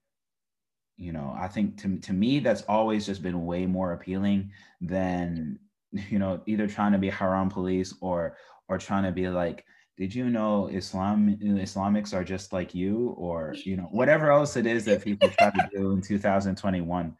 you 0.97 1.13
know 1.13 1.35
i 1.39 1.47
think 1.47 1.81
to, 1.81 1.97
to 1.99 2.13
me 2.13 2.41
that's 2.41 2.63
always 2.63 3.07
just 3.07 3.23
been 3.23 3.47
way 3.47 3.67
more 3.67 3.93
appealing 3.93 4.51
than 4.81 5.59
you 6.11 6.19
know 6.19 6.41
either 6.47 6.67
trying 6.67 6.93
to 6.93 6.99
be 6.99 7.09
haram 7.09 7.49
police 7.49 7.95
or 8.01 8.37
or 8.69 8.79
trying 8.79 9.05
to 9.05 9.13
be 9.13 9.29
like 9.29 9.65
did 9.97 10.15
you 10.15 10.29
know 10.29 10.69
Islam 10.69 11.39
Islamics 11.41 12.15
are 12.15 12.25
just 12.25 12.53
like 12.53 12.75
you, 12.75 13.15
or 13.17 13.55
you 13.65 13.77
know 13.77 13.89
whatever 13.91 14.31
else 14.31 14.57
it 14.57 14.67
is 14.67 14.85
that 14.87 15.05
people 15.05 15.29
try 15.31 15.51
to 15.51 15.69
do 15.73 15.93
in 15.93 16.01
2021. 16.01 17.17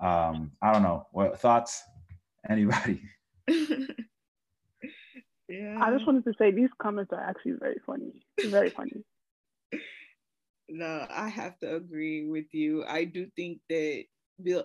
Um, 0.00 0.52
I 0.60 0.72
don't 0.72 0.82
know. 0.82 1.06
What 1.12 1.38
thoughts? 1.38 1.82
Anybody? 2.48 3.00
yeah. 3.48 3.86
I 5.80 5.92
just 5.92 6.06
wanted 6.06 6.24
to 6.24 6.34
say 6.38 6.50
these 6.50 6.70
comments 6.80 7.12
are 7.12 7.20
actually 7.20 7.54
very 7.60 7.78
funny. 7.86 8.24
Very 8.46 8.70
funny. 8.78 9.04
No, 10.68 11.06
I 11.10 11.28
have 11.28 11.58
to 11.60 11.76
agree 11.76 12.26
with 12.26 12.46
you. 12.52 12.84
I 12.84 13.04
do 13.04 13.28
think 13.36 13.60
that 13.68 14.04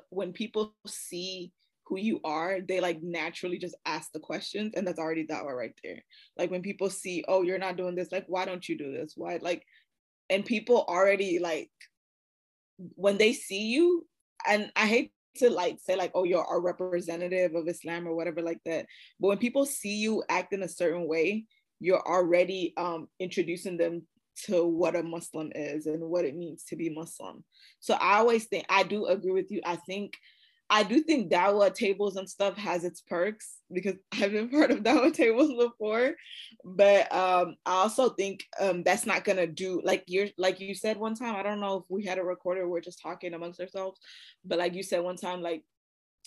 when 0.09 0.33
people 0.33 0.73
see 0.87 1.51
who 1.87 1.97
you 1.97 2.19
are, 2.23 2.59
they 2.61 2.79
like 2.79 3.01
naturally 3.01 3.57
just 3.57 3.75
ask 3.85 4.11
the 4.11 4.19
questions, 4.19 4.73
and 4.75 4.85
that's 4.85 4.99
already 4.99 5.25
dawah 5.25 5.55
right 5.55 5.73
there. 5.83 6.03
Like 6.37 6.51
when 6.51 6.61
people 6.61 6.89
see, 6.89 7.23
oh, 7.27 7.43
you're 7.43 7.59
not 7.59 7.77
doing 7.77 7.95
this, 7.95 8.11
like 8.11 8.25
why 8.27 8.45
don't 8.45 8.67
you 8.67 8.77
do 8.77 8.91
this? 8.91 9.13
Why 9.15 9.39
like, 9.41 9.63
and 10.29 10.45
people 10.45 10.85
already 10.87 11.39
like 11.39 11.71
when 12.95 13.17
they 13.17 13.33
see 13.33 13.67
you, 13.67 14.05
and 14.47 14.71
I 14.75 14.87
hate 14.87 15.11
to 15.37 15.49
like 15.49 15.79
say 15.79 15.95
like, 15.95 16.11
oh, 16.15 16.23
you're 16.23 16.45
a 16.49 16.59
representative 16.59 17.55
of 17.55 17.67
Islam 17.67 18.07
or 18.07 18.15
whatever 18.15 18.41
like 18.41 18.59
that, 18.65 18.85
but 19.19 19.27
when 19.27 19.37
people 19.37 19.65
see 19.65 19.95
you 19.95 20.23
act 20.29 20.53
in 20.53 20.63
a 20.63 20.69
certain 20.69 21.07
way, 21.07 21.45
you're 21.79 22.05
already 22.05 22.73
um 22.77 23.07
introducing 23.19 23.77
them 23.77 24.03
to 24.45 24.65
what 24.65 24.95
a 24.95 25.03
Muslim 25.03 25.51
is 25.55 25.87
and 25.87 26.01
what 26.01 26.25
it 26.25 26.35
means 26.35 26.63
to 26.65 26.75
be 26.75 26.89
Muslim. 26.89 27.43
So 27.79 27.95
I 27.95 28.17
always 28.17 28.45
think 28.45 28.65
I 28.69 28.83
do 28.83 29.05
agree 29.07 29.31
with 29.31 29.49
you. 29.49 29.61
I 29.65 29.77
think 29.77 30.13
I 30.69 30.83
do 30.83 31.01
think 31.01 31.31
Dawah 31.31 31.73
tables 31.73 32.17
and 32.17 32.29
stuff 32.29 32.57
has 32.57 32.83
its 32.83 33.01
perks 33.01 33.57
because 33.71 33.95
I've 34.13 34.31
been 34.31 34.49
part 34.49 34.71
of 34.71 34.79
Dawah 34.79 35.13
tables 35.13 35.51
before, 35.53 36.15
but 36.63 37.13
um, 37.13 37.55
I 37.65 37.73
also 37.73 38.09
think 38.09 38.45
um, 38.59 38.83
that's 38.83 39.05
not 39.05 39.23
gonna 39.23 39.47
do 39.47 39.81
like 39.83 40.03
you're 40.07 40.27
like 40.37 40.59
you 40.59 40.75
said 40.75 40.97
one 40.97 41.15
time. 41.15 41.35
I 41.35 41.43
don't 41.43 41.61
know 41.61 41.77
if 41.77 41.83
we 41.89 42.05
had 42.05 42.17
a 42.17 42.23
recorder. 42.23 42.67
We're 42.67 42.81
just 42.81 43.01
talking 43.01 43.33
amongst 43.33 43.61
ourselves, 43.61 43.99
but 44.43 44.59
like 44.59 44.73
you 44.75 44.83
said 44.83 45.03
one 45.03 45.17
time, 45.17 45.41
like 45.41 45.63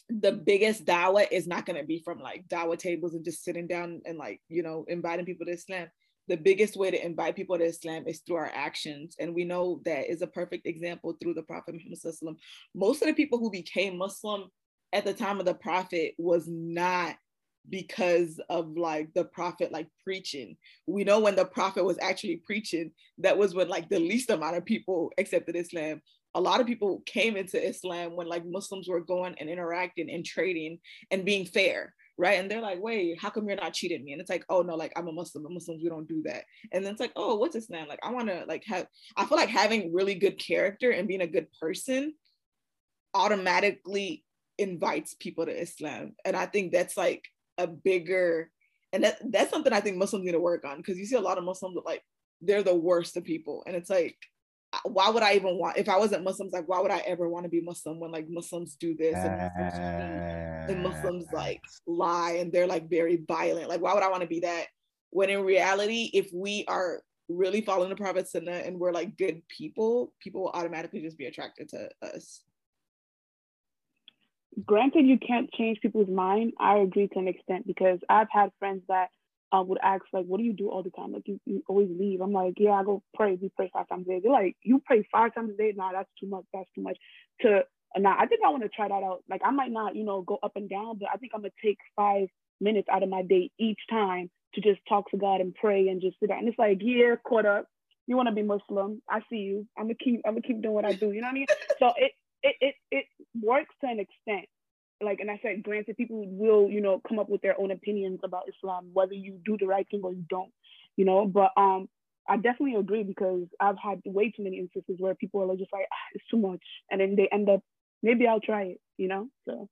the 0.09 0.33
biggest 0.33 0.87
Dawah 0.87 1.26
is 1.31 1.46
not 1.46 1.66
gonna 1.66 1.85
be 1.85 2.03
from 2.05 2.20
like 2.20 2.48
Dawah 2.48 2.79
tables 2.79 3.14
and 3.14 3.24
just 3.24 3.44
sitting 3.44 3.66
down 3.66 4.00
and 4.07 4.16
like 4.16 4.40
you 4.48 4.62
know 4.62 4.85
inviting 4.88 5.26
people 5.26 5.46
to 5.46 5.53
Islam 5.53 5.88
the 6.30 6.36
biggest 6.36 6.76
way 6.76 6.92
to 6.92 7.04
invite 7.04 7.34
people 7.34 7.58
to 7.58 7.64
Islam 7.64 8.04
is 8.06 8.20
through 8.20 8.36
our 8.36 8.52
actions. 8.54 9.16
And 9.18 9.34
we 9.34 9.44
know 9.44 9.80
that 9.84 10.08
is 10.08 10.22
a 10.22 10.28
perfect 10.28 10.64
example 10.64 11.16
through 11.20 11.34
the 11.34 11.42
Prophet 11.42 11.74
Muhammad. 11.74 12.36
Most 12.72 13.02
of 13.02 13.09
the 13.09 13.14
people 13.14 13.40
who 13.40 13.50
became 13.50 13.98
Muslim 13.98 14.44
at 14.92 15.05
the 15.05 15.12
time 15.12 15.40
of 15.40 15.44
the 15.44 15.55
Prophet 15.55 16.14
was 16.18 16.46
not 16.46 17.16
because 17.68 18.40
of 18.48 18.76
like 18.78 19.12
the 19.12 19.24
prophet 19.24 19.70
like 19.70 19.86
preaching 20.02 20.57
we 20.86 21.05
know 21.05 21.20
when 21.20 21.36
the 21.36 21.44
prophet 21.44 21.84
was 21.84 21.98
actually 22.00 22.36
preaching 22.46 22.90
that 23.18 23.36
was 23.36 23.55
when 23.55 23.68
like 23.68 23.86
the 23.90 23.98
least 23.98 24.30
amount 24.30 24.57
of 24.57 24.64
people 24.64 25.12
accepted 25.18 25.55
islam 25.55 26.00
a 26.34 26.40
lot 26.40 26.59
of 26.59 26.66
people 26.66 27.02
came 27.05 27.36
into 27.36 27.62
islam 27.62 28.16
when 28.16 28.26
like 28.26 28.46
muslims 28.46 28.88
were 28.88 29.02
going 29.02 29.34
and 29.38 29.50
interacting 29.50 30.11
and 30.11 30.24
trading 30.24 30.78
and 31.11 31.26
being 31.26 31.44
fair 31.44 31.94
right? 32.20 32.38
And 32.38 32.50
they're 32.50 32.60
like, 32.60 32.82
wait, 32.82 33.18
how 33.18 33.30
come 33.30 33.48
you're 33.48 33.56
not 33.56 33.72
cheating 33.72 34.04
me? 34.04 34.12
And 34.12 34.20
it's 34.20 34.28
like, 34.28 34.44
oh 34.50 34.60
no, 34.60 34.76
like 34.76 34.92
I'm 34.94 35.08
a 35.08 35.12
Muslim. 35.12 35.46
Muslims 35.48 35.82
we 35.82 35.88
don't 35.88 36.06
do 36.06 36.22
that. 36.26 36.44
And 36.70 36.84
then 36.84 36.92
it's 36.92 37.00
like, 37.00 37.12
oh, 37.16 37.36
what's 37.36 37.56
Islam? 37.56 37.88
Like 37.88 38.00
I 38.02 38.12
want 38.12 38.28
to 38.28 38.44
like 38.46 38.62
have. 38.66 38.86
I 39.16 39.24
feel 39.24 39.38
like 39.38 39.48
having 39.48 39.92
really 39.92 40.14
good 40.14 40.38
character 40.38 40.90
and 40.90 41.08
being 41.08 41.22
a 41.22 41.26
good 41.26 41.46
person 41.58 42.12
automatically 43.14 44.22
invites 44.58 45.14
people 45.14 45.46
to 45.46 45.60
Islam, 45.60 46.12
and 46.24 46.36
I 46.36 46.46
think 46.46 46.72
that's 46.72 46.96
like 46.96 47.24
a 47.58 47.66
bigger. 47.66 48.50
And 48.92 49.04
that, 49.04 49.18
that's 49.32 49.50
something 49.50 49.72
I 49.72 49.80
think 49.80 49.96
Muslims 49.96 50.24
need 50.24 50.32
to 50.32 50.40
work 50.40 50.64
on 50.64 50.76
because 50.76 50.98
you 50.98 51.06
see 51.06 51.16
a 51.16 51.20
lot 51.20 51.38
of 51.38 51.44
Muslims 51.44 51.76
that 51.76 51.86
like 51.86 52.02
they're 52.42 52.62
the 52.62 52.74
worst 52.74 53.16
of 53.16 53.24
people, 53.24 53.64
and 53.66 53.74
it's 53.74 53.90
like 53.90 54.16
why 54.85 55.11
would 55.11 55.22
I 55.22 55.35
even 55.35 55.59
want 55.59 55.76
if 55.76 55.89
I 55.89 55.99
wasn't 55.99 56.24
Muslims 56.24 56.53
like 56.53 56.68
why 56.68 56.81
would 56.81 56.91
I 56.91 56.99
ever 56.99 57.28
want 57.28 57.45
to 57.45 57.51
be 57.51 57.61
Muslim 57.61 58.01
when 58.01 58.11
like 58.11 58.28
Muslims 58.28 58.76
do 58.76 58.95
this 58.95 59.16
and 59.16 59.51
Muslims, 59.59 60.70
and 60.70 60.83
Muslims 60.83 61.26
like 61.33 61.61
lie 61.87 62.37
and 62.41 62.53
they're 62.53 62.66
like 62.66 62.89
very 62.89 63.22
violent? 63.28 63.68
Like 63.68 63.81
why 63.81 63.95
would 63.95 64.03
I 64.03 64.09
want 64.11 64.22
to 64.22 64.28
be 64.28 64.41
that 64.41 64.66
when 65.11 65.31
in 65.31 65.43
reality 65.43 66.11
if 66.12 66.31
we 66.33 66.64
are 66.68 67.03
really 67.28 67.61
following 67.61 67.91
the 67.91 67.97
Prophet 67.97 68.28
Sunnah 68.28 68.51
and 68.51 68.78
we're 68.78 68.93
like 68.93 69.16
good 69.16 69.43
people 69.49 70.12
people 70.20 70.43
will 70.43 70.51
automatically 70.51 71.01
just 71.01 71.18
be 71.18 71.26
attracted 71.26 71.68
to 71.70 71.89
us. 72.03 72.43
Granted 74.66 75.07
you 75.07 75.18
can't 75.18 75.51
change 75.53 75.81
people's 75.81 76.09
mind. 76.09 76.53
I 76.59 76.78
agree 76.78 77.09
to 77.09 77.18
an 77.18 77.28
extent 77.28 77.66
because 77.66 78.01
I've 78.09 78.31
had 78.31 78.51
friends 78.59 78.83
that 78.89 79.11
um, 79.53 79.68
would 79.68 79.78
ask 79.82 80.05
like, 80.12 80.26
"What 80.26 80.38
do 80.38 80.44
you 80.44 80.53
do 80.53 80.68
all 80.68 80.82
the 80.82 80.90
time? 80.90 81.12
Like, 81.12 81.26
you, 81.26 81.40
you 81.44 81.62
always 81.68 81.88
leave." 81.90 82.20
I'm 82.20 82.32
like, 82.32 82.55
"Yeah, 82.59 82.72
I 82.72 82.84
go 82.84 83.03
pray. 83.14 83.38
We 83.40 83.51
pray 83.51 83.70
five 83.72 83.88
times 83.88 84.07
a 84.09 84.12
day." 84.12 84.20
They're 84.22 84.32
like, 84.32 84.57
"You 84.62 84.82
pray 84.84 85.07
five 85.11 85.34
times 85.34 85.51
a 85.55 85.57
day? 85.57 85.72
Nah, 85.76 85.92
that's 85.92 86.11
too 86.20 86.28
much. 86.28 86.44
That's 86.53 86.70
too 86.74 86.82
much." 86.82 86.98
To 87.42 87.62
nah, 87.96 88.14
I 88.18 88.26
think 88.26 88.40
I 88.44 88.51
want 88.51 88.62
to 88.62 88.68
try 88.68 88.88
that 88.88 89.03
out. 89.03 89.24
Like, 89.28 89.42
I 89.44 89.51
might 89.51 89.72
not, 89.72 89.96
you 89.96 90.05
know, 90.05 90.22
go 90.22 90.38
up 90.42 90.53
and 90.57 90.68
down, 90.68 90.98
but 90.98 91.09
I 91.12 91.16
think 91.16 91.32
I'm 91.34 91.40
gonna 91.40 91.53
take 91.64 91.78
five 91.96 92.28
minutes 92.61 92.88
out 92.90 93.03
of 93.03 93.09
my 93.09 93.22
day 93.22 93.51
each 93.59 93.80
time 93.88 94.30
to 94.55 94.61
just 94.61 94.80
talk 94.88 95.11
to 95.11 95.16
God 95.16 95.40
and 95.40 95.55
pray 95.55 95.88
and 95.88 96.01
just 96.01 96.18
sit 96.20 96.28
there. 96.28 96.38
And 96.38 96.48
it's 96.48 96.59
like, 96.59 96.78
yeah, 96.80 97.14
caught 97.24 97.46
up. 97.46 97.66
You 98.07 98.16
want 98.16 98.28
to 98.28 98.34
be 98.34 98.42
Muslim? 98.42 99.03
I 99.09 99.20
see 99.30 99.36
you. 99.36 99.66
I'm 99.78 99.84
gonna 99.84 99.94
keep. 99.94 100.22
I'm 100.24 100.32
gonna 100.32 100.42
keep 100.42 100.62
doing 100.62 100.74
what 100.74 100.84
I 100.84 100.92
do. 100.92 101.12
You 101.12 101.20
know 101.20 101.28
what 101.28 101.32
I 101.32 101.34
mean? 101.34 101.46
So 101.78 101.92
it 101.96 102.12
it 102.42 102.57
it 102.61 102.74
it 102.90 103.05
works 103.40 103.74
to 103.82 103.90
an 103.90 104.01
extent 104.01 104.48
like 105.03 105.20
and 105.20 105.30
I 105.30 105.38
said, 105.42 105.62
granted, 105.62 105.96
people 105.96 106.24
will, 106.28 106.68
you 106.68 106.80
know, 106.80 107.01
come 107.07 107.18
up 107.18 107.28
with 107.28 107.42
their 107.42 107.59
own 107.61 107.70
opinions 107.70 108.20
about 108.22 108.48
Islam, 108.48 108.90
whether 108.92 109.14
you 109.14 109.38
do 109.44 109.57
the 109.59 109.66
right 109.66 109.86
thing 109.90 110.01
or 110.03 110.12
you 110.12 110.24
don't, 110.28 110.53
you 110.96 111.05
know. 111.05 111.26
But 111.26 111.51
um, 111.57 111.88
I 112.28 112.36
definitely 112.36 112.76
agree 112.76 113.03
because 113.03 113.44
I've 113.61 113.78
had 113.82 114.01
way 114.05 114.30
too 114.30 114.44
many 114.44 114.59
instances 114.59 114.96
where 114.98 115.14
people 115.14 115.42
are 115.42 115.46
like 115.46 115.59
just 115.59 115.72
like, 115.72 115.86
ah, 115.92 116.07
it's 116.14 116.24
too 116.30 116.38
much, 116.38 116.62
and 116.90 117.01
then 117.01 117.16
they 117.16 117.28
end 117.32 117.48
up, 117.48 117.62
maybe 118.03 118.26
I'll 118.26 118.40
try 118.40 118.62
it, 118.62 118.80
you 118.98 119.09
know. 119.09 119.28
So 119.46 119.68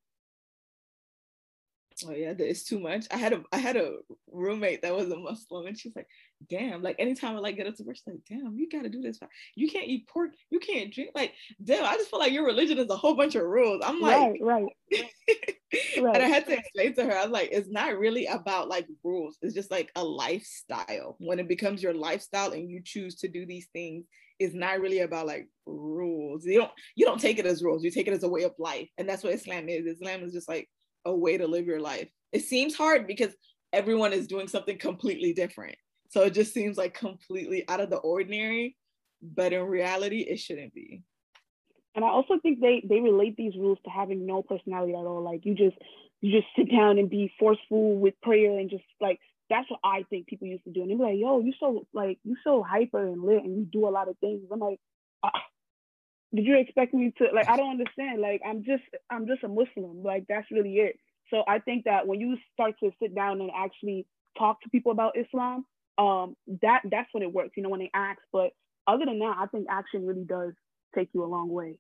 oh 2.07 2.13
yeah 2.13 2.35
it's 2.39 2.65
too 2.65 2.79
much. 2.79 3.07
I 3.11 3.17
had 3.17 3.33
a 3.33 3.43
i 3.53 3.59
had 3.59 3.77
a 3.77 3.97
roommate 4.31 4.83
that 4.83 4.95
was 4.95 5.11
a 5.11 5.17
muslim 5.17 5.67
and 5.67 5.79
she's 5.79 5.95
like 5.97 6.07
damn 6.49 6.83
like 6.83 6.97
anytime 6.99 7.37
i 7.37 7.39
like 7.39 7.57
get 7.57 7.67
up 7.67 7.75
to 7.75 7.83
work 7.83 7.97
she's 7.97 8.07
like 8.07 8.21
damn 8.29 8.57
you 8.57 8.69
gotta 8.69 8.89
do 8.89 9.01
this 9.01 9.19
you 9.55 9.69
can't 9.69 9.89
eat 9.89 10.07
pork 10.07 10.31
you 10.51 10.61
can't 10.61 10.93
drink 10.93 11.11
like 11.15 11.33
damn 11.63 11.85
i 11.85 11.95
just 11.95 12.11
feel 12.11 12.21
like 12.21 12.33
your 12.33 12.47
religion 12.47 12.79
is 12.79 12.89
a 12.91 12.97
whole 12.97 13.15
bunch 13.15 13.35
of 13.35 13.43
rules. 13.43 13.83
I'm 13.85 14.01
like 14.01 14.39
right 14.41 14.41
right, 14.41 14.67
right. 14.93 15.11
and 16.15 16.23
i 16.23 16.29
had 16.29 16.47
to 16.47 16.57
explain 16.57 16.95
to 16.95 17.05
her 17.05 17.17
i 17.17 17.23
was 17.23 17.33
like 17.33 17.49
it's 17.53 17.69
not 17.69 17.99
really 17.99 18.27
about 18.27 18.69
like 18.69 18.87
rules 19.03 19.37
it's 19.43 19.55
just 19.55 19.71
like 19.71 19.91
a 19.97 20.05
lifestyle. 20.05 21.17
When 21.19 21.39
it 21.39 21.49
becomes 21.49 21.83
your 21.83 21.95
lifestyle 21.95 22.53
and 22.53 22.71
you 22.71 22.81
choose 22.85 23.17
to 23.17 23.29
do 23.29 23.47
these 23.47 23.69
things 23.73 24.05
it's 24.39 24.55
not 24.55 24.81
really 24.81 25.01
about 25.01 25.27
like 25.27 25.49
rules. 25.67 26.45
You 26.45 26.61
don't 26.61 26.71
you 26.95 27.05
don't 27.05 27.21
take 27.21 27.39
it 27.39 27.47
as 27.47 27.63
rules 27.63 27.85
you 27.85 27.91
take 27.91 28.07
it 28.07 28.13
as 28.13 28.23
a 28.23 28.29
way 28.29 28.43
of 28.43 28.53
life. 28.59 28.89
And 28.97 29.09
that's 29.09 29.25
what 29.25 29.35
islam 29.35 29.69
is. 29.69 29.87
Islam 29.87 30.23
is 30.23 30.33
just 30.33 30.49
like 30.49 30.69
a 31.05 31.15
way 31.15 31.39
to 31.39 31.47
live 31.47 31.67
your 31.67 31.81
life. 31.81 32.09
It 32.33 32.43
seems 32.43 32.75
hard 32.75 33.07
because 33.07 33.35
everyone 33.73 34.13
is 34.13 34.27
doing 34.27 34.49
something 34.49 34.79
completely 34.79 35.33
different. 35.33 35.77
So 36.11 36.23
it 36.23 36.35
just 36.35 36.55
seems 36.55 36.77
like 36.77 36.95
completely 36.95 37.69
out 37.69 37.81
of 37.81 37.91
the 37.91 37.97
ordinary, 37.97 38.77
but 39.23 39.53
in 39.53 39.63
reality, 39.63 40.21
it 40.21 40.39
shouldn't 40.39 40.75
be. 40.75 41.03
And 41.95 42.05
I 42.05 42.09
also 42.09 42.39
think 42.41 42.61
they 42.61 42.83
they 42.89 43.01
relate 43.01 43.37
these 43.37 43.57
rules 43.57 43.79
to 43.85 43.91
having 43.91 44.25
no 44.25 44.43
personality 44.43 44.93
at 44.93 44.99
all. 44.99 45.23
Like 45.23 45.45
you 45.45 45.55
just 45.55 45.77
you 46.21 46.33
just 46.33 46.47
sit 46.57 46.71
down 46.71 46.99
and 46.99 47.11
be 47.11 47.33
forceful 47.39 47.99
with 47.99 48.15
prayer 48.23 48.59
and 48.59 48.71
just 48.71 48.85
like 49.01 49.19
that's 49.51 49.69
what 49.71 49.81
I 49.83 50.05
think 50.09 50.27
people 50.27 50.47
used 50.47 50.65
to 50.65 50.71
do. 50.71 50.83
And 50.83 50.91
they're 50.91 51.09
like, 51.09 51.19
yo, 51.19 51.41
you 51.41 51.53
so 51.59 51.87
like 51.93 52.19
you 52.25 52.37
so 52.45 52.63
hyper 52.63 53.07
and 53.07 53.23
lit 53.23 53.43
and 53.43 53.57
you 53.57 53.65
do 53.65 53.89
a 53.89 53.91
lot 53.91 54.09
of 54.09 54.17
things. 54.19 54.43
I'm 54.53 54.61
like, 54.61 54.79
ah, 55.23 55.43
did 56.35 56.45
you 56.45 56.59
expect 56.59 56.93
me 56.93 57.13
to 57.19 57.29
like 57.35 57.49
i 57.49 57.57
don't 57.57 57.71
understand. 57.71 58.21
Like 58.21 58.43
i'm 58.47 58.65
just 58.65 58.83
i'm 59.11 59.27
just 59.27 59.45
a 59.45 59.49
muslim. 59.49 60.03
Like 60.03 60.25
that's 60.29 60.51
really 60.51 60.75
it. 60.77 60.99
So 61.31 61.43
i 61.49 61.59
think 61.59 61.85
that 61.85 62.07
when 62.07 62.21
you 62.21 62.37
start 62.53 62.75
to 62.81 62.91
sit 63.03 63.15
down 63.15 63.41
and 63.41 63.51
actually 63.57 64.07
talk 64.39 64.61
to 64.63 64.69
people 64.71 64.93
about 64.93 65.17
islam 65.19 65.65
um 65.97 66.37
that 66.63 66.83
that's 66.91 67.09
when 67.13 67.25
it 67.25 67.33
works 67.33 67.51
you 67.57 67.63
know 67.63 67.71
when 67.71 67.81
they 67.81 67.91
ask. 67.95 68.21
But 68.33 68.51
other 68.87 69.05
than 69.07 69.19
that 69.21 69.37
i 69.39 69.47
think 69.47 69.67
action 69.71 70.07
really 70.07 70.25
does 70.25 70.53
take 70.95 71.09
you 71.13 71.25
a 71.25 71.27
long 71.27 71.51
way. 71.51 71.79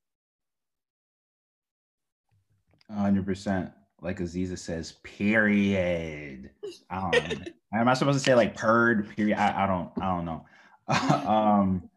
100% 2.90 3.72
like 4.00 4.20
aziza 4.20 4.58
says 4.58 4.92
period. 5.02 6.50
I 6.88 7.10
don't 7.10 7.48
am 7.74 7.88
i 7.88 7.94
supposed 7.94 8.18
to 8.18 8.24
say 8.24 8.34
like 8.34 8.56
purred? 8.56 9.14
Period. 9.14 9.36
I, 9.38 9.64
I 9.64 9.66
don't 9.66 9.90
i 10.00 10.06
don't 10.06 10.24
know. 10.24 10.46
Um 11.28 11.90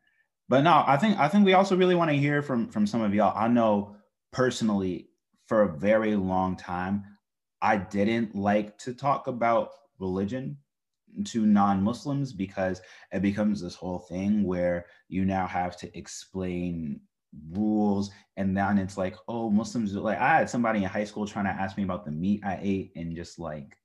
but 0.52 0.66
no, 0.66 0.84
I 0.86 0.98
think 0.98 1.18
I 1.18 1.30
think 1.30 1.46
we 1.46 1.54
also 1.54 1.78
really 1.78 1.96
want 1.96 2.12
to 2.12 2.18
hear 2.18 2.42
from 2.42 2.68
from 2.68 2.86
some 2.86 3.02
of 3.02 3.14
y'all. 3.14 3.34
I 3.38 3.48
know 3.48 3.96
personally 4.34 5.08
for 5.48 5.62
a 5.62 5.78
very 5.78 6.18
long 6.18 6.58
time 6.58 7.06
I 7.62 7.78
didn't 7.78 8.36
like 8.36 8.78
to 8.80 8.94
talk 8.94 9.28
about 9.28 9.70
religion 9.98 10.58
to 11.28 11.46
non-Muslims 11.46 12.34
because 12.34 12.82
it 13.14 13.22
becomes 13.22 13.62
this 13.62 13.76
whole 13.76 14.00
thing 14.00 14.44
where 14.44 14.88
you 15.08 15.24
now 15.24 15.48
have 15.48 15.78
to 15.78 15.98
explain 15.98 17.00
rules 17.52 18.12
and 18.36 18.56
then 18.58 18.78
it's 18.78 18.98
like 18.98 19.16
oh 19.30 19.50
muslims 19.50 19.94
like 19.94 20.20
i 20.20 20.40
had 20.40 20.50
somebody 20.50 20.80
in 20.80 20.90
high 20.90 21.06
school 21.06 21.26
trying 21.26 21.46
to 21.46 21.52
ask 21.52 21.78
me 21.78 21.84
about 21.84 22.04
the 22.04 22.12
meat 22.12 22.42
i 22.44 22.60
ate 22.62 22.92
and 22.98 23.16
just 23.16 23.40
like 23.40 23.78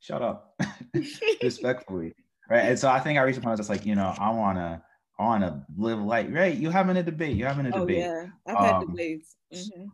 shut 0.00 0.22
up 0.22 0.54
respectfully 1.42 2.14
right 2.48 2.64
and 2.64 2.78
so 2.78 2.88
i 2.88 2.98
think 2.98 3.18
i 3.18 3.22
reached 3.22 3.36
a 3.36 3.42
point 3.42 3.48
I 3.48 3.52
was 3.52 3.60
just 3.60 3.68
like 3.68 3.84
you 3.84 3.94
know 3.94 4.14
i 4.18 4.30
want 4.30 4.56
to 4.56 4.82
on 5.22 5.40
to 5.40 5.64
live 5.76 6.00
life, 6.00 6.26
right? 6.30 6.56
You're 6.56 6.72
having 6.72 6.96
a 6.96 7.02
debate. 7.02 7.36
You're 7.36 7.48
having 7.48 7.66
a 7.66 7.76
oh, 7.76 7.80
debate. 7.80 8.04
Oh, 8.04 8.14
yeah, 8.14 8.26
I've 8.46 8.64
had 8.64 8.74
um, 8.74 8.86
debates. 8.88 9.36
Mm-hmm. 9.54 9.84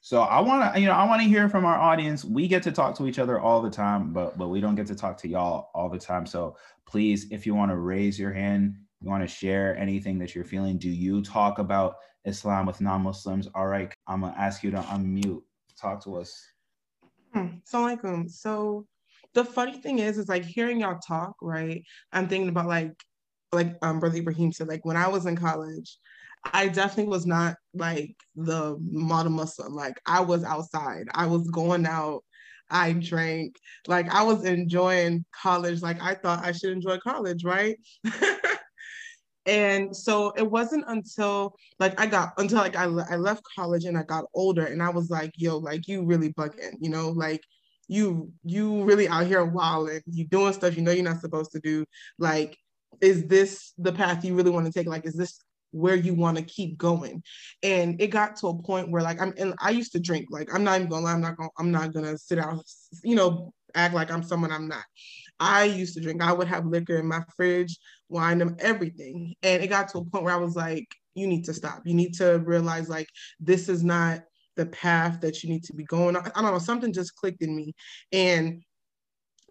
So 0.00 0.20
I 0.20 0.40
want 0.40 0.74
to, 0.74 0.80
you 0.80 0.86
know, 0.86 0.92
I 0.92 1.06
want 1.06 1.22
to 1.22 1.28
hear 1.28 1.48
from 1.48 1.64
our 1.64 1.78
audience. 1.78 2.24
We 2.24 2.46
get 2.46 2.62
to 2.64 2.72
talk 2.72 2.94
to 2.98 3.06
each 3.06 3.18
other 3.18 3.40
all 3.40 3.62
the 3.62 3.70
time, 3.70 4.12
but 4.12 4.36
but 4.36 4.48
we 4.48 4.60
don't 4.60 4.74
get 4.74 4.86
to 4.88 4.94
talk 4.94 5.16
to 5.18 5.28
y'all 5.28 5.70
all 5.74 5.88
the 5.88 5.98
time. 5.98 6.26
So 6.26 6.56
please, 6.86 7.26
if 7.30 7.46
you 7.46 7.54
want 7.54 7.70
to 7.70 7.76
raise 7.78 8.18
your 8.18 8.32
hand, 8.32 8.76
you 9.00 9.08
want 9.08 9.22
to 9.22 9.26
share 9.26 9.76
anything 9.78 10.18
that 10.18 10.34
you're 10.34 10.44
feeling. 10.44 10.76
Do 10.76 10.90
you 10.90 11.22
talk 11.22 11.58
about 11.58 11.96
Islam 12.26 12.66
with 12.66 12.82
non-Muslims? 12.82 13.48
All 13.54 13.66
right, 13.66 13.94
I'm 14.06 14.20
gonna 14.20 14.34
ask 14.36 14.62
you 14.62 14.70
to 14.72 14.78
unmute. 14.78 15.42
Talk 15.80 16.04
to 16.04 16.16
us. 16.16 16.46
Hmm. 17.32 17.58
Assalamualaikum. 17.66 18.30
So 18.30 18.86
the 19.32 19.44
funny 19.44 19.78
thing 19.78 19.98
is, 19.98 20.18
is 20.18 20.28
like 20.28 20.44
hearing 20.44 20.80
y'all 20.80 20.98
talk, 20.98 21.34
right? 21.42 21.82
I'm 22.12 22.28
thinking 22.28 22.48
about 22.48 22.66
like 22.66 22.92
like 23.54 23.76
um, 23.82 24.00
Brother 24.00 24.18
Ibrahim 24.18 24.52
said, 24.52 24.68
like 24.68 24.84
when 24.84 24.96
I 24.96 25.08
was 25.08 25.26
in 25.26 25.36
college, 25.36 25.98
I 26.52 26.68
definitely 26.68 27.10
was 27.10 27.26
not 27.26 27.56
like 27.72 28.14
the 28.36 28.76
model 28.80 29.32
Muslim. 29.32 29.74
Like 29.74 30.00
I 30.06 30.20
was 30.20 30.44
outside, 30.44 31.06
I 31.14 31.26
was 31.26 31.48
going 31.50 31.86
out, 31.86 32.22
I 32.70 32.92
drank, 32.92 33.56
like 33.86 34.12
I 34.12 34.22
was 34.22 34.44
enjoying 34.44 35.24
college. 35.32 35.82
Like 35.82 36.02
I 36.02 36.14
thought 36.14 36.44
I 36.44 36.52
should 36.52 36.72
enjoy 36.72 36.98
college, 36.98 37.44
right? 37.44 37.78
and 39.46 39.94
so 39.94 40.32
it 40.36 40.50
wasn't 40.50 40.84
until 40.88 41.54
like 41.78 41.98
I 42.00 42.06
got 42.06 42.32
until 42.38 42.58
like 42.58 42.76
I, 42.76 42.84
I 42.84 43.16
left 43.16 43.42
college 43.54 43.84
and 43.84 43.96
I 43.96 44.02
got 44.02 44.24
older 44.34 44.66
and 44.66 44.82
I 44.82 44.90
was 44.90 45.10
like, 45.10 45.32
yo, 45.36 45.58
like 45.58 45.88
you 45.88 46.04
really 46.04 46.32
bugging, 46.32 46.74
you 46.80 46.90
know, 46.90 47.10
like 47.10 47.40
you 47.88 48.32
you 48.44 48.84
really 48.84 49.08
out 49.08 49.26
here 49.26 49.44
wilding, 49.44 50.00
you 50.06 50.26
doing 50.26 50.52
stuff 50.52 50.76
you 50.76 50.82
know 50.82 50.92
you're 50.92 51.04
not 51.04 51.20
supposed 51.20 51.52
to 51.52 51.60
do. 51.60 51.84
Like 52.18 52.56
is 53.00 53.26
this 53.26 53.72
the 53.78 53.92
path 53.92 54.24
you 54.24 54.34
really 54.34 54.50
want 54.50 54.66
to 54.66 54.72
take? 54.72 54.86
Like, 54.86 55.06
is 55.06 55.14
this 55.14 55.38
where 55.70 55.96
you 55.96 56.14
want 56.14 56.36
to 56.38 56.44
keep 56.44 56.78
going? 56.78 57.22
And 57.62 58.00
it 58.00 58.08
got 58.08 58.36
to 58.36 58.48
a 58.48 58.62
point 58.62 58.90
where 58.90 59.02
like 59.02 59.20
I'm 59.20 59.34
and 59.38 59.54
I 59.60 59.70
used 59.70 59.92
to 59.92 60.00
drink. 60.00 60.28
Like 60.30 60.54
I'm 60.54 60.64
not 60.64 60.76
even 60.76 60.88
gonna 60.88 61.04
lie, 61.04 61.12
I'm 61.12 61.20
not 61.20 61.36
gonna 61.36 61.50
I'm 61.58 61.70
not 61.70 61.92
gonna 61.92 62.16
sit 62.18 62.38
out, 62.38 62.64
you 63.02 63.16
know, 63.16 63.52
act 63.74 63.94
like 63.94 64.10
I'm 64.10 64.22
someone 64.22 64.52
I'm 64.52 64.68
not. 64.68 64.84
I 65.40 65.64
used 65.64 65.94
to 65.94 66.00
drink. 66.00 66.22
I 66.22 66.32
would 66.32 66.48
have 66.48 66.66
liquor 66.66 66.96
in 66.96 67.06
my 67.06 67.22
fridge, 67.36 67.76
wine, 68.08 68.40
and 68.40 68.60
everything. 68.60 69.34
And 69.42 69.62
it 69.62 69.68
got 69.68 69.88
to 69.88 69.98
a 69.98 70.04
point 70.04 70.24
where 70.24 70.34
I 70.34 70.38
was 70.38 70.54
like, 70.54 70.86
you 71.14 71.26
need 71.26 71.44
to 71.46 71.54
stop. 71.54 71.82
You 71.84 71.94
need 71.94 72.14
to 72.14 72.38
realize 72.44 72.88
like 72.88 73.08
this 73.40 73.68
is 73.68 73.82
not 73.82 74.22
the 74.56 74.66
path 74.66 75.20
that 75.20 75.42
you 75.42 75.50
need 75.50 75.64
to 75.64 75.74
be 75.74 75.84
going 75.84 76.16
on. 76.16 76.30
I 76.34 76.42
don't 76.42 76.52
know, 76.52 76.58
something 76.58 76.92
just 76.92 77.16
clicked 77.16 77.42
in 77.42 77.54
me. 77.54 77.74
And 78.12 78.62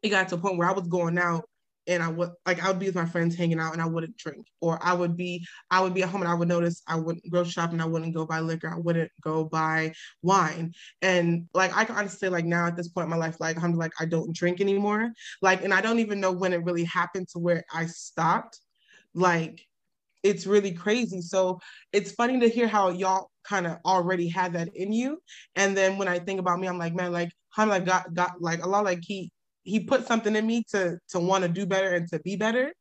it 0.02 0.10
got 0.10 0.30
to 0.30 0.36
a 0.36 0.38
point 0.38 0.58
where 0.58 0.70
I 0.70 0.74
was 0.74 0.88
going 0.88 1.18
out 1.18 1.44
and 1.88 2.02
I 2.02 2.08
would 2.08 2.32
like 2.46 2.64
I 2.64 2.70
would 2.70 2.80
be 2.80 2.86
with 2.86 2.96
my 2.96 3.06
friends 3.06 3.36
hanging 3.36 3.60
out 3.60 3.74
and 3.74 3.82
I 3.82 3.86
wouldn't 3.86 4.18
drink. 4.18 4.48
Or 4.62 4.80
I 4.82 4.94
would 4.94 5.18
be 5.18 5.46
I 5.70 5.82
would 5.82 5.94
be 5.94 6.04
at 6.04 6.10
home 6.10 6.22
and 6.22 6.32
I 6.32 6.34
would 6.34 6.48
notice 6.48 6.82
I 6.88 6.96
wouldn't 6.96 7.30
go 7.30 7.44
shopping, 7.44 7.82
I 7.82 7.86
wouldn't 7.86 8.14
go 8.14 8.26
buy 8.26 8.40
liquor, 8.40 8.72
I 8.74 8.78
wouldn't 8.78 9.12
go 9.22 9.44
buy 9.44 9.94
wine. 10.22 10.74
And 11.02 11.48
like 11.54 11.76
I 11.76 11.86
can 11.86 11.96
honestly 11.96 12.30
like 12.30 12.46
now 12.46 12.68
at 12.68 12.78
this 12.78 12.88
point 12.88 13.06
in 13.06 13.12
my 13.12 13.18
life, 13.18 13.38
like 13.40 13.62
I'm 13.62 13.76
like 13.76 13.94
I 14.00 14.06
don't 14.06 14.36
drink 14.36 14.62
anymore. 14.62 15.12
Like 15.42 15.64
and 15.64 15.74
I 15.74 15.82
don't 15.82 16.00
even 16.00 16.20
know 16.20 16.32
when 16.32 16.54
it 16.54 16.64
really 16.64 16.86
happened 16.86 17.28
to 17.30 17.40
where 17.40 17.64
I 17.74 17.86
stopped. 17.88 18.60
Like 19.14 19.66
it's 20.24 20.48
really 20.48 20.72
crazy. 20.72 21.22
So 21.22 21.60
it's 21.92 22.14
funny 22.14 22.40
to 22.40 22.48
hear 22.50 22.68
how 22.68 22.90
y'all 22.90 23.30
kind 23.44 23.68
of 23.68 23.78
already 23.86 24.30
had 24.30 24.54
that 24.54 24.70
in 24.74 24.94
you. 24.94 25.22
And 25.58 25.76
then 25.76 25.98
when 25.98 26.08
I 26.08 26.20
think 26.20 26.40
about 26.40 26.60
me, 26.60 26.68
I'm 26.68 26.78
like, 26.78 26.96
man, 26.96 27.12
like 27.12 27.32
I'm 27.58 27.70
like 27.70 27.86
got 27.86 28.14
got 28.14 28.42
like 28.42 28.64
a 28.64 28.70
lot 28.70 28.86
like 28.86 29.00
he 29.02 29.32
he 29.64 29.80
put 29.80 30.08
something 30.08 30.36
in 30.36 30.46
me 30.46 30.64
to 30.72 30.98
to 31.10 31.20
want 31.20 31.44
to 31.44 31.50
do 31.50 31.66
better 31.66 31.94
and 31.96 32.08
to 32.10 32.20
be 32.20 32.36
better. 32.36 32.74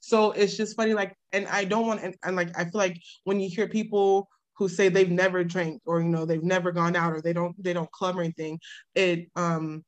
So 0.00 0.32
it's 0.32 0.56
just 0.56 0.76
funny, 0.76 0.94
like, 0.94 1.14
and 1.32 1.48
I 1.48 1.64
don't 1.64 1.86
want, 1.86 2.02
and, 2.02 2.14
and 2.24 2.36
like, 2.36 2.56
I 2.56 2.62
feel 2.62 2.70
like 2.74 3.00
when 3.24 3.40
you 3.40 3.48
hear 3.48 3.66
people 3.66 4.28
who 4.56 4.68
say 4.68 4.88
they've 4.88 5.10
never 5.10 5.42
drank 5.42 5.82
or 5.86 6.00
you 6.00 6.08
know 6.08 6.24
they've 6.24 6.42
never 6.42 6.72
gone 6.72 6.96
out 6.96 7.12
or 7.12 7.20
they 7.20 7.32
don't 7.32 7.60
they 7.62 7.72
don't 7.72 7.90
club 7.92 8.16
or 8.16 8.20
anything, 8.22 8.58
it 8.94 9.28
um 9.36 9.84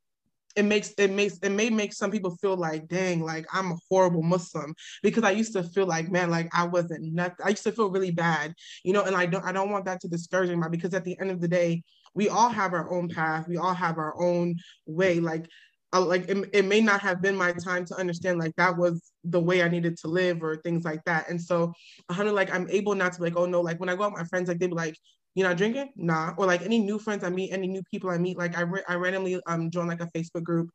it 0.56 0.64
makes 0.64 0.92
it 0.98 1.12
makes 1.12 1.38
it 1.38 1.50
may 1.50 1.70
make 1.70 1.92
some 1.92 2.10
people 2.10 2.36
feel 2.42 2.56
like 2.56 2.88
dang 2.88 3.20
like 3.24 3.46
i'm 3.52 3.70
a 3.70 3.76
horrible 3.88 4.22
muslim. 4.22 4.74
Because 5.00 5.22
i 5.22 5.30
used 5.30 5.52
to 5.52 5.62
feel 5.62 5.86
like 5.86 6.10
man 6.10 6.28
like 6.28 6.48
i 6.52 6.64
wasn't 6.64 7.12
nothing 7.12 7.36
i 7.44 7.50
used 7.50 7.62
to 7.62 7.72
feel 7.72 7.88
really 7.88 8.10
bad 8.10 8.52
you 8.84 8.92
know 8.92 9.04
and 9.04 9.14
i 9.14 9.26
don't 9.26 9.44
i 9.44 9.52
don't 9.52 9.70
want 9.70 9.84
that 9.84 10.00
to 10.00 10.08
discourage 10.08 10.50
anybody 10.50 10.76
because 10.76 10.92
at 10.92 11.04
the 11.04 11.16
end 11.20 11.30
of 11.30 11.40
the 11.40 11.46
day 11.46 11.82
we 12.14 12.28
all 12.28 12.48
have 12.48 12.72
our 12.72 12.92
own 12.92 13.08
path. 13.08 13.48
We 13.48 13.56
all 13.56 13.74
have 13.74 13.98
our 13.98 14.20
own 14.20 14.56
way. 14.86 15.20
Like 15.20 15.48
uh, 15.92 16.00
like 16.00 16.28
it, 16.28 16.50
it 16.52 16.64
may 16.64 16.80
not 16.80 17.00
have 17.00 17.20
been 17.20 17.36
my 17.36 17.52
time 17.52 17.84
to 17.84 17.96
understand 17.96 18.38
like 18.38 18.54
that 18.56 18.76
was 18.76 19.12
the 19.24 19.40
way 19.40 19.62
I 19.62 19.68
needed 19.68 19.96
to 19.98 20.08
live 20.08 20.42
or 20.42 20.56
things 20.56 20.84
like 20.84 21.04
that. 21.04 21.28
And 21.28 21.40
so 21.40 21.72
I 22.08 22.22
of 22.22 22.32
like 22.32 22.54
I'm 22.54 22.68
able 22.70 22.94
not 22.94 23.12
to 23.14 23.22
like, 23.22 23.36
oh 23.36 23.46
no, 23.46 23.60
like 23.60 23.80
when 23.80 23.88
I 23.88 23.96
go 23.96 24.04
out 24.04 24.12
with 24.12 24.22
my 24.22 24.28
friends, 24.28 24.48
like 24.48 24.58
they'd 24.58 24.68
be 24.68 24.74
like, 24.74 24.96
you're 25.34 25.48
not 25.48 25.56
drinking? 25.56 25.90
Nah. 25.96 26.34
Or 26.36 26.46
like 26.46 26.62
any 26.62 26.78
new 26.78 26.98
friends 26.98 27.24
I 27.24 27.30
meet, 27.30 27.52
any 27.52 27.66
new 27.66 27.82
people 27.90 28.10
I 28.10 28.18
meet, 28.18 28.38
like 28.38 28.56
I, 28.56 28.64
I 28.88 28.94
randomly 28.94 29.40
um 29.46 29.70
joined 29.70 29.88
like 29.88 30.00
a 30.00 30.10
Facebook 30.16 30.44
group. 30.44 30.70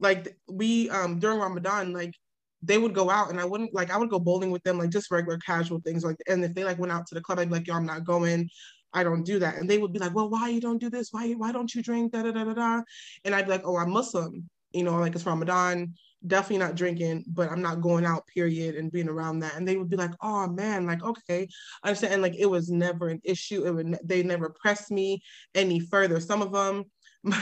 Like 0.00 0.36
we 0.48 0.90
um 0.90 1.18
during 1.20 1.38
Ramadan, 1.38 1.92
like 1.92 2.14
they 2.62 2.78
would 2.78 2.94
go 2.94 3.10
out 3.10 3.30
and 3.30 3.40
I 3.40 3.44
wouldn't 3.44 3.72
like 3.72 3.90
I 3.92 3.96
would 3.96 4.10
go 4.10 4.18
bowling 4.18 4.50
with 4.50 4.62
them, 4.64 4.78
like 4.78 4.90
just 4.90 5.10
regular 5.10 5.38
casual 5.38 5.80
things. 5.80 6.04
Like 6.04 6.16
and 6.28 6.44
if 6.44 6.54
they 6.54 6.64
like 6.64 6.78
went 6.78 6.92
out 6.92 7.06
to 7.08 7.14
the 7.14 7.20
club, 7.20 7.38
I'd 7.38 7.48
be 7.48 7.54
like, 7.54 7.66
yo, 7.68 7.74
I'm 7.74 7.86
not 7.86 8.04
going. 8.04 8.48
I 8.92 9.04
don't 9.04 9.24
do 9.24 9.38
that. 9.40 9.56
And 9.56 9.68
they 9.68 9.78
would 9.78 9.92
be 9.92 9.98
like, 9.98 10.14
well, 10.14 10.30
why 10.30 10.48
you 10.48 10.60
don't 10.60 10.78
do 10.78 10.90
this? 10.90 11.08
Why 11.12 11.32
why 11.32 11.52
don't 11.52 11.72
you 11.74 11.82
drink? 11.82 12.12
Da 12.12 12.22
da 12.22 12.32
da 12.32 12.44
da 12.44 12.54
da. 12.54 12.82
And 13.24 13.34
I'd 13.34 13.44
be 13.44 13.50
like, 13.50 13.62
oh, 13.64 13.76
I'm 13.76 13.90
Muslim. 13.90 14.48
You 14.76 14.84
know, 14.84 14.98
like 14.98 15.14
it's 15.14 15.26
Ramadan 15.26 15.94
definitely 16.26 16.58
not 16.58 16.74
drinking, 16.76 17.24
but 17.28 17.50
I'm 17.50 17.62
not 17.62 17.80
going 17.80 18.04
out, 18.04 18.26
period, 18.26 18.74
and 18.74 18.90
being 18.90 19.08
around 19.08 19.40
that. 19.40 19.56
And 19.56 19.66
they 19.66 19.76
would 19.76 19.90
be 19.90 19.96
like, 19.96 20.12
oh 20.22 20.46
man, 20.48 20.86
like, 20.86 21.02
okay, 21.02 21.48
I 21.82 21.88
understand. 21.88 22.14
And 22.14 22.22
like, 22.22 22.36
it 22.36 22.46
was 22.46 22.70
never 22.70 23.08
an 23.08 23.20
issue. 23.24 23.64
It 23.64 23.74
would, 23.74 23.98
they 24.04 24.22
never 24.22 24.50
pressed 24.50 24.90
me 24.90 25.22
any 25.54 25.80
further. 25.80 26.20
Some 26.20 26.42
of 26.42 26.52
them, 26.52 26.84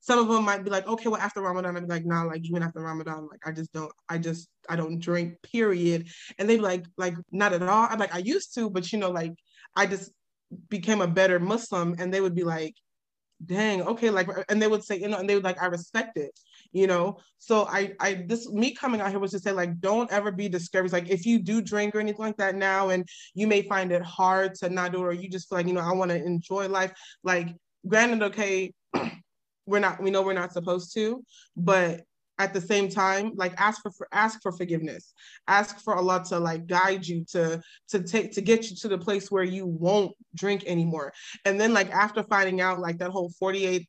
some 0.00 0.18
of 0.18 0.28
them 0.28 0.44
might 0.44 0.64
be 0.64 0.70
like, 0.70 0.86
okay, 0.86 1.08
well, 1.08 1.20
after 1.20 1.42
Ramadan, 1.42 1.76
I'd 1.76 1.88
be 1.88 1.94
like, 1.94 2.06
nah, 2.06 2.22
like 2.22 2.44
even 2.44 2.62
after 2.62 2.80
Ramadan, 2.80 3.28
like 3.30 3.46
I 3.46 3.52
just 3.52 3.72
don't, 3.72 3.92
I 4.08 4.18
just, 4.18 4.48
I 4.68 4.76
don't 4.76 4.98
drink, 4.98 5.42
period. 5.42 6.08
And 6.38 6.48
they'd 6.48 6.56
be 6.56 6.62
like, 6.62 6.86
like, 6.96 7.14
not 7.32 7.52
at 7.52 7.62
all. 7.62 7.88
I'm 7.90 7.98
like, 7.98 8.14
I 8.14 8.18
used 8.18 8.54
to, 8.54 8.70
but 8.70 8.92
you 8.92 8.98
know, 8.98 9.10
like, 9.10 9.32
I 9.76 9.86
just 9.86 10.12
became 10.68 11.00
a 11.00 11.08
better 11.08 11.38
Muslim. 11.38 11.96
And 11.98 12.12
they 12.12 12.20
would 12.20 12.34
be 12.34 12.44
like, 12.44 12.74
dang, 13.44 13.82
okay, 13.82 14.10
like, 14.10 14.28
and 14.48 14.62
they 14.62 14.68
would 14.68 14.84
say, 14.84 14.98
you 14.98 15.08
know, 15.08 15.18
and 15.18 15.28
they 15.28 15.34
would 15.34 15.44
like, 15.44 15.60
I 15.60 15.66
respect 15.66 16.16
it 16.16 16.32
you 16.74 16.86
know? 16.86 17.16
So 17.38 17.66
i 17.70 17.92
i 18.00 18.24
this 18.26 18.50
me 18.50 18.74
coming 18.74 19.00
out 19.00 19.10
here 19.10 19.18
was 19.18 19.30
to 19.30 19.38
say 19.38 19.52
like 19.52 19.80
don't 19.80 20.12
ever 20.12 20.30
be 20.30 20.48
discouraged. 20.48 20.92
Like 20.92 21.08
if 21.08 21.24
you 21.24 21.38
do 21.38 21.62
drink 21.62 21.94
or 21.94 22.00
anything 22.00 22.26
like 22.26 22.36
that 22.36 22.54
now 22.54 22.90
and 22.90 23.08
you 23.34 23.46
may 23.46 23.62
find 23.62 23.92
it 23.92 24.02
hard 24.02 24.54
to 24.56 24.68
not 24.68 24.92
do 24.92 24.98
it 24.98 25.06
or 25.06 25.12
you 25.12 25.30
just 25.30 25.48
feel 25.48 25.58
like 25.58 25.66
you 25.66 25.72
know 25.72 25.80
i 25.80 25.92
want 25.92 26.10
to 26.10 26.16
enjoy 26.16 26.68
life 26.68 26.92
like 27.22 27.48
granted 27.86 28.22
okay 28.22 28.72
we're 29.66 29.78
not 29.78 30.02
we 30.02 30.10
know 30.10 30.22
we're 30.22 30.32
not 30.32 30.52
supposed 30.52 30.92
to 30.94 31.22
but 31.56 32.02
at 32.38 32.52
the 32.52 32.60
same 32.60 32.88
time 32.88 33.32
like 33.36 33.54
ask 33.58 33.80
for, 33.82 33.90
for 33.92 34.08
ask 34.12 34.40
for 34.42 34.52
forgiveness. 34.52 35.14
Ask 35.46 35.80
for 35.80 35.94
allah 35.94 36.24
to 36.28 36.38
like 36.38 36.66
guide 36.66 37.06
you 37.06 37.24
to 37.30 37.60
to 37.88 38.02
take 38.02 38.32
to 38.32 38.40
get 38.40 38.68
you 38.70 38.76
to 38.76 38.88
the 38.88 38.98
place 38.98 39.30
where 39.30 39.44
you 39.44 39.66
won't 39.66 40.12
drink 40.34 40.64
anymore. 40.66 41.12
And 41.44 41.60
then 41.60 41.72
like 41.72 41.90
after 41.90 42.22
finding 42.24 42.60
out 42.60 42.80
like 42.80 42.98
that 42.98 43.10
whole 43.10 43.30
48 43.38 43.86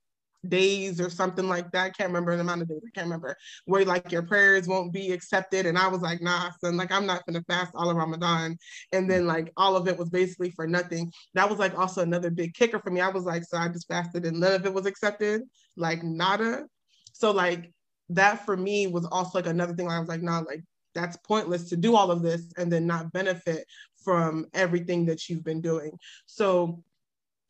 days 0.49 0.99
or 0.99 1.09
something 1.09 1.47
like 1.47 1.71
that. 1.71 1.85
I 1.85 1.89
can't 1.89 2.09
remember 2.09 2.35
the 2.35 2.41
amount 2.41 2.61
of 2.61 2.69
days. 2.69 2.81
I 2.85 2.89
can't 2.93 3.05
remember 3.05 3.35
where 3.65 3.85
like 3.85 4.11
your 4.11 4.23
prayers 4.23 4.67
won't 4.67 4.93
be 4.93 5.11
accepted. 5.11 5.65
And 5.65 5.77
I 5.77 5.87
was 5.87 6.01
like, 6.01 6.21
nah, 6.21 6.51
son, 6.61 6.77
like 6.77 6.91
I'm 6.91 7.05
not 7.05 7.25
gonna 7.25 7.43
fast 7.47 7.71
all 7.75 7.89
of 7.89 7.97
Ramadan. 7.97 8.57
And 8.91 9.09
then 9.09 9.23
mm. 9.23 9.27
like 9.27 9.51
all 9.57 9.75
of 9.75 9.87
it 9.87 9.97
was 9.97 10.09
basically 10.09 10.51
for 10.51 10.67
nothing. 10.67 11.11
That 11.33 11.49
was 11.49 11.59
like 11.59 11.77
also 11.77 12.01
another 12.01 12.29
big 12.29 12.53
kicker 12.53 12.79
for 12.79 12.89
me. 12.89 13.01
I 13.01 13.09
was 13.09 13.23
like, 13.23 13.43
so 13.43 13.57
I 13.57 13.67
just 13.67 13.87
fasted 13.87 14.25
and 14.25 14.39
none 14.39 14.53
of 14.53 14.65
it 14.65 14.73
was 14.73 14.85
accepted, 14.85 15.43
like 15.75 16.03
nada. 16.03 16.65
So 17.13 17.31
like 17.31 17.71
that 18.09 18.45
for 18.45 18.55
me 18.55 18.87
was 18.87 19.05
also 19.05 19.39
like 19.39 19.47
another 19.47 19.73
thing. 19.73 19.89
I 19.89 19.99
was 19.99 20.09
like, 20.09 20.21
nah, 20.21 20.39
like 20.39 20.63
that's 20.93 21.17
pointless 21.17 21.69
to 21.69 21.77
do 21.77 21.95
all 21.95 22.11
of 22.11 22.21
this 22.21 22.51
and 22.57 22.71
then 22.71 22.87
not 22.87 23.11
benefit 23.11 23.65
from 24.03 24.45
everything 24.53 25.05
that 25.05 25.27
you've 25.27 25.43
been 25.43 25.61
doing. 25.61 25.91
So 26.25 26.83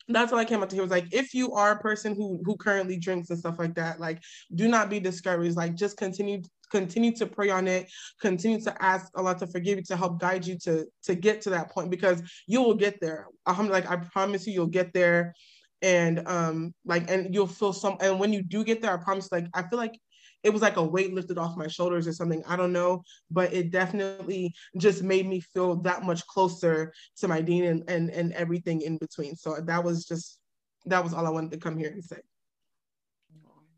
that's 0.08 0.32
what 0.32 0.40
I 0.40 0.46
came 0.46 0.62
up 0.62 0.70
to 0.70 0.76
here 0.76 0.84
was 0.84 0.92
like 0.92 1.14
if 1.14 1.34
you 1.34 1.54
are 1.54 1.72
a 1.72 1.80
person 1.80 2.16
who 2.16 2.40
who 2.46 2.56
currently 2.58 2.98
drinks 2.98 3.30
and 3.30 3.40
stuff 3.40 3.58
like 3.58 3.76
that, 3.76 4.00
like 4.00 4.22
do 4.54 4.68
not 4.68 4.90
be 4.90 5.00
discouraged. 5.00 5.56
Like 5.56 5.76
just 5.76 5.98
continue 5.98 6.42
continue 6.72 7.12
to 7.16 7.26
pray 7.26 7.50
on 7.50 7.68
it, 7.68 7.90
continue 8.22 8.60
to 8.62 8.84
ask 8.84 9.12
Allah 9.16 9.38
to 9.40 9.48
forgive 9.48 9.78
you 9.78 9.84
to 9.86 9.98
help 9.98 10.20
guide 10.20 10.46
you 10.46 10.58
to 10.60 10.86
to 11.04 11.16
get 11.16 11.42
to 11.42 11.50
that 11.52 11.72
point 11.72 11.90
because 11.90 12.22
you 12.48 12.62
will 12.62 12.76
get 12.76 13.00
there. 13.02 13.28
I'm 13.46 13.70
like 13.70 13.90
I 13.90 13.98
promise 13.98 14.46
you 14.46 14.54
you'll 14.54 14.68
get 14.68 14.94
there 14.94 15.34
and 15.82 16.28
um 16.28 16.74
like 16.86 17.10
and 17.10 17.34
you'll 17.34 17.48
feel 17.48 17.74
some 17.74 17.98
and 18.00 18.20
when 18.20 18.32
you 18.32 18.44
do 18.44 18.64
get 18.64 18.82
there, 18.82 18.94
I 18.94 19.04
promise 19.04 19.32
like 19.32 19.48
I 19.54 19.64
feel 19.64 19.80
like 19.80 20.00
it 20.46 20.54
was 20.54 20.62
like 20.62 20.78
a 20.78 20.84
weight 20.84 21.12
lifted 21.12 21.40
off 21.40 21.58
my 21.58 21.68
shoulders 21.68 22.08
or 22.08 22.14
something. 22.14 22.44
I 22.48 22.56
don't 22.56 22.72
know, 22.72 23.04
but 23.32 23.52
it 23.52 23.72
definitely 23.72 24.54
just 24.78 25.02
made 25.02 25.28
me 25.28 25.40
feel 25.40 25.78
that 25.78 26.04
much 26.04 26.26
closer 26.28 26.94
to 27.18 27.28
my 27.28 27.42
deen 27.42 27.64
and, 27.64 27.84
and, 27.90 28.12
and 28.12 28.32
everything 28.34 28.82
in 28.82 28.98
between. 28.98 29.36
So 29.36 29.60
that 29.66 29.84
was 29.84 30.06
just, 30.06 30.38
that 30.86 31.04
was 31.04 31.16
all 31.16 31.26
I 31.26 31.32
wanted 31.32 31.52
to 31.54 31.58
come 31.58 31.76
here 31.76 31.90
and 31.90 32.04
say. 32.04 32.20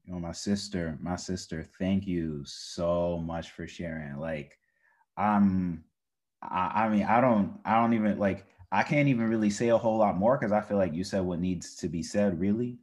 You 0.04 0.14
know, 0.14 0.20
my 0.20 0.34
sister, 0.34 0.98
my 1.02 1.16
sister, 1.16 1.66
thank 1.80 2.06
you 2.06 2.44
so 2.46 3.18
much 3.18 3.52
for 3.52 3.66
sharing. 3.66 4.18
Like, 4.18 4.60
I'm, 5.16 5.86
I, 6.42 6.84
I 6.84 6.90
mean, 6.90 7.04
I 7.04 7.22
don't, 7.22 7.60
I 7.64 7.80
don't 7.80 7.94
even 7.94 8.20
like, 8.20 8.46
I 8.74 8.84
can't 8.84 9.08
even 9.08 9.30
really 9.30 9.52
say 9.52 9.70
a 9.70 9.78
whole 9.78 10.00
lot 10.00 10.18
more 10.18 10.38
because 10.38 10.52
I 10.52 10.60
feel 10.60 10.78
like 10.78 10.94
you 10.94 11.06
said 11.06 11.22
what 11.22 11.40
needs 11.40 11.76
to 11.78 11.88
be 11.88 12.04
said, 12.04 12.38
really. 12.38 12.80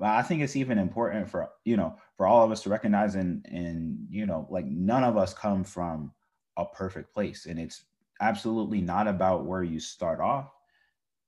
But 0.00 0.10
I 0.10 0.22
think 0.22 0.40
it's 0.40 0.56
even 0.56 0.78
important 0.78 1.28
for 1.28 1.50
you 1.64 1.76
know 1.76 1.96
for 2.20 2.26
all 2.26 2.44
of 2.44 2.52
us 2.52 2.62
to 2.62 2.68
recognize 2.68 3.14
and 3.14 3.46
and 3.50 4.06
you 4.10 4.26
know 4.26 4.46
like 4.50 4.66
none 4.66 5.04
of 5.04 5.16
us 5.16 5.32
come 5.32 5.64
from 5.64 6.12
a 6.58 6.66
perfect 6.66 7.14
place 7.14 7.46
and 7.46 7.58
it's 7.58 7.84
absolutely 8.20 8.82
not 8.82 9.08
about 9.08 9.46
where 9.46 9.62
you 9.62 9.80
start 9.80 10.20
off. 10.20 10.52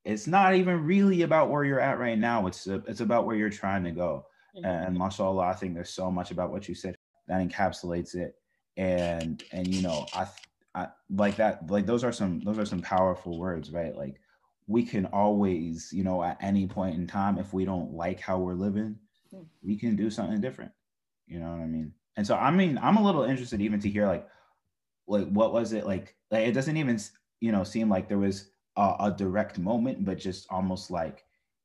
It's 0.04 0.26
not 0.26 0.54
even 0.54 0.84
really 0.84 1.22
about 1.22 1.48
where 1.48 1.64
you're 1.64 1.80
at 1.80 1.98
right 1.98 2.18
now. 2.18 2.46
It's 2.46 2.66
a, 2.66 2.74
it's 2.86 3.00
about 3.00 3.24
where 3.24 3.36
you're 3.36 3.48
trying 3.48 3.84
to 3.84 3.90
go. 3.90 4.26
Mm-hmm. 4.54 4.66
and 4.66 4.98
mashallah 4.98 5.46
i 5.46 5.54
think 5.54 5.72
there's 5.72 5.88
so 5.88 6.10
much 6.10 6.30
about 6.30 6.50
what 6.50 6.68
you 6.68 6.74
said 6.74 6.94
that 7.26 7.40
encapsulates 7.40 8.14
it. 8.14 8.34
And 8.76 9.42
and 9.50 9.66
you 9.66 9.80
know 9.80 10.04
I, 10.14 10.26
I 10.74 10.88
like 11.08 11.36
that 11.36 11.70
like 11.70 11.86
those 11.86 12.04
are 12.04 12.12
some 12.12 12.40
those 12.40 12.58
are 12.58 12.66
some 12.66 12.82
powerful 12.82 13.38
words 13.38 13.70
right? 13.70 13.96
Like 13.96 14.20
we 14.66 14.82
can 14.84 15.06
always 15.06 15.90
you 15.90 16.04
know 16.04 16.22
at 16.22 16.36
any 16.42 16.66
point 16.66 16.96
in 16.96 17.06
time 17.06 17.38
if 17.38 17.54
we 17.54 17.64
don't 17.64 17.94
like 17.94 18.20
how 18.20 18.36
we're 18.36 18.62
living 18.68 18.98
hmm. 19.30 19.44
we 19.62 19.74
can 19.74 19.96
do 19.96 20.10
something 20.10 20.38
different 20.38 20.70
you 21.26 21.38
know 21.38 21.50
what 21.50 21.60
I 21.60 21.66
mean? 21.66 21.92
And 22.16 22.26
so 22.26 22.36
I 22.36 22.50
mean, 22.50 22.78
I'm 22.82 22.96
a 22.96 23.02
little 23.04 23.24
interested 23.24 23.60
even 23.60 23.80
to 23.80 23.88
hear 23.88 24.06
like, 24.06 24.26
like 25.06 25.28
what 25.28 25.52
was 25.52 25.72
it 25.72 25.86
like? 25.86 26.16
Like 26.30 26.46
it 26.46 26.52
doesn't 26.52 26.76
even 26.76 26.98
you 27.40 27.52
know 27.52 27.64
seem 27.64 27.88
like 27.88 28.08
there 28.08 28.18
was 28.18 28.50
a, 28.76 28.94
a 29.00 29.14
direct 29.16 29.58
moment, 29.58 30.04
but 30.04 30.18
just 30.18 30.46
almost 30.50 30.90
like 30.90 31.24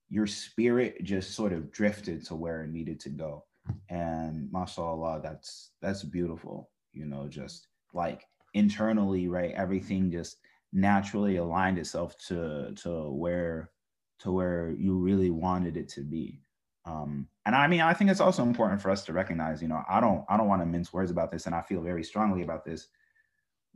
your 0.10 0.28
spirit 0.28 1.04
just 1.04 1.32
sort 1.32 1.54
of 1.54 1.72
drifted 1.72 2.26
to 2.26 2.36
where 2.36 2.64
it 2.64 2.70
needed 2.70 3.00
to 3.02 3.10
go. 3.10 3.44
And 3.90 4.52
mashallah, 4.52 5.22
that's 5.22 5.72
that's 5.82 6.04
beautiful. 6.04 6.70
You 6.94 7.06
know, 7.06 7.28
just 7.28 7.68
like 7.94 8.26
internally, 8.54 9.28
right? 9.28 9.52
Everything 9.52 10.12
just 10.12 10.38
naturally 10.74 11.38
aligned 11.38 11.78
itself 11.78 12.18
to 12.28 12.74
to 12.76 13.10
where 13.12 13.72
to 14.20 14.32
where 14.32 14.72
you 14.78 14.98
really 14.98 15.30
wanted 15.30 15.78
it 15.78 15.90
to 15.90 16.02
be. 16.02 16.42
Um, 16.88 17.28
and 17.46 17.56
I 17.56 17.68
mean, 17.68 17.82
I 17.82 17.94
think 17.94 18.10
it's 18.10 18.22
also 18.22 18.44
important 18.44 18.82
for 18.82 18.90
us 18.90 19.04
to 19.06 19.14
recognize, 19.14 19.62
you 19.62 19.68
know, 19.68 19.84
I 19.90 20.00
don't, 20.00 20.24
I 20.30 20.38
don't 20.38 20.48
want 20.48 20.62
to 20.62 20.66
mince 20.66 20.94
words 20.94 21.12
about 21.12 21.32
this, 21.32 21.46
and 21.46 21.54
I 21.54 21.62
feel 21.62 21.82
very 21.82 22.04
strongly 22.04 22.44
about 22.44 22.64
this. 22.64 22.88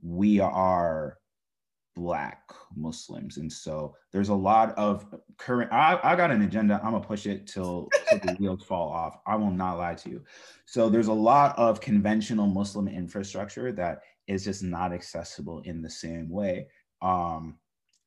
We 0.01 0.39
are 0.39 1.17
black 1.95 2.49
Muslims, 2.75 3.37
and 3.37 3.51
so 3.51 3.95
there's 4.13 4.29
a 4.29 4.33
lot 4.33 4.77
of 4.77 5.05
current. 5.37 5.71
I, 5.73 5.99
I 6.01 6.15
got 6.15 6.31
an 6.31 6.41
agenda. 6.41 6.79
I'm 6.83 6.93
gonna 6.93 7.03
push 7.03 7.25
it 7.25 7.47
till, 7.47 7.89
till 8.09 8.19
the 8.19 8.35
wheels 8.39 8.63
fall 8.63 8.91
off. 8.91 9.17
I 9.27 9.35
will 9.35 9.51
not 9.51 9.77
lie 9.77 9.95
to 9.95 10.09
you. 10.09 10.23
So 10.65 10.89
there's 10.89 11.07
a 11.07 11.13
lot 11.13 11.57
of 11.57 11.81
conventional 11.81 12.47
Muslim 12.47 12.87
infrastructure 12.87 13.71
that 13.73 14.01
is 14.27 14.45
just 14.45 14.63
not 14.63 14.93
accessible 14.93 15.61
in 15.65 15.81
the 15.81 15.89
same 15.89 16.29
way. 16.29 16.67
Um, 17.01 17.57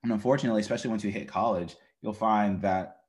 and 0.02 0.12
unfortunately, 0.12 0.62
especially 0.62 0.90
once 0.90 1.04
you 1.04 1.10
hit 1.10 1.28
college, 1.28 1.76
you'll 2.00 2.12
find 2.12 2.60
that 2.62 3.00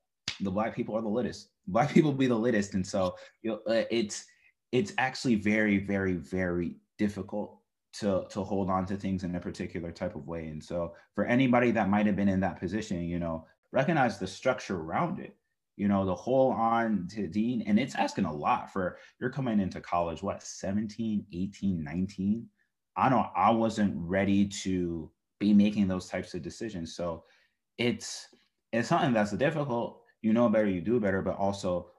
the 0.41 0.51
black 0.51 0.75
people 0.75 0.95
are 0.97 1.01
the 1.01 1.07
littest 1.07 1.49
black 1.67 1.91
people 1.93 2.11
be 2.11 2.27
the 2.27 2.35
latest 2.35 2.73
and 2.73 2.85
so 2.85 3.15
you 3.41 3.51
know, 3.51 3.59
uh, 3.67 3.83
it's 3.89 4.25
it's 4.71 4.93
actually 4.97 5.35
very 5.35 5.77
very 5.77 6.13
very 6.13 6.75
difficult 6.97 7.59
to 7.93 8.25
to 8.29 8.43
hold 8.43 8.69
on 8.69 8.85
to 8.85 8.95
things 8.95 9.23
in 9.23 9.35
a 9.35 9.39
particular 9.39 9.91
type 9.91 10.15
of 10.15 10.27
way 10.27 10.47
and 10.47 10.63
so 10.63 10.93
for 11.13 11.25
anybody 11.25 11.71
that 11.71 11.89
might 11.89 12.05
have 12.05 12.15
been 12.15 12.29
in 12.29 12.39
that 12.39 12.59
position 12.59 13.01
you 13.03 13.19
know 13.19 13.45
recognize 13.71 14.17
the 14.17 14.27
structure 14.27 14.77
around 14.77 15.19
it 15.19 15.35
you 15.77 15.87
know 15.87 16.05
the 16.05 16.15
whole 16.15 16.51
on 16.51 17.07
to 17.09 17.27
deen 17.27 17.61
and 17.63 17.79
it's 17.79 17.95
asking 17.95 18.25
a 18.25 18.33
lot 18.33 18.71
for 18.71 18.97
you're 19.19 19.29
coming 19.29 19.59
into 19.59 19.81
college 19.81 20.21
what 20.21 20.43
17 20.43 21.25
18 21.31 21.83
19 21.83 22.47
I 22.97 23.09
know 23.09 23.29
I 23.35 23.51
wasn't 23.51 23.93
ready 23.97 24.47
to 24.63 25.11
be 25.39 25.53
making 25.53 25.87
those 25.87 26.07
types 26.07 26.33
of 26.33 26.41
decisions. 26.41 26.95
So 26.95 27.23
it's 27.77 28.27
it's 28.71 28.87
something 28.87 29.13
that's 29.13 29.31
difficult. 29.31 30.01
You 30.25 30.33
know 30.33 30.49
better, 30.49 30.67
you 30.67 30.81
do 30.81 30.99
better, 30.99 31.21
but 31.21 31.37
also 31.37 31.91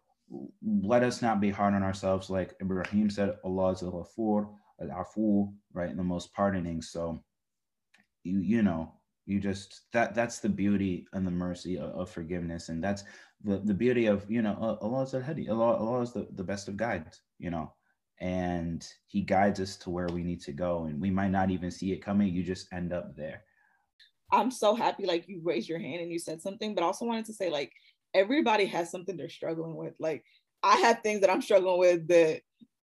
let 0.60 1.04
us 1.04 1.22
not 1.22 1.40
be 1.40 1.50
hard 1.50 1.74
on 1.74 1.84
ourselves. 1.84 2.28
Like 2.28 2.56
Ibrahim 2.60 3.08
said, 3.08 3.36
Allah 3.44 3.70
is 3.70 3.84
al-Ghafur, 3.84 4.48
al-Afu, 4.82 5.52
right? 5.72 5.96
The 5.96 6.02
most 6.02 6.34
pardoning. 6.34 6.82
So 6.82 7.22
you 8.24 8.40
you 8.40 8.62
know, 8.62 8.92
you 9.26 9.38
just 9.38 9.82
that 9.92 10.16
that's 10.16 10.40
the 10.40 10.48
beauty 10.48 11.06
and 11.12 11.24
the 11.24 11.30
mercy 11.30 11.78
of, 11.78 11.90
of 11.90 12.10
forgiveness. 12.10 12.68
And 12.68 12.82
that's 12.82 13.04
the, 13.44 13.58
the 13.58 13.74
beauty 13.74 14.06
of, 14.06 14.28
you 14.28 14.42
know, 14.42 14.58
uh, 14.60 14.84
Allah 14.84 15.04
is 15.04 15.14
al-Hadi. 15.14 15.48
Allah, 15.48 15.76
Allah 15.76 16.00
is 16.00 16.12
the, 16.12 16.26
the 16.32 16.42
best 16.42 16.66
of 16.66 16.76
guides, 16.76 17.20
you 17.38 17.50
know 17.50 17.72
and 18.18 18.88
he 19.06 19.20
guides 19.20 19.60
us 19.60 19.76
to 19.76 19.90
where 19.90 20.08
we 20.08 20.22
need 20.22 20.40
to 20.40 20.52
go 20.52 20.86
and 20.86 20.98
we 20.98 21.10
might 21.10 21.30
not 21.30 21.50
even 21.50 21.70
see 21.70 21.92
it 21.92 22.02
coming 22.02 22.32
you 22.32 22.42
just 22.42 22.66
end 22.72 22.90
up 22.90 23.14
there 23.14 23.42
i'm 24.32 24.50
so 24.50 24.74
happy 24.74 25.04
like 25.04 25.28
you 25.28 25.38
raised 25.44 25.68
your 25.68 25.78
hand 25.78 26.00
and 26.00 26.10
you 26.10 26.18
said 26.18 26.40
something 26.40 26.74
but 26.74 26.82
also 26.82 27.04
wanted 27.04 27.26
to 27.26 27.34
say 27.34 27.50
like 27.50 27.72
everybody 28.16 28.64
has 28.64 28.90
something 28.90 29.16
they're 29.16 29.28
struggling 29.28 29.76
with 29.76 29.94
like 29.98 30.24
i 30.62 30.76
have 30.76 31.00
things 31.00 31.20
that 31.20 31.30
i'm 31.30 31.42
struggling 31.42 31.78
with 31.78 32.08
that 32.08 32.40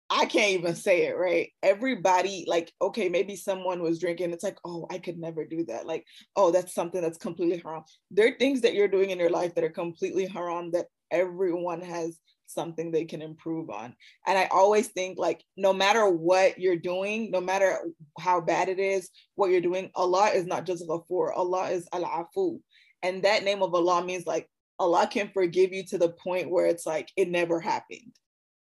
i 0.09 0.25
can't 0.25 0.51
even 0.51 0.75
say 0.75 1.07
it 1.07 1.17
right 1.17 1.49
everybody 1.63 2.45
like 2.47 2.71
okay 2.81 3.09
maybe 3.09 3.35
someone 3.35 3.81
was 3.81 3.99
drinking 3.99 4.31
it's 4.31 4.43
like 4.43 4.57
oh 4.63 4.85
i 4.91 4.97
could 4.97 5.17
never 5.17 5.43
do 5.45 5.65
that 5.65 5.87
like 5.87 6.05
oh 6.35 6.51
that's 6.51 6.75
something 6.75 7.01
that's 7.01 7.17
completely 7.17 7.57
haram 7.63 7.83
there 8.11 8.27
are 8.27 8.37
things 8.37 8.61
that 8.61 8.73
you're 8.73 8.87
doing 8.87 9.09
in 9.09 9.19
your 9.19 9.29
life 9.29 9.55
that 9.55 9.63
are 9.63 9.69
completely 9.69 10.27
haram 10.27 10.69
that 10.71 10.85
everyone 11.11 11.81
has 11.81 12.19
something 12.47 12.91
they 12.91 13.05
can 13.05 13.21
improve 13.21 13.69
on. 13.69 13.95
And 14.27 14.37
I 14.37 14.47
always 14.51 14.87
think 14.89 15.17
like 15.17 15.43
no 15.57 15.73
matter 15.73 16.07
what 16.07 16.59
you're 16.59 16.77
doing, 16.77 17.31
no 17.31 17.41
matter 17.41 17.79
how 18.19 18.41
bad 18.41 18.69
it 18.69 18.79
is, 18.79 19.09
what 19.35 19.49
you're 19.49 19.61
doing, 19.61 19.89
Allah 19.95 20.29
is 20.29 20.45
not 20.45 20.65
just 20.65 20.87
Ghafur, 20.87 21.35
Allah 21.35 21.69
is 21.71 21.87
Al-Afu. 21.93 22.59
And 23.01 23.23
that 23.23 23.43
name 23.43 23.61
of 23.61 23.73
Allah 23.73 24.03
means 24.03 24.25
like 24.25 24.47
Allah 24.79 25.07
can 25.07 25.29
forgive 25.33 25.71
you 25.73 25.83
to 25.87 25.97
the 25.97 26.09
point 26.09 26.49
where 26.49 26.65
it's 26.65 26.85
like 26.85 27.09
it 27.15 27.29
never 27.29 27.59
happened. 27.59 28.15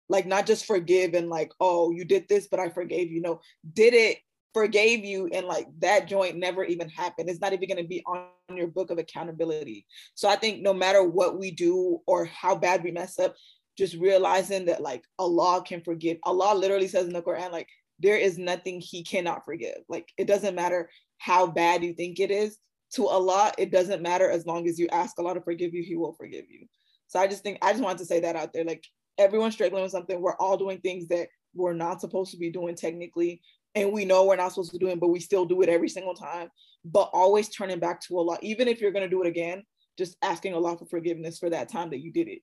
Like 0.10 0.26
not 0.26 0.46
just 0.46 0.66
forgive 0.66 1.14
and 1.14 1.30
like, 1.30 1.52
oh, 1.60 1.92
you 1.92 2.04
did 2.06 2.28
this, 2.28 2.48
but 2.50 2.60
I 2.60 2.70
forgave 2.70 3.12
you. 3.12 3.22
No, 3.22 3.42
did 3.74 3.94
it 3.94 4.18
forgave 4.54 5.06
you 5.06 5.30
and 5.32 5.46
like 5.46 5.68
that 5.80 6.08
joint 6.08 6.36
never 6.36 6.64
even 6.64 6.90
happened. 6.90 7.30
It's 7.30 7.42
not 7.42 7.54
even 7.54 7.68
going 7.68 7.82
to 7.82 7.88
be 7.88 8.04
on 8.08 8.58
your 8.58 8.68
book 8.68 8.90
of 8.90 8.98
accountability. 8.98 9.86
So 10.16 10.28
I 10.28 10.36
think 10.36 10.62
no 10.62 10.74
matter 10.74 11.04
what 11.04 11.38
we 11.38 11.52
do 11.52 12.00
or 12.08 12.26
how 12.26 12.56
bad 12.56 12.84
we 12.84 12.92
mess 12.92 13.20
up, 13.20 13.36
just 13.78 13.96
realizing 13.96 14.66
that 14.66 14.82
like 14.82 15.04
Allah 15.18 15.64
can 15.66 15.82
forgive. 15.82 16.18
Allah 16.24 16.58
literally 16.58 16.88
says 16.88 17.06
in 17.06 17.14
the 17.14 17.22
Quran, 17.22 17.52
like, 17.52 17.68
there 18.00 18.18
is 18.18 18.38
nothing 18.38 18.82
he 18.82 19.04
cannot 19.04 19.46
forgive. 19.46 19.78
Like, 19.88 20.08
it 20.18 20.26
doesn't 20.26 20.56
matter 20.56 20.90
how 21.18 21.48
bad 21.48 21.84
you 21.84 21.94
think 21.94 22.20
it 22.20 22.32
is. 22.32 22.58
To 22.96 23.08
Allah, 23.08 23.52
it 23.58 23.72
doesn't 23.72 24.02
matter 24.02 24.30
as 24.30 24.46
long 24.46 24.68
as 24.68 24.80
you 24.80 24.88
ask 24.92 25.18
Allah 25.20 25.36
to 25.36 25.42
forgive 25.42 25.74
you, 25.74 25.84
he 25.84 25.96
will 25.96 26.14
forgive 26.14 26.46
you. 26.50 26.66
So 27.08 27.20
I 27.20 27.28
just 27.28 27.44
think, 27.44 27.60
I 27.62 27.72
just 27.72 27.84
wanted 27.84 28.00
to 28.00 28.06
say 28.06 28.20
that 28.22 28.36
out 28.36 28.54
there. 28.54 28.66
Like, 28.66 28.84
everyone's 29.18 29.54
struggling 29.54 29.84
with 29.84 29.92
something. 29.92 30.20
We're 30.20 30.38
all 30.38 30.58
doing 30.58 30.80
things 30.80 31.08
that 31.10 31.28
we're 31.54 31.74
not 31.74 32.02
supposed 32.02 32.32
to 32.32 32.38
be 32.38 32.50
doing 32.50 32.76
technically. 32.76 33.42
And 33.76 33.92
we 33.92 34.06
know 34.06 34.26
we're 34.26 34.36
not 34.36 34.54
supposed 34.54 34.72
to 34.72 34.80
do 34.80 34.88
it, 34.88 35.00
but 35.00 35.10
we 35.10 35.20
still 35.20 35.46
do 35.46 35.62
it 35.62 35.70
every 35.70 35.90
single 35.90 36.16
time. 36.16 36.50
But 36.84 37.10
always 37.14 37.50
turning 37.50 37.80
back 37.80 38.02
to 38.02 38.18
Allah, 38.18 38.38
even 38.42 38.68
if 38.68 38.82
you're 38.82 38.92
to 38.92 39.08
do 39.08 39.22
it 39.22 39.28
again, 39.28 39.64
just 39.98 40.18
asking 40.24 40.54
Allah 40.54 40.78
for 40.78 40.86
forgiveness 40.86 41.38
for 41.38 41.50
that 41.50 41.70
time 41.70 41.90
that 41.92 42.00
you 42.00 42.12
did 42.12 42.28
it 42.28 42.42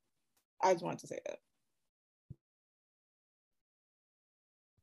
I 0.62 0.72
just 0.72 0.84
wanted 0.84 1.00
to 1.00 1.06
say 1.06 1.18
that. 1.26 1.38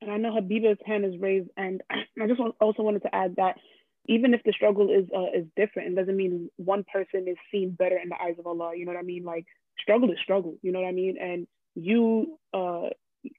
And 0.00 0.10
I 0.10 0.16
know 0.18 0.34
Habiba's 0.34 0.78
hand 0.84 1.04
is 1.04 1.18
raised, 1.18 1.48
and 1.56 1.82
I 1.90 2.26
just 2.26 2.40
also 2.60 2.82
wanted 2.82 3.02
to 3.02 3.14
add 3.14 3.36
that 3.36 3.56
even 4.06 4.34
if 4.34 4.42
the 4.44 4.52
struggle 4.52 4.90
is 4.90 5.08
uh, 5.16 5.38
is 5.38 5.46
different, 5.56 5.92
it 5.92 5.96
doesn't 5.96 6.16
mean 6.16 6.50
one 6.56 6.84
person 6.92 7.26
is 7.28 7.36
seen 7.50 7.70
better 7.70 7.98
in 7.98 8.08
the 8.08 8.16
eyes 8.20 8.36
of 8.38 8.46
Allah. 8.46 8.72
You 8.76 8.84
know 8.84 8.92
what 8.92 8.98
I 8.98 9.02
mean? 9.02 9.24
Like 9.24 9.46
struggle 9.80 10.10
is 10.10 10.18
struggle. 10.22 10.56
You 10.62 10.72
know 10.72 10.80
what 10.80 10.88
I 10.88 10.92
mean? 10.92 11.16
And 11.20 11.46
you 11.74 12.38
uh, 12.52 12.90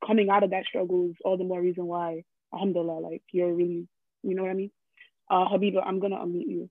coming 0.06 0.30
out 0.30 0.44
of 0.44 0.50
that 0.52 0.66
struggle 0.66 1.10
is 1.10 1.16
all 1.24 1.38
the 1.38 1.44
more 1.44 1.62
reason 1.62 1.86
why, 1.86 2.24
Alhamdulillah, 2.54 3.00
like 3.00 3.22
you're 3.32 3.54
really, 3.54 3.88
you 4.24 4.36
know 4.36 4.42
what 4.44 4.52
I 4.52 4.56
mean? 4.56 4.72
Uh, 5.30 5.46
Habiba, 5.48 5.82
I'm 5.86 6.00
gonna 6.00 6.18
unmute 6.18 6.48
you 6.48 6.70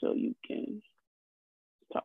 so 0.00 0.12
you 0.14 0.34
can 0.46 0.82
talk. 1.92 2.04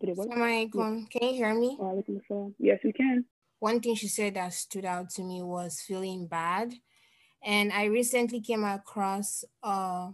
did 0.00 0.10
it 0.10 0.16
work? 0.16 0.28
Yes. 0.74 1.10
Can 1.10 1.28
you 1.28 1.34
hear 1.34 1.54
me? 1.54 1.76
Yes, 2.58 2.78
we 2.84 2.92
can. 2.92 3.24
One 3.58 3.80
thing 3.80 3.94
she 3.94 4.08
said 4.08 4.34
that 4.34 4.54
stood 4.54 4.84
out 4.86 5.10
to 5.10 5.22
me 5.22 5.42
was 5.42 5.80
feeling 5.86 6.26
bad. 6.26 6.74
And 7.42 7.72
I 7.72 7.84
recently 7.86 8.40
came 8.40 8.64
across 8.64 9.44
a 9.62 10.12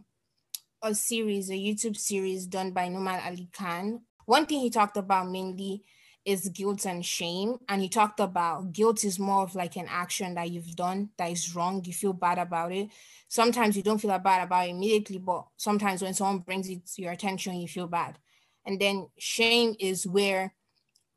series, 0.93 1.51
a 1.51 1.55
YouTube 1.55 1.97
series 1.97 2.47
done 2.47 2.71
by 2.71 2.89
Nouman 2.89 3.25
Ali 3.27 3.49
Khan. 3.53 4.03
One 4.27 4.47
thing 4.47 4.61
he 4.61 4.71
talked 4.71 4.97
about 4.97 5.29
mainly 5.29 5.83
is 6.25 6.49
guilt 6.49 6.85
and 6.87 7.05
shame. 7.05 7.59
And 7.69 7.83
he 7.83 7.89
talked 7.89 8.21
about 8.21 8.73
guilt 8.73 9.05
is 9.05 9.19
more 9.19 9.43
of 9.43 9.55
like 9.55 9.77
an 9.77 9.87
action 9.89 10.35
that 10.35 10.51
you've 10.51 10.75
done 10.77 11.11
that 11.19 11.31
is 11.31 11.55
wrong. 11.55 11.85
You 11.85 11.93
feel 11.93 12.13
bad 12.13 12.39
about 12.39 12.73
it. 12.73 12.91
Sometimes 13.29 13.77
you 13.77 13.83
don't 13.83 14.01
feel 14.01 14.17
bad 14.19 14.45
about 14.45 14.67
it 14.67 14.71
immediately, 14.71 15.19
but 15.19 15.47
sometimes 15.57 16.03
when 16.03 16.15
someone 16.15 16.41
brings 16.41 16.69
it 16.69 16.87
to 16.95 17.03
your 17.03 17.13
attention, 17.13 17.57
you 17.57 17.69
feel 17.69 17.87
bad. 17.87 18.19
And 18.65 18.81
then 18.81 19.09
shame 19.19 19.75
is 19.79 20.07
where 20.07 20.53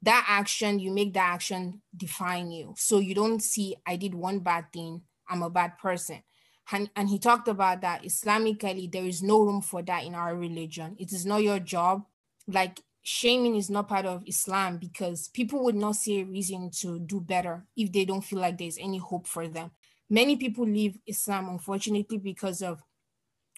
that 0.03 0.25
action, 0.27 0.79
you 0.79 0.91
make 0.91 1.13
that 1.13 1.33
action 1.33 1.81
define 1.95 2.51
you. 2.51 2.73
So 2.77 2.99
you 2.99 3.13
don't 3.13 3.41
see, 3.41 3.75
I 3.85 3.95
did 3.95 4.13
one 4.13 4.39
bad 4.39 4.71
thing, 4.71 5.01
I'm 5.29 5.43
a 5.43 5.49
bad 5.49 5.77
person. 5.77 6.23
And, 6.71 6.89
and 6.95 7.09
he 7.09 7.17
talked 7.17 7.47
about 7.47 7.81
that 7.81 8.03
Islamically, 8.03 8.91
there 8.91 9.05
is 9.05 9.23
no 9.23 9.41
room 9.41 9.61
for 9.61 9.81
that 9.83 10.03
in 10.03 10.13
our 10.13 10.35
religion. 10.35 10.95
It 10.99 11.11
is 11.11 11.25
not 11.25 11.43
your 11.43 11.59
job. 11.59 12.05
Like 12.47 12.81
shaming 13.01 13.55
is 13.55 13.69
not 13.69 13.87
part 13.87 14.05
of 14.05 14.23
Islam 14.27 14.77
because 14.77 15.29
people 15.29 15.63
would 15.63 15.75
not 15.75 15.95
see 15.95 16.21
a 16.21 16.25
reason 16.25 16.69
to 16.81 16.99
do 16.99 17.19
better 17.21 17.65
if 17.75 17.91
they 17.91 18.05
don't 18.05 18.23
feel 18.23 18.39
like 18.39 18.57
there's 18.57 18.77
any 18.77 18.97
hope 18.97 19.27
for 19.27 19.47
them. 19.47 19.71
Many 20.09 20.35
people 20.35 20.65
leave 20.65 20.97
Islam, 21.07 21.49
unfortunately, 21.49 22.17
because 22.17 22.61
of 22.61 22.81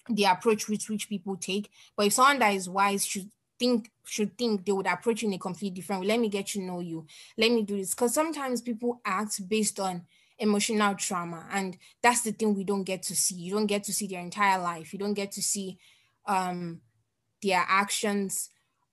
the 0.08 0.24
approach 0.24 0.68
which 0.68 0.88
which 0.88 1.08
people 1.08 1.36
take. 1.36 1.70
But 1.96 2.06
if 2.06 2.14
someone 2.14 2.38
that 2.40 2.54
is 2.54 2.68
wise 2.68 3.06
should 3.06 3.30
think 3.58 3.90
should 4.04 4.36
think 4.36 4.64
they 4.64 4.72
would 4.72 4.86
approach 4.86 5.22
in 5.22 5.32
a 5.32 5.38
completely 5.38 5.76
different 5.76 6.02
way. 6.02 6.08
Let 6.08 6.20
me 6.20 6.28
get 6.28 6.48
to 6.48 6.60
know 6.60 6.80
you. 6.80 7.06
Let 7.38 7.52
me 7.52 7.62
do 7.62 7.76
this. 7.76 7.94
Because 7.94 8.12
sometimes 8.12 8.60
people 8.60 9.00
act 9.04 9.48
based 9.48 9.78
on 9.78 10.02
emotional 10.42 10.94
trauma. 10.96 11.46
And 11.52 11.78
that's 12.02 12.22
the 12.22 12.32
thing 12.32 12.54
we 12.54 12.64
don't 12.64 12.84
get 12.84 13.02
to 13.04 13.16
see. 13.16 13.36
You 13.36 13.54
don't 13.54 13.66
get 13.66 13.84
to 13.84 13.92
see 13.92 14.06
their 14.06 14.20
entire 14.20 14.60
life. 14.60 14.92
You 14.92 14.98
don't 14.98 15.14
get 15.14 15.32
to 15.32 15.42
see 15.42 15.78
um 16.26 16.82
their 17.42 17.64
actions, 17.68 18.50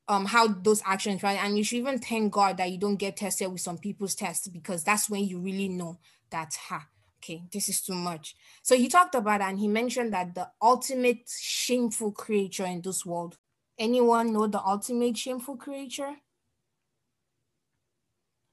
um, 0.07 0.25
how 0.25 0.47
those 0.47 0.81
actions, 0.85 1.23
right? 1.23 1.43
And 1.43 1.57
you 1.57 1.63
should 1.63 1.77
even 1.79 1.99
thank 1.99 2.33
God 2.33 2.57
that 2.57 2.71
you 2.71 2.79
don't 2.79 2.97
get 2.97 3.17
tested 3.17 3.51
with 3.51 3.61
some 3.61 3.77
people's 3.77 4.15
tests 4.15 4.47
because 4.47 4.83
that's 4.83 5.09
when 5.09 5.25
you 5.25 5.39
really 5.39 5.69
know 5.69 5.99
that 6.31 6.55
ha, 6.69 6.87
okay, 7.19 7.43
this 7.53 7.69
is 7.69 7.81
too 7.81 7.93
much. 7.95 8.35
So 8.63 8.75
he 8.75 8.89
talked 8.89 9.15
about 9.15 9.41
and 9.41 9.59
he 9.59 9.67
mentioned 9.67 10.13
that 10.13 10.35
the 10.35 10.49
ultimate 10.61 11.29
shameful 11.29 12.11
creature 12.11 12.65
in 12.65 12.81
this 12.81 13.05
world 13.05 13.37
Anyone 13.79 14.33
know 14.33 14.45
the 14.45 14.61
ultimate 14.61 15.17
shameful 15.17 15.55
creature? 15.55 16.17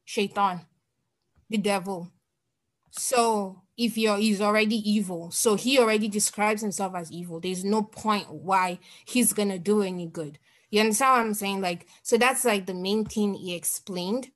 Shaitan, 0.05 0.61
the 1.51 1.59
devil. 1.59 2.13
So 2.97 3.63
if 3.77 3.99
you're 3.99 4.17
he's 4.17 4.41
already 4.41 4.77
evil, 4.91 5.31
so 5.31 5.55
he 5.55 5.79
already 5.79 6.09
describes 6.09 6.63
himself 6.63 6.95
as 6.95 7.13
evil. 7.13 7.41
There's 7.41 7.65
no 7.65 7.83
point 7.83 8.33
why 8.33 8.79
he's 9.05 9.33
gonna 9.33 9.59
do 9.59 9.83
any 9.83 10.07
good. 10.07 10.39
You 10.71 10.81
understand 10.81 11.13
what 11.13 11.21
I'm 11.21 11.35
saying? 11.35 11.61
Like, 11.61 11.87
so 12.03 12.17
that's 12.17 12.45
like 12.45 12.67
the 12.67 12.75
main 12.75 13.05
thing 13.05 13.35
he 13.35 13.55
explained. 13.55 14.31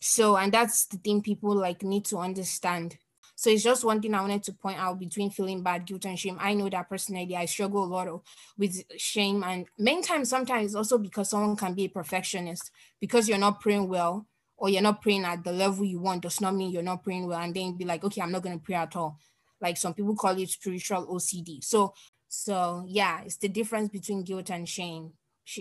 So, 0.00 0.36
and 0.36 0.52
that's 0.52 0.86
the 0.86 0.98
thing 0.98 1.22
people 1.22 1.54
like 1.54 1.82
need 1.82 2.04
to 2.06 2.18
understand 2.18 2.98
so 3.36 3.50
it's 3.50 3.62
just 3.62 3.84
one 3.84 4.00
thing 4.00 4.14
I 4.14 4.20
wanted 4.20 4.42
to 4.44 4.52
point 4.52 4.78
out 4.78 4.98
between 4.98 5.30
feeling 5.30 5.62
bad, 5.62 5.86
guilt, 5.86 6.04
and 6.04 6.18
shame. 6.18 6.38
I 6.40 6.54
know 6.54 6.68
that 6.68 6.88
personally, 6.88 7.36
I 7.36 7.46
struggle 7.46 7.84
a 7.84 7.86
lot 7.86 8.22
with 8.56 8.82
shame, 8.96 9.42
and 9.42 9.66
many 9.78 10.02
times, 10.02 10.28
sometimes 10.28 10.74
also 10.74 10.98
because 10.98 11.30
someone 11.30 11.56
can 11.56 11.74
be 11.74 11.86
a 11.86 11.88
perfectionist 11.88 12.70
because 13.00 13.28
you're 13.28 13.38
not 13.38 13.60
praying 13.60 13.88
well 13.88 14.26
or 14.56 14.68
you're 14.68 14.82
not 14.82 15.02
praying 15.02 15.24
at 15.24 15.44
the 15.44 15.52
level 15.52 15.84
you 15.84 15.98
want 15.98 16.22
does 16.22 16.40
not 16.40 16.54
mean 16.54 16.70
you're 16.70 16.82
not 16.82 17.02
praying 17.02 17.26
well, 17.26 17.40
and 17.40 17.54
then 17.54 17.76
be 17.76 17.84
like, 17.84 18.04
okay, 18.04 18.20
I'm 18.20 18.32
not 18.32 18.42
going 18.42 18.58
to 18.58 18.64
pray 18.64 18.76
at 18.76 18.96
all. 18.96 19.18
Like 19.60 19.76
some 19.76 19.94
people 19.94 20.14
call 20.14 20.38
it 20.38 20.50
spiritual 20.50 21.06
OCD. 21.06 21.62
So, 21.62 21.94
so 22.28 22.84
yeah, 22.86 23.22
it's 23.24 23.36
the 23.36 23.48
difference 23.48 23.88
between 23.88 24.24
guilt 24.24 24.50
and 24.50 24.68
shame 24.68 25.12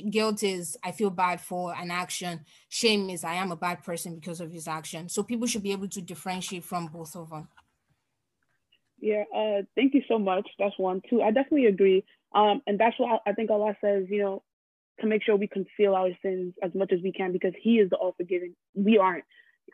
guilt 0.09 0.43
is 0.43 0.77
I 0.83 0.91
feel 0.91 1.09
bad 1.09 1.41
for 1.41 1.75
an 1.75 1.91
action. 1.91 2.45
Shame 2.69 3.09
is 3.09 3.23
I 3.23 3.35
am 3.35 3.51
a 3.51 3.55
bad 3.55 3.83
person 3.83 4.15
because 4.15 4.41
of 4.41 4.51
his 4.51 4.67
action. 4.67 5.09
So 5.09 5.23
people 5.23 5.47
should 5.47 5.63
be 5.63 5.71
able 5.71 5.89
to 5.89 6.01
differentiate 6.01 6.63
from 6.63 6.87
both 6.87 7.15
of 7.15 7.29
them. 7.29 7.47
Yeah, 8.99 9.23
uh, 9.35 9.63
thank 9.75 9.93
you 9.93 10.01
so 10.07 10.17
much. 10.17 10.47
That's 10.57 10.77
one. 10.79 11.01
too 11.09 11.21
I 11.21 11.31
definitely 11.31 11.65
agree. 11.65 12.05
Um, 12.33 12.61
and 12.65 12.79
that's 12.79 12.95
I, 12.99 13.29
I 13.29 13.33
think 13.33 13.51
Allah 13.51 13.75
says, 13.81 14.05
you 14.09 14.21
know, 14.21 14.43
to 15.01 15.07
make 15.07 15.23
sure 15.23 15.35
we 15.35 15.47
conceal 15.47 15.95
our 15.95 16.09
sins 16.21 16.53
as 16.63 16.71
much 16.75 16.91
as 16.93 16.99
we 17.03 17.11
can 17.11 17.31
because 17.31 17.53
He 17.61 17.79
is 17.79 17.89
the 17.89 17.97
all 17.97 18.13
forgiving. 18.17 18.55
We 18.75 18.97
aren't. 18.97 19.25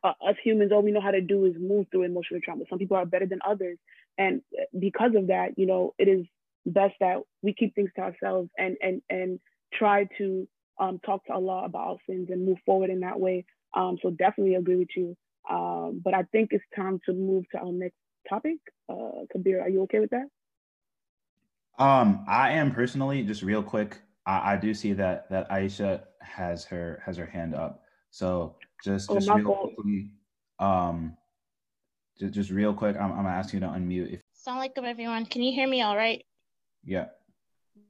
uh, 0.04 0.14
us 0.28 0.36
humans, 0.44 0.72
all 0.72 0.82
we 0.82 0.92
know 0.92 1.02
how 1.02 1.12
to 1.12 1.22
do 1.22 1.46
is 1.46 1.54
move 1.60 1.88
through 1.92 2.04
emotional 2.04 2.40
trauma. 2.44 2.64
Some 2.70 2.80
people 2.80 2.98
are 2.98 3.06
better 3.06 3.26
than 3.26 3.40
others. 3.48 3.78
And 4.18 4.42
because 4.78 5.12
of 5.16 5.28
that, 5.28 5.58
you 5.58 5.66
know, 5.66 5.94
it 5.98 6.08
is 6.08 6.26
best 6.66 6.96
that 7.00 7.18
we 7.42 7.54
keep 7.54 7.76
things 7.76 7.90
to 7.96 8.02
ourselves 8.02 8.50
and, 8.58 8.78
and, 8.82 9.02
and 9.10 9.40
try 9.74 10.08
to 10.18 10.48
um, 10.80 11.00
talk 11.06 11.26
to 11.26 11.34
Allah 11.34 11.66
about 11.66 11.88
our 11.88 11.98
sins 12.08 12.28
and 12.30 12.46
move 12.46 12.58
forward 12.66 12.90
in 12.90 13.02
that 13.02 13.20
way. 13.20 13.46
Um, 13.76 13.98
so 14.02 14.10
definitely 14.10 14.56
agree 14.56 14.78
with 14.78 14.90
you. 14.96 15.16
Um, 15.50 16.02
but 16.04 16.14
I 16.14 16.24
think 16.32 16.50
it's 16.52 16.64
time 16.76 17.00
to 17.06 17.14
move 17.14 17.46
to 17.52 17.60
our 17.60 17.72
next 17.72 17.96
topic. 18.30 18.58
Uh, 18.90 19.26
Kabir, 19.32 19.62
are 19.62 19.70
you 19.70 19.84
okay 19.84 20.00
with 20.00 20.12
that? 20.12 20.28
Um, 21.78 22.26
I 22.28 22.52
am 22.52 22.72
personally 22.72 23.24
just 23.24 23.42
real 23.42 23.64
quick. 23.64 23.98
I, 24.30 24.54
I 24.54 24.56
do 24.58 24.74
see 24.76 24.94
that 24.94 25.28
that 25.32 25.50
Aisha 25.50 26.04
has 26.22 26.64
her 26.66 27.02
has 27.04 27.18
her 27.18 27.26
hand 27.26 27.56
up. 27.56 27.84
So 28.12 28.56
just, 28.84 29.10
just 29.10 29.30
oh, 29.30 29.36
real 29.36 29.56
quickly, 29.56 30.12
um, 30.60 31.18
just, 32.20 32.34
just 32.34 32.52
real 32.52 32.74
quick, 32.74 32.96
I'm, 32.96 33.12
I'm 33.12 33.24
gonna 33.24 33.50
you 33.52 33.60
to 33.60 33.68
unmute. 33.68 34.14
If 34.14 34.22
Assalamu 34.38 34.70
alaikum, 34.70 34.84
everyone. 34.86 35.26
Can 35.26 35.42
you 35.42 35.52
hear 35.52 35.68
me 35.68 35.82
all 35.82 35.98
right? 35.98 36.24
Yeah. 36.84 37.08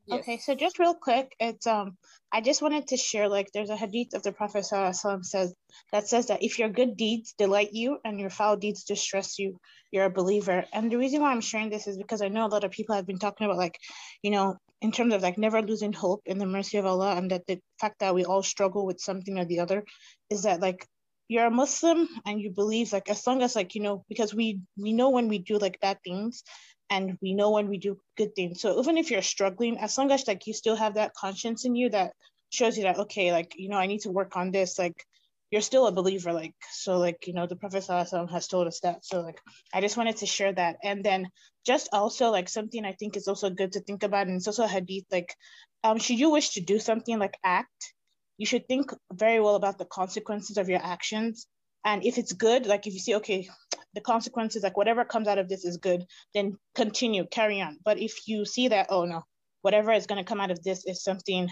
Yes. 0.06 0.22
Okay, 0.22 0.38
so 0.38 0.56
just 0.56 0.80
real 0.80 0.96
quick, 0.96 1.36
it's 1.40 1.68
um, 1.68 1.98
I 2.32 2.42
just 2.42 2.62
wanted 2.62 2.88
to 2.88 2.98
share 2.98 3.28
like 3.28 3.50
there's 3.54 3.70
a 3.70 3.76
hadith 3.76 4.14
of 4.14 4.24
the 4.24 4.32
Prophet 4.32 4.64
Sallallahu 4.64 5.26
says 5.26 5.54
that 5.92 6.08
says 6.08 6.28
that 6.28 6.42
if 6.42 6.58
your 6.58 6.70
good 6.70 6.96
deeds 6.96 7.36
delight 7.38 7.70
you 7.74 7.98
and 8.06 8.20
your 8.20 8.30
foul 8.30 8.56
deeds 8.56 8.86
distress 8.86 9.38
you, 9.38 9.58
you're 9.92 10.06
a 10.06 10.10
believer. 10.10 10.64
And 10.74 10.92
the 10.92 10.98
reason 10.98 11.22
why 11.22 11.32
I'm 11.32 11.42
sharing 11.42 11.70
this 11.70 11.86
is 11.86 11.98
because 11.98 12.22
I 12.22 12.30
know 12.30 12.46
a 12.46 12.54
lot 12.56 12.64
of 12.64 12.72
people 12.72 12.96
have 12.96 13.06
been 13.06 13.20
talking 13.20 13.46
about 13.46 13.58
like, 13.58 13.78
you 14.24 14.32
know, 14.32 14.58
in 14.82 14.91
terms 14.91 15.13
of 15.13 15.21
like 15.21 15.38
never 15.38 15.61
losing 15.61 15.93
hope 15.93 16.21
in 16.25 16.38
the 16.38 16.45
mercy 16.45 16.77
of 16.77 16.86
Allah 16.86 17.15
and 17.15 17.32
that 17.32 17.45
the 17.47 17.59
fact 17.80 17.99
that 17.99 18.15
we 18.15 18.25
all 18.25 18.43
struggle 18.43 18.86
with 18.86 18.99
something 18.99 19.38
or 19.38 19.45
the 19.45 19.59
other 19.59 19.84
is 20.30 20.43
that 20.43 20.61
like 20.61 20.86
you're 21.27 21.45
a 21.45 21.51
Muslim 21.51 22.07
and 22.25 22.41
you 22.41 22.49
believe 22.51 22.91
like 22.91 23.09
as 23.09 23.25
long 23.27 23.41
as 23.41 23.55
like 23.55 23.75
you 23.75 23.82
know 23.82 24.03
because 24.09 24.34
we 24.34 24.59
we 24.77 24.93
know 24.93 25.09
when 25.09 25.27
we 25.27 25.39
do 25.39 25.57
like 25.57 25.80
bad 25.80 25.97
things 26.03 26.43
and 26.89 27.17
we 27.21 27.34
know 27.34 27.51
when 27.51 27.67
we 27.67 27.77
do 27.77 27.99
good 28.17 28.34
things. 28.36 28.61
So 28.61 28.80
even 28.82 28.97
if 28.97 29.11
you're 29.11 29.21
struggling, 29.21 29.77
as 29.77 29.97
long 29.97 30.11
as 30.11 30.27
like 30.27 30.47
you 30.47 30.53
still 30.53 30.75
have 30.75 30.95
that 30.95 31.13
conscience 31.13 31.65
in 31.65 31.75
you 31.75 31.89
that 31.89 32.13
shows 32.49 32.77
you 32.77 32.84
that 32.84 32.97
okay, 32.97 33.32
like 33.32 33.53
you 33.55 33.69
know 33.69 33.77
I 33.77 33.86
need 33.86 34.01
to 34.01 34.11
work 34.11 34.36
on 34.36 34.51
this, 34.51 34.80
like 34.80 35.05
you're 35.52 35.62
still 35.62 35.88
a 35.88 35.91
believer 35.91 36.32
like 36.32 36.54
so 36.72 36.97
like 36.97 37.26
you 37.28 37.34
know 37.34 37.47
the 37.47 37.56
prophet 37.56 37.86
has 37.88 38.47
told 38.47 38.68
us 38.68 38.80
that. 38.82 39.06
So 39.06 39.22
like 39.22 39.39
i 39.74 39.82
just 39.82 39.97
wanted 39.97 40.18
to 40.18 40.26
share 40.26 40.54
that. 40.54 40.78
And 40.84 41.04
then 41.04 41.30
just 41.66 41.89
also 41.91 42.30
like 42.32 42.50
something 42.50 42.86
i 42.86 42.93
think 42.93 43.18
is 43.18 43.28
also 43.28 43.50
good 43.50 43.74
to 43.74 43.82
think 43.82 44.04
about 44.04 44.28
and 44.28 44.38
it's 44.38 44.47
also 44.47 44.64
a 44.64 44.68
hadith 44.68 45.06
like 45.12 45.36
um 45.84 45.97
should 46.00 46.20
you 46.20 46.30
wish 46.32 46.52
to 46.52 46.62
do 46.62 46.80
something 46.80 47.20
like 47.20 47.38
act 47.43 47.93
you 48.39 48.45
should 48.45 48.68
think 48.68 48.91
very 49.12 49.39
well 49.41 49.56
about 49.56 49.78
the 49.78 49.86
consequences 49.86 50.58
of 50.58 50.70
your 50.70 50.80
actions. 50.82 51.45
And 51.86 52.04
if 52.06 52.18
it's 52.18 52.34
good 52.34 52.66
like 52.66 52.88
if 52.88 52.93
you 52.93 53.00
see 53.00 53.16
okay 53.16 53.47
the 53.93 54.02
consequences 54.02 54.64
like 54.64 54.78
whatever 54.78 55.04
comes 55.04 55.28
out 55.28 55.38
of 55.38 55.50
this 55.50 55.66
is 55.66 55.78
good 55.78 56.06
then 56.34 56.58
continue 56.76 57.26
carry 57.26 57.62
on. 57.62 57.78
But 57.84 58.00
if 58.00 58.28
you 58.28 58.45
see 58.45 58.70
that 58.70 58.88
oh 58.89 59.06
no 59.06 59.24
whatever 59.62 59.91
is 59.91 60.08
going 60.08 60.24
to 60.24 60.28
come 60.28 60.39
out 60.39 60.52
of 60.52 60.64
this 60.64 60.86
is 60.86 61.04
something 61.04 61.50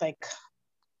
like 0.00 0.24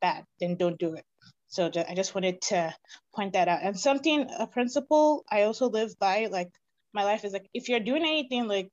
bad 0.00 0.24
then 0.40 0.56
don't 0.56 0.78
do 0.78 0.94
it 0.94 1.04
so 1.48 1.70
I 1.88 1.94
just 1.94 2.14
wanted 2.14 2.40
to 2.42 2.74
point 3.14 3.32
that 3.32 3.48
out. 3.48 3.60
And 3.62 3.78
something, 3.78 4.28
a 4.38 4.46
principle 4.46 5.24
I 5.30 5.42
also 5.42 5.68
live 5.68 5.98
by, 5.98 6.26
like 6.30 6.50
my 6.92 7.04
life 7.04 7.24
is 7.24 7.32
like, 7.32 7.48
if 7.54 7.68
you're 7.68 7.80
doing 7.80 8.02
anything, 8.02 8.46
like 8.46 8.70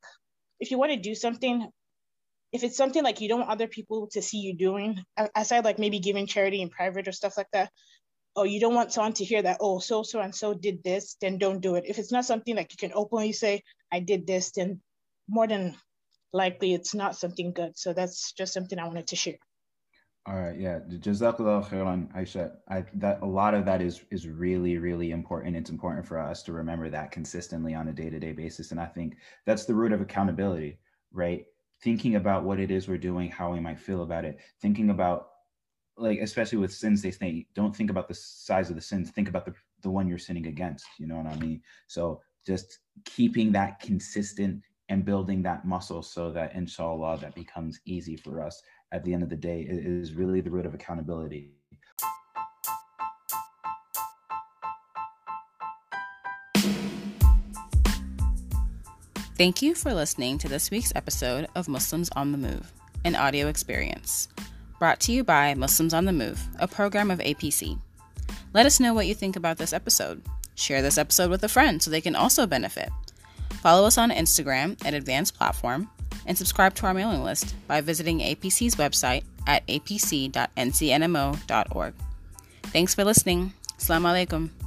if 0.60 0.72
you 0.72 0.78
want 0.78 0.92
to 0.92 1.00
do 1.00 1.16
something, 1.16 1.68
if 2.52 2.64
it's 2.64 2.78
something 2.78 3.04
like 3.04 3.22
you 3.22 3.30
don't 3.30 3.40
want 3.40 3.52
other 3.52 3.68
people 3.68 4.08
to 4.12 4.22
see 4.22 4.40
you 4.40 4.56
doing, 4.56 5.00
aside 5.36 5.66
like 5.66 5.80
maybe 5.80 6.00
giving 6.00 6.28
charity 6.28 6.62
in 6.62 6.70
private 6.70 7.08
or 7.08 7.12
stuff 7.12 7.38
like 7.38 7.50
that, 7.54 7.72
or 8.36 8.46
you 8.46 8.60
don't 8.60 8.76
want 8.76 8.92
someone 8.92 9.14
to 9.14 9.24
hear 9.24 9.42
that, 9.42 9.58
oh, 9.62 9.80
so 9.80 10.04
so 10.04 10.20
and 10.20 10.36
so 10.36 10.54
did 10.54 10.84
this, 10.84 11.16
then 11.22 11.38
don't 11.38 11.62
do 11.62 11.76
it. 11.76 11.86
If 11.88 11.98
it's 11.98 12.12
not 12.12 12.26
something 12.26 12.56
like 12.56 12.72
you 12.72 12.78
can 12.78 12.96
openly 12.96 13.32
say, 13.32 13.64
I 13.92 14.00
did 14.02 14.28
this, 14.28 14.52
then 14.52 14.82
more 15.30 15.48
than 15.48 15.76
likely 16.34 16.74
it's 16.74 16.94
not 16.94 17.16
something 17.16 17.54
good. 17.54 17.78
So 17.78 17.94
that's 17.94 18.34
just 18.34 18.54
something 18.54 18.78
I 18.78 18.88
wanted 18.88 19.08
to 19.08 19.16
share. 19.16 19.38
All 20.28 20.40
right, 20.40 20.58
yeah. 20.60 20.80
Jazakallah 20.90 21.68
khairan, 21.68 22.12
Aisha. 22.16 22.54
I 22.68 22.84
that 22.96 23.22
a 23.22 23.26
lot 23.28 23.54
of 23.54 23.64
that 23.66 23.80
is 23.82 24.04
is 24.10 24.28
really, 24.28 24.78
really 24.80 25.12
important. 25.12 25.56
It's 25.56 25.70
important 25.70 26.08
for 26.08 26.18
us 26.18 26.42
to 26.44 26.54
remember 26.54 26.90
that 26.90 27.12
consistently 27.12 27.76
on 27.76 27.90
a 27.90 27.94
day-to-day 27.94 28.32
basis. 28.32 28.72
And 28.72 28.80
I 28.80 28.88
think 28.88 29.18
that's 29.46 29.66
the 29.66 29.76
root 29.76 29.92
of 29.92 30.02
accountability, 30.02 30.80
right? 31.12 31.46
Thinking 31.84 32.16
about 32.16 32.44
what 32.44 32.60
it 32.60 32.72
is 32.72 32.88
we're 32.88 32.98
doing, 32.98 33.30
how 33.30 33.52
we 33.54 33.60
might 33.60 33.80
feel 33.80 34.02
about 34.02 34.26
it, 34.26 34.40
thinking 34.62 34.90
about 34.90 35.28
like 35.98 36.20
especially 36.20 36.58
with 36.58 36.74
sins, 36.74 37.02
they 37.04 37.12
say 37.12 37.48
don't 37.56 37.76
think 37.76 37.92
about 37.92 38.08
the 38.08 38.16
size 38.16 38.70
of 38.70 38.76
the 38.76 38.82
sins, 38.82 39.12
think 39.12 39.30
about 39.30 39.46
the 39.46 39.54
the 39.84 39.92
one 39.92 40.08
you're 40.08 40.18
sinning 40.18 40.48
against. 40.48 40.88
You 41.00 41.06
know 41.08 41.18
what 41.18 41.28
I 41.28 41.36
mean? 41.38 41.62
So 41.88 42.22
just 42.48 42.80
keeping 43.06 43.52
that 43.52 43.80
consistent 43.80 44.64
and 44.90 45.06
building 45.06 45.42
that 45.44 45.66
muscle 45.66 46.04
so 46.04 46.32
that 46.32 46.54
inshallah 46.56 47.18
that 47.20 47.34
becomes 47.36 47.80
easy 47.86 48.16
for 48.16 48.42
us 48.42 48.62
at 48.92 49.04
the 49.04 49.14
end 49.14 49.24
of 49.24 49.30
the 49.30 49.36
day 49.36 49.66
is 49.68 50.14
really 50.14 50.42
the 50.42 50.50
root 50.50 50.66
of 50.66 50.74
accountability. 50.74 51.52
Thank 59.38 59.62
you 59.62 59.76
for 59.76 59.94
listening 59.94 60.38
to 60.38 60.48
this 60.48 60.72
week's 60.72 60.94
episode 60.96 61.48
of 61.56 61.68
Muslims 61.68 62.10
on 62.16 62.32
the 62.32 62.38
Move, 62.38 62.72
an 63.04 63.18
audio 63.18 63.48
experience. 63.48 64.30
Brought 64.80 65.02
to 65.02 65.12
you 65.12 65.26
by 65.26 65.54
Muslims 65.56 65.94
on 65.94 66.06
the 66.06 66.14
Move, 66.14 66.42
a 66.60 66.70
program 66.70 67.12
of 67.12 67.20
APC. 67.20 67.78
Let 68.54 68.66
us 68.66 68.80
know 68.80 68.94
what 68.94 69.08
you 69.08 69.14
think 69.14 69.36
about 69.36 69.58
this 69.58 69.74
episode. 69.74 70.22
Share 70.56 70.82
this 70.82 70.98
episode 70.98 71.30
with 71.30 71.44
a 71.44 71.50
friend 71.50 71.84
so 71.84 71.92
they 71.92 72.00
can 72.00 72.16
also 72.16 72.48
benefit. 72.48 72.90
Follow 73.62 73.86
us 73.86 73.98
on 73.98 74.10
Instagram 74.10 74.78
at 74.86 74.94
Advanced 74.94 75.36
Platform 75.38 75.90
and 76.26 76.38
subscribe 76.38 76.74
to 76.76 76.86
our 76.86 76.94
mailing 76.94 77.24
list 77.24 77.56
by 77.68 77.82
visiting 77.82 78.20
APC's 78.20 78.76
website 78.76 79.24
at 79.48 79.66
apc.ncnmo.org. 79.68 80.34
Thanks 82.64 82.96
for 82.96 83.04
listening. 83.04 83.54
Assalamu 83.78 84.26
alaikum. 84.26 84.65